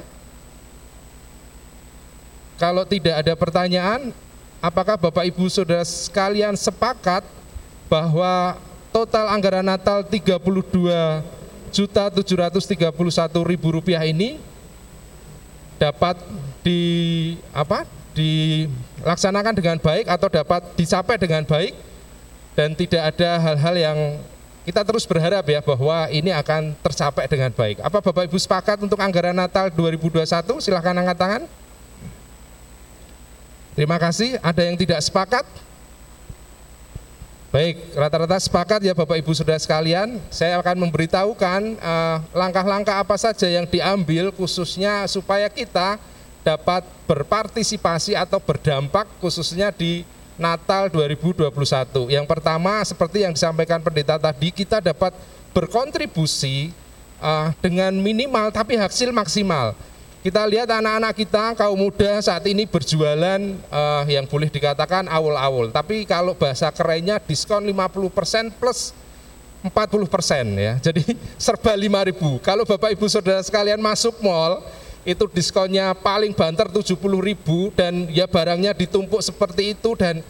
Kalau 2.55 2.87
tidak 2.87 3.19
ada 3.19 3.35
pertanyaan, 3.35 4.15
apakah 4.63 4.95
Bapak 4.95 5.27
Ibu 5.27 5.51
Saudara 5.51 5.83
sekalian 5.83 6.55
sepakat 6.55 7.27
bahwa 7.91 8.55
total 8.95 9.27
anggaran 9.27 9.67
Natal 9.67 10.07
32 10.07 10.39
juta 11.75 12.03
731 12.07 12.71
ribu 13.43 13.67
rupiah 13.75 13.99
ini 14.07 14.39
dapat 15.75 16.15
di 16.63 16.79
apa 17.51 17.83
dilaksanakan 18.15 19.51
dengan 19.59 19.75
baik 19.83 20.07
atau 20.07 20.31
dapat 20.31 20.63
dicapai 20.79 21.19
dengan 21.19 21.43
baik 21.43 21.75
dan 22.55 22.71
tidak 22.71 23.11
ada 23.11 23.35
hal-hal 23.43 23.75
yang 23.75 23.99
kita 24.63 24.87
terus 24.87 25.03
berharap 25.03 25.43
ya 25.43 25.59
bahwa 25.59 26.07
ini 26.07 26.31
akan 26.31 26.71
tercapai 26.79 27.27
dengan 27.27 27.51
baik. 27.51 27.83
Apa 27.83 27.99
Bapak 27.99 28.31
Ibu 28.31 28.39
sepakat 28.39 28.79
untuk 28.79 28.97
anggaran 28.97 29.35
Natal 29.35 29.67
2021? 29.69 30.23
Silahkan 30.63 30.95
angkat 30.95 31.17
tangan. 31.19 31.41
Terima 33.75 33.99
kasih. 33.99 34.39
Ada 34.39 34.65
yang 34.65 34.79
tidak 34.79 35.03
sepakat? 35.03 35.45
Baik, 37.55 37.95
rata-rata 37.95 38.35
sepakat 38.35 38.83
ya 38.83 38.91
Bapak 38.91 39.15
Ibu 39.15 39.31
Saudara 39.31 39.55
sekalian. 39.55 40.19
Saya 40.27 40.59
akan 40.59 40.75
memberitahukan 40.75 41.79
eh, 41.79 42.17
langkah-langkah 42.35 42.99
uh, 42.99 43.07
apa 43.07 43.15
saja 43.15 43.47
yang 43.47 43.63
diambil 43.63 44.27
khususnya 44.35 45.07
supaya 45.07 45.47
kita 45.47 45.95
dapat 46.43 46.83
berpartisipasi 47.07 48.11
atau 48.11 48.43
berdampak 48.43 49.07
khususnya 49.23 49.71
di 49.71 50.03
Natal 50.35 50.91
2021. 50.91 51.47
Yang 52.11 52.27
pertama 52.27 52.83
seperti 52.83 53.23
yang 53.23 53.31
disampaikan 53.31 53.79
pendeta 53.79 54.19
tadi, 54.19 54.51
kita 54.51 54.83
dapat 54.83 55.15
berkontribusi 55.55 56.75
uh, 57.23 57.55
dengan 57.63 57.95
minimal 57.95 58.51
tapi 58.51 58.75
hasil 58.75 59.15
maksimal. 59.15 59.79
Kita 60.25 60.41
lihat 60.49 60.65
anak-anak 60.65 61.13
kita 61.13 61.53
kaum 61.53 61.77
muda 61.77 62.17
saat 62.17 62.41
ini 62.49 62.65
berjualan 62.65 63.37
uh, 63.69 64.09
yang 64.09 64.25
boleh 64.25 64.49
dikatakan 64.49 65.05
awal-awal. 65.05 65.69
Tapi 65.69 66.01
kalau 66.01 66.33
bahasa 66.33 66.65
kerennya 66.73 67.21
diskon 67.21 67.61
50% 67.61 68.49
plus 68.57 68.89
40% 69.61 69.69
ya. 70.57 70.81
Jadi 70.81 71.13
serba 71.45 71.77
5000. 71.77 72.41
Kalau 72.41 72.65
Bapak 72.65 72.97
Ibu 72.97 73.05
Saudara 73.05 73.37
sekalian 73.45 73.77
masuk 73.77 74.17
mall 74.25 74.65
itu 75.05 75.29
diskonnya 75.29 75.93
paling 75.93 76.33
banter 76.33 76.73
70 76.73 76.97
ribu 77.21 77.69
dan 77.77 78.09
ya 78.09 78.25
barangnya 78.25 78.73
ditumpuk 78.73 79.21
seperti 79.21 79.77
itu 79.77 79.93
dan 79.93 80.25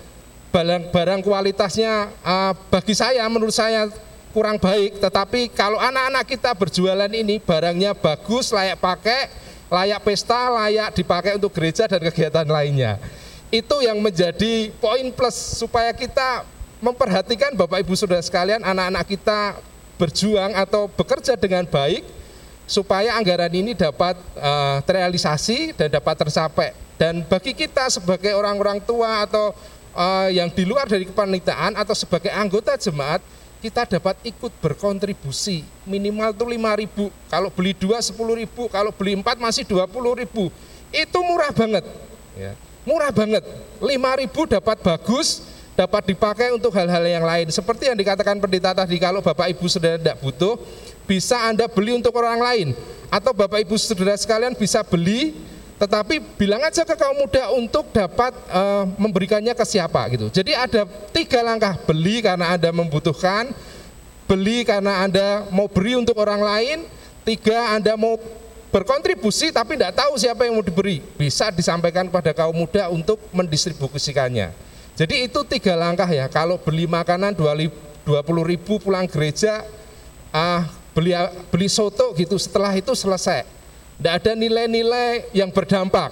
barang, 0.52 0.92
barang 0.92 1.24
kualitasnya 1.24 2.12
uh, 2.20 2.52
bagi 2.68 2.92
saya 2.92 3.24
menurut 3.32 3.56
saya 3.56 3.88
kurang 4.36 4.60
baik 4.60 5.00
tetapi 5.00 5.48
kalau 5.56 5.80
anak-anak 5.80 6.28
kita 6.28 6.52
berjualan 6.52 7.08
ini 7.08 7.40
barangnya 7.40 7.96
bagus 7.96 8.52
layak 8.52 8.84
pakai 8.84 9.45
layak 9.70 10.02
pesta 10.06 10.50
layak 10.52 10.94
dipakai 10.94 11.38
untuk 11.38 11.52
gereja 11.54 11.90
dan 11.90 12.02
kegiatan 12.02 12.46
lainnya 12.46 13.02
itu 13.54 13.76
yang 13.82 13.98
menjadi 14.02 14.74
poin 14.82 15.06
plus 15.14 15.36
supaya 15.36 15.94
kita 15.94 16.44
memperhatikan 16.84 17.56
Bapak 17.56 17.82
Ibu 17.82 17.94
Saudara 17.96 18.22
sekalian 18.22 18.62
anak-anak 18.62 19.06
kita 19.08 19.58
berjuang 19.96 20.52
atau 20.54 20.92
bekerja 20.92 21.40
dengan 21.40 21.64
baik 21.64 22.04
supaya 22.66 23.16
anggaran 23.16 23.54
ini 23.54 23.78
dapat 23.78 24.18
uh, 24.36 24.82
terrealisasi 24.84 25.78
dan 25.78 25.88
dapat 25.88 26.26
tercapai. 26.26 26.74
Dan 26.96 27.24
bagi 27.28 27.54
kita 27.54 27.92
sebagai 27.92 28.34
orang-orang 28.34 28.82
tua 28.82 29.24
atau 29.28 29.54
uh, 29.94 30.28
yang 30.32 30.50
di 30.50 30.64
luar 30.66 30.90
dari 30.90 31.06
kepanitaan 31.06 31.78
atau 31.78 31.94
sebagai 31.94 32.32
anggota 32.34 32.76
jemaat, 32.80 33.22
kita 33.66 33.98
dapat 33.98 34.22
ikut 34.22 34.54
berkontribusi. 34.62 35.66
Minimal 35.90 36.38
tuh 36.38 36.54
5 36.54 36.82
ribu, 36.86 37.10
kalau 37.26 37.50
beli 37.50 37.74
dua 37.74 37.98
10 37.98 38.14
ribu, 38.14 38.70
kalau 38.70 38.94
beli 38.94 39.18
empat 39.18 39.42
masih 39.42 39.66
20 39.66 40.22
ribu. 40.22 40.54
Itu 40.94 41.18
murah 41.26 41.50
banget. 41.50 41.82
Ya. 42.38 42.54
Murah 42.86 43.10
banget, 43.10 43.42
5 43.82 44.22
ribu 44.22 44.46
dapat 44.46 44.78
bagus, 44.86 45.42
dapat 45.74 46.14
dipakai 46.14 46.54
untuk 46.54 46.70
hal-hal 46.78 47.02
yang 47.02 47.26
lain. 47.26 47.50
Seperti 47.50 47.90
yang 47.90 47.98
dikatakan 47.98 48.38
pendeta 48.38 48.78
tadi, 48.78 49.02
kalau 49.02 49.26
Bapak 49.26 49.50
Ibu 49.50 49.66
sudah 49.66 49.98
tidak 49.98 50.22
butuh, 50.22 50.62
bisa 51.10 51.50
Anda 51.50 51.66
beli 51.66 51.98
untuk 51.98 52.14
orang 52.14 52.38
lain 52.38 52.68
atau 53.10 53.34
Bapak 53.34 53.66
Ibu 53.66 53.74
Saudara 53.82 54.14
sekalian 54.14 54.54
bisa 54.54 54.86
beli 54.86 55.34
tetapi 55.76 56.24
bilang 56.40 56.64
aja 56.64 56.88
ke 56.88 56.96
kaum 56.96 57.20
muda 57.20 57.52
untuk 57.52 57.92
dapat 57.92 58.32
uh, 58.48 58.88
memberikannya 58.96 59.52
ke 59.52 59.66
siapa 59.68 60.08
gitu. 60.08 60.32
Jadi 60.32 60.56
ada 60.56 60.88
tiga 61.12 61.44
langkah 61.44 61.76
beli 61.84 62.24
karena 62.24 62.56
Anda 62.56 62.72
membutuhkan, 62.72 63.52
beli 64.24 64.64
karena 64.64 65.04
Anda 65.04 65.44
mau 65.52 65.68
beri 65.68 66.00
untuk 66.00 66.16
orang 66.16 66.40
lain, 66.40 66.78
tiga 67.28 67.76
Anda 67.76 68.00
mau 68.00 68.16
berkontribusi 68.72 69.52
tapi 69.52 69.76
tidak 69.76 70.00
tahu 70.00 70.16
siapa 70.16 70.48
yang 70.48 70.56
mau 70.56 70.64
diberi. 70.64 71.04
Bisa 71.20 71.52
disampaikan 71.52 72.08
pada 72.08 72.32
kaum 72.32 72.56
muda 72.56 72.88
untuk 72.88 73.20
mendistribusikannya. 73.36 74.56
Jadi 74.96 75.28
itu 75.28 75.44
tiga 75.44 75.76
langkah 75.76 76.08
ya. 76.08 76.32
Kalau 76.32 76.56
beli 76.56 76.88
makanan 76.88 77.36
20 77.36 77.68
ribu 78.48 78.80
pulang 78.80 79.12
gereja, 79.12 79.68
ah 80.32 80.72
beli 80.96 81.12
beli 81.52 81.68
soto 81.68 82.16
gitu 82.16 82.40
setelah 82.40 82.72
itu 82.72 82.96
selesai. 82.96 83.55
Tidak 84.00 84.14
ada 84.14 84.32
nilai-nilai 84.36 85.32
yang 85.32 85.50
berdampak. 85.52 86.12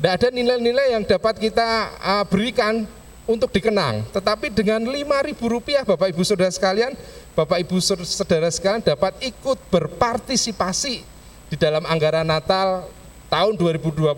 Tidak 0.00 0.12
ada 0.12 0.28
nilai-nilai 0.32 0.96
yang 0.96 1.04
dapat 1.04 1.36
kita 1.38 1.92
uh, 2.00 2.24
berikan 2.26 2.88
untuk 3.24 3.52
dikenang. 3.52 4.04
Tetapi 4.12 4.52
dengan 4.52 4.84
ribu 5.24 5.48
rupiah 5.48 5.84
Bapak 5.84 6.12
Ibu 6.12 6.22
Saudara 6.24 6.52
sekalian, 6.52 6.92
Bapak 7.32 7.60
Ibu 7.64 7.80
Saudara 7.80 8.50
sekalian 8.52 8.84
dapat 8.84 9.16
ikut 9.24 9.58
berpartisipasi 9.72 11.04
di 11.48 11.56
dalam 11.56 11.84
anggaran 11.88 12.24
Natal 12.24 12.88
tahun 13.28 13.56
2021 13.56 14.14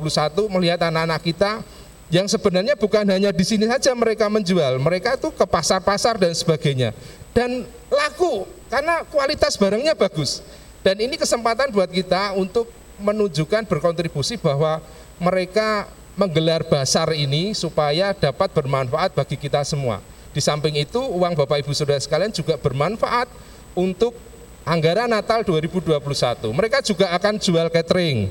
melihat 0.52 0.80
anak-anak 0.86 1.20
kita 1.22 1.62
yang 2.06 2.30
sebenarnya 2.30 2.78
bukan 2.78 3.02
hanya 3.02 3.34
di 3.34 3.42
sini 3.42 3.66
saja 3.66 3.90
mereka 3.98 4.30
menjual, 4.30 4.78
mereka 4.78 5.18
itu 5.18 5.34
ke 5.34 5.42
pasar-pasar 5.42 6.22
dan 6.22 6.30
sebagainya. 6.30 6.94
Dan 7.34 7.66
laku 7.90 8.46
karena 8.70 9.02
kualitas 9.10 9.58
barangnya 9.58 9.98
bagus. 9.98 10.42
Dan 10.86 11.02
ini 11.02 11.18
kesempatan 11.18 11.74
buat 11.74 11.90
kita 11.90 12.38
untuk 12.38 12.70
menunjukkan 13.02 13.66
berkontribusi 13.66 14.38
bahwa 14.38 14.78
mereka 15.18 15.90
menggelar 16.14 16.62
basar 16.62 17.10
ini 17.10 17.58
supaya 17.58 18.14
dapat 18.14 18.54
bermanfaat 18.54 19.10
bagi 19.10 19.34
kita 19.34 19.66
semua. 19.66 19.98
Di 20.30 20.38
samping 20.38 20.78
itu 20.78 21.02
uang 21.02 21.34
Bapak 21.34 21.66
Ibu 21.66 21.74
Saudara 21.74 21.98
sekalian 21.98 22.30
juga 22.30 22.54
bermanfaat 22.54 23.26
untuk 23.74 24.14
anggaran 24.62 25.10
Natal 25.10 25.42
2021. 25.42 26.54
Mereka 26.54 26.78
juga 26.86 27.10
akan 27.18 27.34
jual 27.34 27.66
catering. 27.66 28.30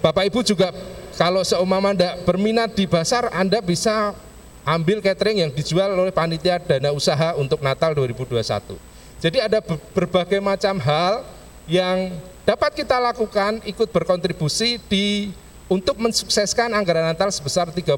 Bapak 0.00 0.32
Ibu 0.32 0.40
juga 0.40 0.72
kalau 1.20 1.44
seumpama 1.44 1.92
Anda 1.92 2.16
berminat 2.24 2.72
di 2.72 2.88
pasar, 2.88 3.28
Anda 3.28 3.60
bisa 3.60 4.16
ambil 4.64 5.04
catering 5.04 5.44
yang 5.44 5.52
dijual 5.52 5.92
oleh 6.00 6.16
panitia 6.16 6.56
dana 6.64 6.96
usaha 6.96 7.36
untuk 7.36 7.60
Natal 7.60 7.92
2021. 7.92 8.40
Jadi 9.20 9.36
ada 9.36 9.60
berbagai 9.92 10.40
macam 10.40 10.80
hal 10.80 11.41
yang 11.66 12.14
dapat 12.42 12.74
kita 12.74 12.98
lakukan 12.98 13.62
ikut 13.62 13.88
berkontribusi 13.90 14.82
di 14.90 15.30
untuk 15.70 15.96
mensukseskan 15.96 16.74
anggaran 16.74 17.06
Natal 17.08 17.30
sebesar 17.30 17.70
32 17.70 17.96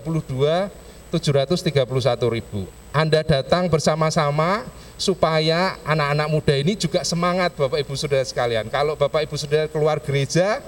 731 1.14 2.34
ribu. 2.34 2.66
Anda 2.90 3.22
datang 3.22 3.70
bersama-sama 3.70 4.66
supaya 4.98 5.78
anak-anak 5.86 6.28
muda 6.30 6.54
ini 6.54 6.74
juga 6.78 7.02
semangat 7.02 7.54
Bapak 7.54 7.82
Ibu 7.82 7.94
Saudara 7.94 8.22
sekalian. 8.26 8.66
Kalau 8.70 8.94
Bapak 8.94 9.26
Ibu 9.26 9.34
Saudara 9.38 9.66
keluar 9.70 9.98
gereja, 10.02 10.62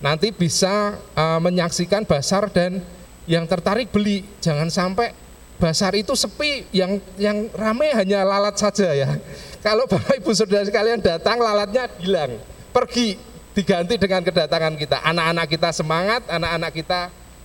nanti 0.00 0.32
bisa 0.32 0.96
uh, 1.16 1.40
menyaksikan 1.40 2.04
basar 2.04 2.48
dan 2.48 2.80
yang 3.28 3.44
tertarik 3.44 3.92
beli. 3.92 4.24
Jangan 4.40 4.68
sampai 4.72 5.12
basar 5.60 5.92
itu 5.92 6.16
sepi, 6.16 6.64
yang 6.72 6.96
yang 7.20 7.52
ramai 7.52 7.92
hanya 7.92 8.24
lalat 8.24 8.56
saja 8.56 8.96
ya. 8.96 9.20
Kalau 9.60 9.84
Bapak 9.84 10.16
Ibu 10.16 10.32
Saudara 10.32 10.64
sekalian 10.64 11.04
datang 11.04 11.36
lalatnya 11.36 11.92
hilang, 12.00 12.40
pergi 12.72 13.20
diganti 13.52 14.00
dengan 14.00 14.24
kedatangan 14.24 14.74
kita. 14.80 15.04
Anak-anak 15.04 15.46
kita 15.52 15.68
semangat, 15.76 16.24
anak-anak 16.32 16.72
kita 16.72 17.00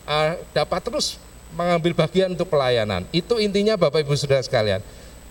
uh, 0.08 0.40
dapat 0.56 0.80
terus 0.88 1.20
mengambil 1.52 1.92
bagian 1.92 2.32
untuk 2.32 2.48
pelayanan. 2.48 3.04
Itu 3.12 3.36
intinya 3.38 3.76
Bapak 3.76 4.08
Ibu 4.08 4.16
Saudara 4.16 4.40
sekalian. 4.40 4.80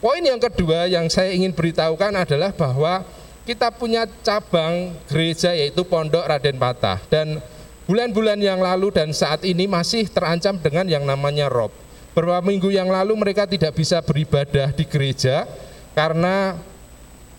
Poin 0.04 0.20
yang 0.20 0.36
kedua 0.36 0.84
yang 0.84 1.08
saya 1.08 1.32
ingin 1.32 1.56
beritahukan 1.56 2.12
adalah 2.12 2.52
bahwa 2.52 3.00
kita 3.48 3.72
punya 3.72 4.04
cabang 4.24 4.92
gereja 5.08 5.52
yaitu 5.56 5.84
Pondok 5.84 6.24
Raden 6.24 6.60
Patah 6.60 7.00
dan 7.08 7.40
bulan-bulan 7.84 8.40
yang 8.40 8.60
lalu 8.60 8.88
dan 8.92 9.12
saat 9.12 9.44
ini 9.44 9.68
masih 9.68 10.08
terancam 10.08 10.56
dengan 10.60 10.88
yang 10.88 11.04
namanya 11.04 11.48
rob. 11.52 11.72
Beberapa 12.14 12.46
minggu 12.46 12.70
yang 12.70 12.86
lalu 12.86 13.18
mereka 13.18 13.42
tidak 13.42 13.74
bisa 13.74 13.98
beribadah 13.98 14.70
di 14.70 14.86
gereja 14.86 15.50
karena 15.98 16.54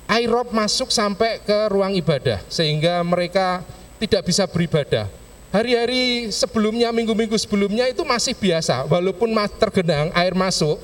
air 0.04 0.28
masuk 0.52 0.92
sampai 0.92 1.40
ke 1.40 1.72
ruang 1.72 1.96
ibadah 1.96 2.44
sehingga 2.52 3.00
mereka 3.08 3.64
tidak 3.96 4.28
bisa 4.28 4.44
beribadah. 4.44 5.08
Hari-hari 5.56 6.28
sebelumnya, 6.36 6.92
minggu-minggu 6.92 7.40
sebelumnya 7.40 7.88
itu 7.88 8.04
masih 8.04 8.36
biasa, 8.36 8.84
walaupun 8.92 9.32
tergenang 9.56 10.12
air 10.12 10.36
masuk, 10.36 10.76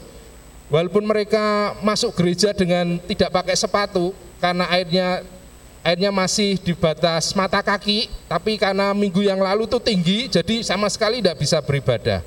walaupun 0.72 1.04
mereka 1.04 1.76
masuk 1.84 2.16
gereja 2.16 2.56
dengan 2.56 2.96
tidak 3.04 3.36
pakai 3.36 3.60
sepatu, 3.60 4.16
karena 4.40 4.72
airnya 4.72 5.28
airnya 5.84 6.08
masih 6.16 6.56
di 6.56 6.72
batas 6.72 7.36
mata 7.36 7.60
kaki, 7.60 8.08
tapi 8.32 8.56
karena 8.56 8.96
minggu 8.96 9.20
yang 9.20 9.44
lalu 9.44 9.68
itu 9.68 9.76
tinggi, 9.84 10.32
jadi 10.32 10.64
sama 10.64 10.88
sekali 10.88 11.20
tidak 11.20 11.44
bisa 11.44 11.60
beribadah. 11.60 12.24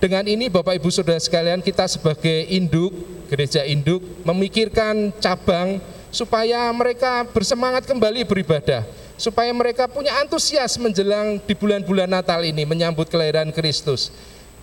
Dengan 0.00 0.24
ini 0.24 0.48
Bapak 0.48 0.80
Ibu 0.80 0.88
Saudara 0.88 1.20
sekalian 1.20 1.60
kita 1.60 1.84
sebagai 1.84 2.48
induk, 2.48 2.88
gereja 3.28 3.68
induk 3.68 4.00
memikirkan 4.24 5.12
cabang 5.20 5.76
supaya 6.08 6.72
mereka 6.72 7.28
bersemangat 7.28 7.84
kembali 7.84 8.24
beribadah, 8.24 8.88
supaya 9.20 9.52
mereka 9.52 9.84
punya 9.92 10.16
antusias 10.24 10.80
menjelang 10.80 11.36
di 11.44 11.52
bulan-bulan 11.52 12.08
Natal 12.08 12.40
ini 12.48 12.64
menyambut 12.64 13.12
kelahiran 13.12 13.52
Kristus. 13.52 14.08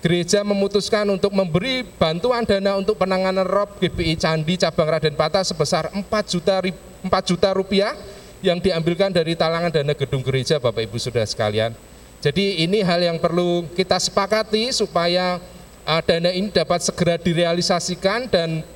Gereja 0.02 0.42
memutuskan 0.42 1.06
untuk 1.06 1.30
memberi 1.30 1.86
bantuan 1.86 2.42
dana 2.42 2.74
untuk 2.74 2.98
penanganan 2.98 3.46
rob 3.46 3.78
GBI 3.78 4.18
Candi 4.18 4.58
cabang 4.58 4.90
Raden 4.90 5.14
Patah 5.14 5.46
sebesar 5.46 5.86
4 5.94 6.02
juta 6.26 6.58
4 6.66 7.30
juta 7.30 7.48
rupiah 7.54 7.94
yang 8.42 8.58
diambilkan 8.58 9.14
dari 9.14 9.38
talangan 9.38 9.70
dana 9.70 9.94
gedung 9.94 10.26
gereja 10.26 10.58
Bapak 10.58 10.82
Ibu 10.82 10.98
Saudara 10.98 11.30
sekalian. 11.30 11.87
Jadi 12.18 12.66
ini 12.66 12.82
hal 12.82 12.98
yang 12.98 13.18
perlu 13.22 13.62
kita 13.78 13.94
sepakati 13.94 14.74
supaya 14.74 15.38
uh, 15.86 16.02
dana 16.02 16.34
ini 16.34 16.50
dapat 16.50 16.82
segera 16.82 17.14
direalisasikan 17.14 18.26
dan 18.26 18.66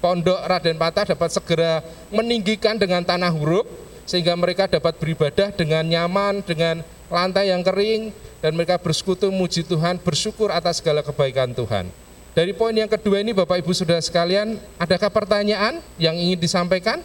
Pondok 0.00 0.40
Raden 0.46 0.78
Patah 0.80 1.12
dapat 1.12 1.28
segera 1.28 1.84
meninggikan 2.08 2.80
dengan 2.80 3.04
tanah 3.04 3.28
huruf 3.28 3.68
sehingga 4.08 4.32
mereka 4.38 4.64
dapat 4.64 4.96
beribadah 4.96 5.52
dengan 5.52 5.84
nyaman, 5.84 6.40
dengan 6.40 6.80
lantai 7.12 7.52
yang 7.52 7.60
kering 7.60 8.08
dan 8.40 8.56
mereka 8.56 8.80
bersekutu 8.80 9.28
muji 9.28 9.66
Tuhan, 9.66 10.00
bersyukur 10.00 10.48
atas 10.48 10.80
segala 10.80 11.04
kebaikan 11.04 11.52
Tuhan. 11.52 11.92
Dari 12.32 12.54
poin 12.54 12.72
yang 12.72 12.88
kedua 12.88 13.20
ini 13.20 13.34
Bapak 13.34 13.60
Ibu 13.60 13.74
Saudara 13.74 14.00
sekalian, 14.00 14.56
adakah 14.78 15.10
pertanyaan 15.10 15.82
yang 15.98 16.14
ingin 16.14 16.38
disampaikan? 16.38 17.02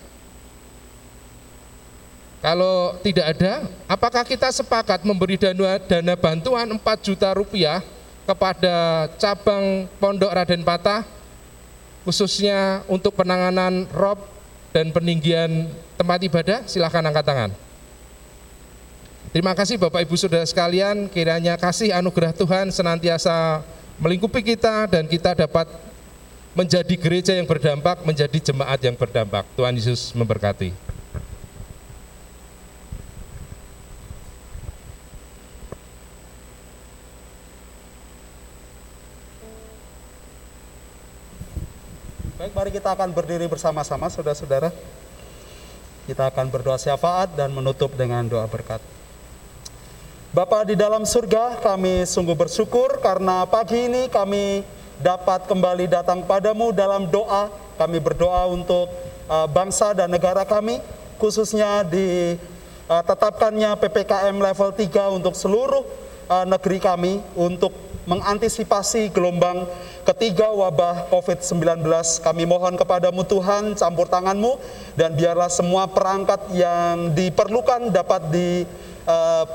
Kalau 2.44 3.00
tidak 3.00 3.40
ada, 3.40 3.64
apakah 3.88 4.28
kita 4.28 4.52
sepakat 4.52 5.08
memberi 5.08 5.40
dana, 5.40 5.80
dana 5.80 6.14
bantuan 6.20 6.68
4 6.68 6.76
juta 7.00 7.32
rupiah 7.32 7.80
kepada 8.28 9.08
cabang 9.16 9.88
Pondok 9.96 10.28
Raden 10.28 10.60
Patah 10.60 11.08
khususnya 12.04 12.84
untuk 12.92 13.16
penanganan 13.16 13.88
rob 13.96 14.20
dan 14.76 14.92
peninggian 14.92 15.72
tempat 15.96 16.20
ibadah, 16.20 16.60
silahkan 16.68 17.00
angkat 17.08 17.24
tangan. 17.24 17.52
Terima 19.32 19.56
kasih 19.56 19.80
Bapak 19.80 20.04
Ibu 20.04 20.20
Saudara 20.20 20.44
sekalian, 20.44 21.08
kiranya 21.08 21.56
kasih 21.56 21.96
anugerah 21.96 22.36
Tuhan 22.36 22.76
senantiasa 22.76 23.64
melingkupi 24.04 24.44
kita 24.44 24.92
dan 24.92 25.08
kita 25.08 25.32
dapat 25.32 25.72
menjadi 26.54 26.96
gereja 27.00 27.32
yang 27.40 27.48
berdampak, 27.48 28.04
menjadi 28.04 28.52
jemaat 28.52 28.84
yang 28.84 29.00
berdampak. 29.00 29.48
Tuhan 29.56 29.74
Yesus 29.80 30.12
memberkati. 30.12 30.93
Baik, 42.44 42.60
mari 42.60 42.76
kita 42.76 42.92
akan 42.92 43.16
berdiri 43.16 43.48
bersama-sama 43.48 44.12
saudara-saudara. 44.12 44.68
Kita 46.04 46.28
akan 46.28 46.52
berdoa 46.52 46.76
syafaat 46.76 47.32
dan 47.40 47.56
menutup 47.56 47.96
dengan 47.96 48.20
doa 48.28 48.44
berkat. 48.52 48.84
Bapa 50.36 50.68
di 50.68 50.76
dalam 50.76 51.08
surga, 51.08 51.64
kami 51.64 52.04
sungguh 52.04 52.36
bersyukur 52.36 53.00
karena 53.00 53.48
pagi 53.48 53.88
ini 53.88 54.12
kami 54.12 54.60
dapat 55.00 55.48
kembali 55.48 55.88
datang 55.88 56.28
padamu 56.28 56.76
dalam 56.76 57.08
doa. 57.08 57.48
Kami 57.80 58.04
berdoa 58.04 58.44
untuk 58.52 58.92
uh, 59.32 59.48
bangsa 59.48 59.96
dan 59.96 60.12
negara 60.12 60.44
kami, 60.44 60.84
khususnya 61.24 61.88
di 61.88 62.36
uh, 62.92 63.04
tetapkannya 63.08 63.72
PPKM 63.80 64.36
level 64.36 64.76
3 64.76 65.16
untuk 65.16 65.40
seluruh 65.40 65.88
uh, 66.28 66.44
negeri 66.44 66.84
kami 66.84 67.24
untuk 67.40 67.72
mengantisipasi 68.04 69.12
gelombang 69.16 69.64
ketiga 70.04 70.52
wabah 70.52 71.08
COVID-19. 71.08 71.84
Kami 72.20 72.44
mohon 72.44 72.76
kepadamu 72.76 73.24
Tuhan, 73.24 73.80
campur 73.80 74.12
tanganmu, 74.12 74.60
dan 75.00 75.16
biarlah 75.16 75.48
semua 75.48 75.88
perangkat 75.88 76.52
yang 76.52 77.16
diperlukan 77.16 77.92
dapat 77.96 78.22
di 78.28 78.68
uh, 79.08 79.46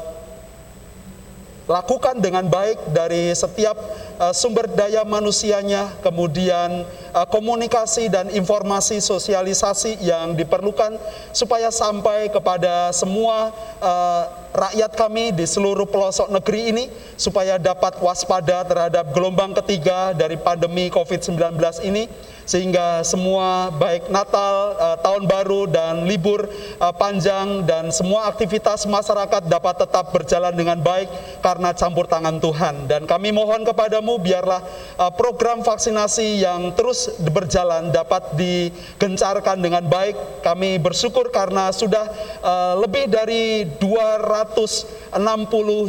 lakukan 1.69 2.17
dengan 2.17 2.49
baik 2.49 2.97
dari 2.97 3.29
setiap 3.37 3.77
uh, 4.19 4.35
sumber 4.35 4.67
daya 4.69 5.07
manusianya, 5.07 5.95
kemudian 6.03 6.85
uh, 7.15 7.27
komunikasi 7.31 8.11
dan 8.11 8.29
informasi 8.35 8.99
sosialisasi 8.99 10.03
yang 10.03 10.35
diperlukan 10.35 10.99
supaya 11.31 11.71
sampai 11.71 12.29
kepada 12.29 12.91
semua 12.93 13.55
uh, 13.81 14.25
rakyat 14.53 14.93
kami 14.99 15.31
di 15.31 15.47
seluruh 15.47 15.87
pelosok 15.87 16.35
negeri 16.35 16.75
ini 16.75 16.85
supaya 17.15 17.57
dapat 17.61 18.01
waspada 18.03 18.67
terhadap 18.67 19.15
gelombang 19.15 19.55
ketiga 19.55 20.11
dari 20.17 20.35
pandemi 20.35 20.91
COVID-19 20.91 21.39
ini 21.87 22.11
sehingga 22.49 23.05
semua 23.05 23.69
baik 23.77 24.09
Natal, 24.09 24.73
tahun 25.05 25.29
baru 25.29 25.69
dan 25.69 26.09
libur 26.09 26.49
panjang 26.97 27.69
dan 27.69 27.93
semua 27.93 28.25
aktivitas 28.25 28.89
masyarakat 28.89 29.45
dapat 29.45 29.85
tetap 29.85 30.17
berjalan 30.17 30.57
dengan 30.57 30.81
baik 30.81 31.13
karena 31.45 31.77
campur 31.77 32.09
tangan 32.09 32.41
Tuhan. 32.41 32.89
Dan 32.89 33.05
kami 33.05 33.37
mohon 33.37 33.69
biarlah 34.17 34.65
uh, 34.97 35.13
program 35.13 35.61
vaksinasi 35.61 36.41
yang 36.41 36.73
terus 36.73 37.13
berjalan 37.21 37.93
dapat 37.93 38.33
digencarkan 38.33 39.61
dengan 39.61 39.85
baik. 39.85 40.41
Kami 40.41 40.81
bersyukur 40.81 41.29
karena 41.29 41.69
sudah 41.69 42.09
uh, 42.41 42.75
lebih 42.81 43.13
dari 43.13 43.69
260 43.77 45.13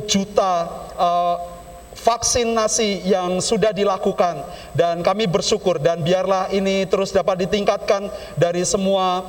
juta 0.03 0.53
uh, 0.99 1.59
vaksinasi 1.99 3.03
yang 3.07 3.43
sudah 3.43 3.76
dilakukan 3.76 4.39
dan 4.72 5.03
kami 5.03 5.28
bersyukur 5.28 5.84
dan 5.84 5.99
biarlah 5.99 6.47
ini 6.55 6.88
terus 6.88 7.11
dapat 7.11 7.43
ditingkatkan 7.43 8.07
dari 8.39 8.63
semua 8.63 9.28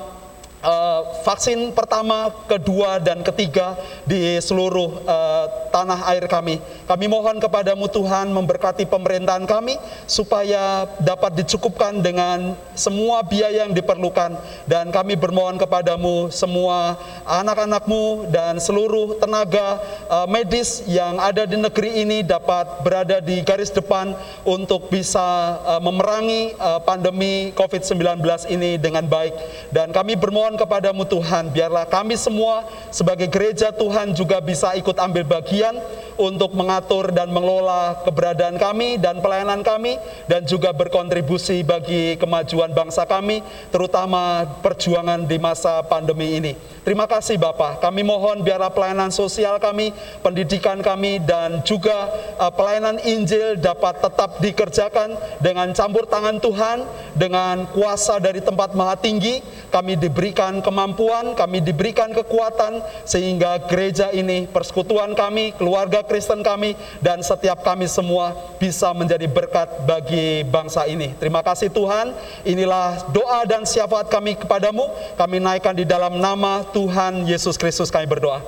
uh, 0.65 1.01
vaksin 1.25 1.73
pertama, 1.73 2.33
kedua, 2.49 3.01
dan 3.01 3.25
ketiga 3.25 3.77
di 4.05 4.39
seluruh 4.41 5.05
uh, 5.05 5.45
tanah 5.71 6.09
air 6.13 6.27
kami. 6.27 6.61
Kami 6.85 7.07
mohon 7.07 7.39
kepadamu 7.39 7.87
Tuhan 7.89 8.33
memberkati 8.35 8.85
pemerintahan 8.89 9.47
kami 9.47 9.79
supaya 10.05 10.87
dapat 11.01 11.39
dicukupkan 11.43 12.03
dengan 12.03 12.59
semua 12.75 13.23
biaya 13.23 13.67
yang 13.67 13.73
diperlukan 13.77 14.35
dan 14.67 14.91
kami 14.91 15.15
bermohon 15.15 15.61
kepadamu 15.61 16.33
semua 16.33 16.99
anak-anakmu 17.29 18.31
dan 18.33 18.59
seluruh 18.59 19.19
tenaga 19.23 19.79
uh, 20.11 20.27
medis 20.27 20.83
yang 20.91 21.21
ada 21.23 21.47
di 21.47 21.55
negeri 21.55 22.03
ini 22.03 22.27
dapat 22.27 22.83
berada 22.83 23.23
di 23.23 23.43
garis 23.47 23.71
depan 23.71 24.17
untuk 24.43 24.91
bisa 24.91 25.59
uh, 25.63 25.81
memerangi 25.83 26.57
uh, 26.59 26.83
pandemi 26.83 27.55
COVID-19 27.55 28.23
ini 28.51 28.81
dengan 28.81 29.07
baik 29.07 29.35
dan 29.71 29.95
kami 29.95 30.19
bermohon 30.19 30.50
mohon 30.51 30.67
kepadamu 30.67 31.07
Tuhan, 31.07 31.55
biarlah 31.55 31.87
kami 31.87 32.19
semua 32.19 32.67
sebagai 32.91 33.31
gereja 33.31 33.71
Tuhan 33.71 34.19
juga 34.19 34.43
bisa 34.43 34.75
ikut 34.75 34.99
ambil 34.99 35.23
bagian 35.23 35.79
untuk 36.19 36.59
mengatur 36.59 37.15
dan 37.15 37.31
mengelola 37.31 38.03
keberadaan 38.03 38.59
kami 38.59 38.99
dan 38.99 39.23
pelayanan 39.23 39.63
kami 39.63 39.95
dan 40.27 40.43
juga 40.43 40.75
berkontribusi 40.75 41.63
bagi 41.63 42.19
kemajuan 42.19 42.75
bangsa 42.75 43.07
kami, 43.07 43.47
terutama 43.71 44.43
perjuangan 44.59 45.23
di 45.23 45.39
masa 45.39 45.87
pandemi 45.87 46.35
ini. 46.43 46.59
Terima 46.83 47.07
kasih 47.07 47.39
Bapak, 47.39 47.79
kami 47.79 48.03
mohon 48.03 48.43
biarlah 48.43 48.75
pelayanan 48.75 49.15
sosial 49.15 49.63
kami, 49.63 49.95
pendidikan 50.19 50.83
kami, 50.83 51.23
dan 51.23 51.63
juga 51.63 52.11
uh, 52.43 52.51
pelayanan 52.51 52.99
Injil 53.07 53.55
dapat 53.55 54.03
tetap 54.03 54.43
dikerjakan 54.43 55.15
dengan 55.39 55.71
campur 55.79 56.11
tangan 56.11 56.43
Tuhan, 56.43 56.83
dengan 57.15 57.71
kuasa 57.71 58.19
dari 58.19 58.43
tempat 58.43 58.75
maha 58.75 58.99
tinggi, 58.99 59.45
kami 59.71 59.95
diberikan 59.95 60.40
kemampuan, 60.65 61.37
kami 61.37 61.61
diberikan 61.61 62.09
kekuatan, 62.17 62.81
sehingga 63.05 63.61
gereja 63.69 64.09
ini, 64.09 64.49
persekutuan 64.49 65.13
kami, 65.13 65.53
keluarga 65.61 66.01
Kristen 66.01 66.41
kami, 66.41 66.73
dan 67.05 67.21
setiap 67.21 67.61
kami 67.61 67.85
semua 67.85 68.33
bisa 68.57 68.89
menjadi 68.97 69.29
berkat 69.29 69.85
bagi 69.85 70.41
bangsa 70.49 70.89
ini. 70.89 71.13
Terima 71.21 71.45
kasih 71.45 71.69
Tuhan, 71.69 72.17
inilah 72.49 73.13
doa 73.13 73.45
dan 73.45 73.69
syafaat 73.69 74.09
kami 74.09 74.41
kepadamu, 74.41 74.89
kami 75.21 75.37
naikkan 75.37 75.77
di 75.77 75.85
dalam 75.85 76.17
nama 76.17 76.65
Tuhan 76.73 77.29
Yesus 77.29 77.61
Kristus 77.61 77.93
kami 77.93 78.09
berdoa. 78.09 78.41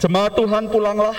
Jemaat 0.00 0.32
Tuhan 0.32 0.72
pulanglah, 0.72 1.16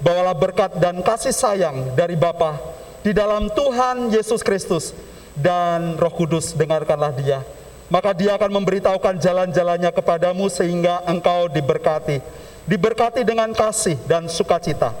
bawalah 0.00 0.32
berkat 0.32 0.80
dan 0.80 1.04
kasih 1.04 1.36
sayang 1.36 1.92
dari 1.92 2.16
Bapa 2.16 2.56
di 3.02 3.12
dalam 3.12 3.50
Tuhan 3.52 4.10
Yesus 4.10 4.40
Kristus 4.40 4.96
dan 5.38 5.94
Roh 5.98 6.12
Kudus 6.14 6.54
dengarkanlah 6.54 7.14
dia. 7.14 7.57
Maka 7.88 8.12
dia 8.12 8.36
akan 8.36 8.60
memberitahukan 8.60 9.16
jalan-jalannya 9.16 9.88
kepadamu 9.96 10.52
sehingga 10.52 11.04
engkau 11.08 11.48
diberkati. 11.48 12.20
Diberkati 12.68 13.24
dengan 13.24 13.48
kasih 13.56 13.96
dan 14.04 14.28
sukacita. 14.28 14.92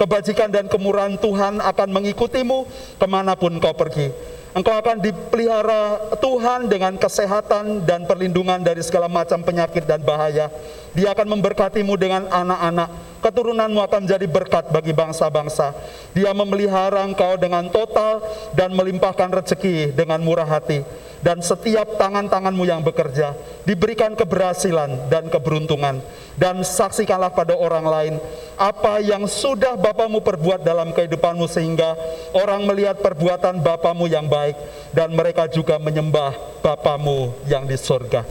Kebajikan 0.00 0.48
dan 0.48 0.64
kemurahan 0.64 1.20
Tuhan 1.20 1.60
akan 1.60 1.88
mengikutimu 1.92 2.64
ke 2.96 3.06
mana 3.06 3.36
pun 3.36 3.52
kau 3.60 3.76
pergi 3.76 4.08
Engkau 4.50 4.74
akan 4.74 4.98
dipelihara 4.98 6.10
Tuhan 6.18 6.66
dengan 6.66 6.98
kesehatan 6.98 7.86
dan 7.86 8.02
perlindungan 8.02 8.58
dari 8.58 8.82
segala 8.82 9.06
macam 9.06 9.38
penyakit 9.46 9.86
dan 9.86 10.02
bahaya. 10.02 10.50
Dia 10.90 11.14
akan 11.14 11.38
memberkatimu 11.38 11.94
dengan 11.94 12.26
anak-anak. 12.26 13.22
Keturunanmu 13.22 13.78
akan 13.78 14.10
menjadi 14.10 14.26
berkat 14.26 14.74
bagi 14.74 14.90
bangsa-bangsa. 14.90 15.70
Dia 16.18 16.34
memelihara 16.34 17.06
engkau 17.06 17.38
dengan 17.38 17.70
total 17.70 18.26
dan 18.50 18.74
melimpahkan 18.74 19.30
rezeki 19.30 19.94
dengan 19.94 20.18
murah 20.18 20.50
hati. 20.50 20.82
Dan 21.20 21.44
setiap 21.44 22.00
tangan-tanganmu 22.00 22.64
yang 22.64 22.80
bekerja 22.80 23.36
diberikan 23.68 24.16
keberhasilan 24.16 25.12
dan 25.12 25.28
keberuntungan 25.28 26.00
dan 26.40 26.64
saksikanlah 26.64 27.32
pada 27.36 27.52
orang 27.52 27.84
lain 27.84 28.14
apa 28.56 29.04
yang 29.04 29.28
sudah 29.28 29.76
Bapamu 29.76 30.24
perbuat 30.24 30.64
dalam 30.64 30.96
kehidupanmu 30.96 31.44
sehingga 31.44 31.96
orang 32.32 32.64
melihat 32.64 33.00
perbuatan 33.04 33.60
Bapamu 33.60 34.08
yang 34.08 34.28
baik 34.28 34.56
dan 34.96 35.12
mereka 35.12 35.44
juga 35.48 35.76
menyembah 35.76 36.36
Bapamu 36.64 37.36
yang 37.44 37.68
di 37.68 37.76
surga. 37.76 38.24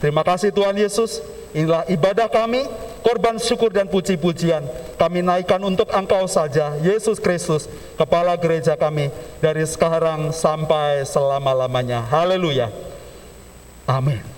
Terima 0.00 0.24
kasih 0.24 0.52
Tuhan 0.52 0.76
Yesus. 0.76 1.43
Inilah 1.54 1.86
ibadah 1.86 2.26
kami, 2.26 2.66
korban 3.06 3.38
syukur 3.38 3.70
dan 3.70 3.86
puji-pujian. 3.86 4.66
Kami 4.98 5.22
naikkan 5.22 5.62
untuk 5.62 5.86
Engkau 5.94 6.26
saja, 6.26 6.74
Yesus 6.82 7.22
Kristus, 7.22 7.70
Kepala 7.94 8.34
Gereja 8.34 8.74
kami, 8.74 9.14
dari 9.38 9.62
sekarang 9.62 10.34
sampai 10.34 11.06
selama-lamanya. 11.06 12.02
Haleluya. 12.10 12.74
Amin. 13.86 14.34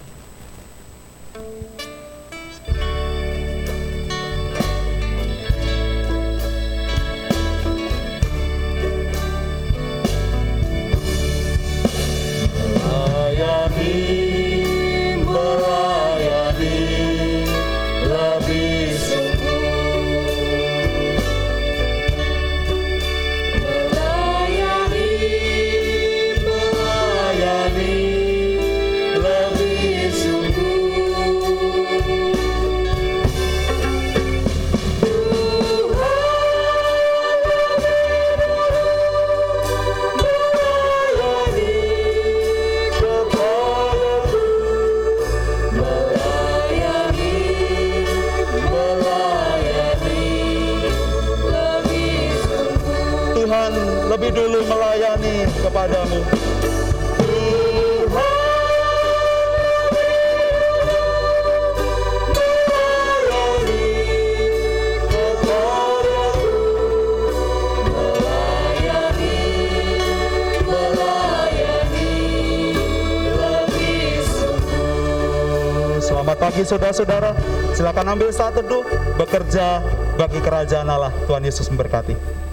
Tuhan 13.77 14.26
Selamat 76.07 76.39
pagi 76.43 76.63
saudara-saudara. 76.67 77.31
Silakan 77.71 78.19
ambil 78.19 78.35
saat 78.35 78.59
teduh, 78.59 78.83
bekerja 79.15 79.79
bagi 80.19 80.43
kerajaan 80.43 80.91
Allah. 80.91 81.15
Tuhan 81.31 81.47
Yesus 81.47 81.71
memberkati. 81.71 82.46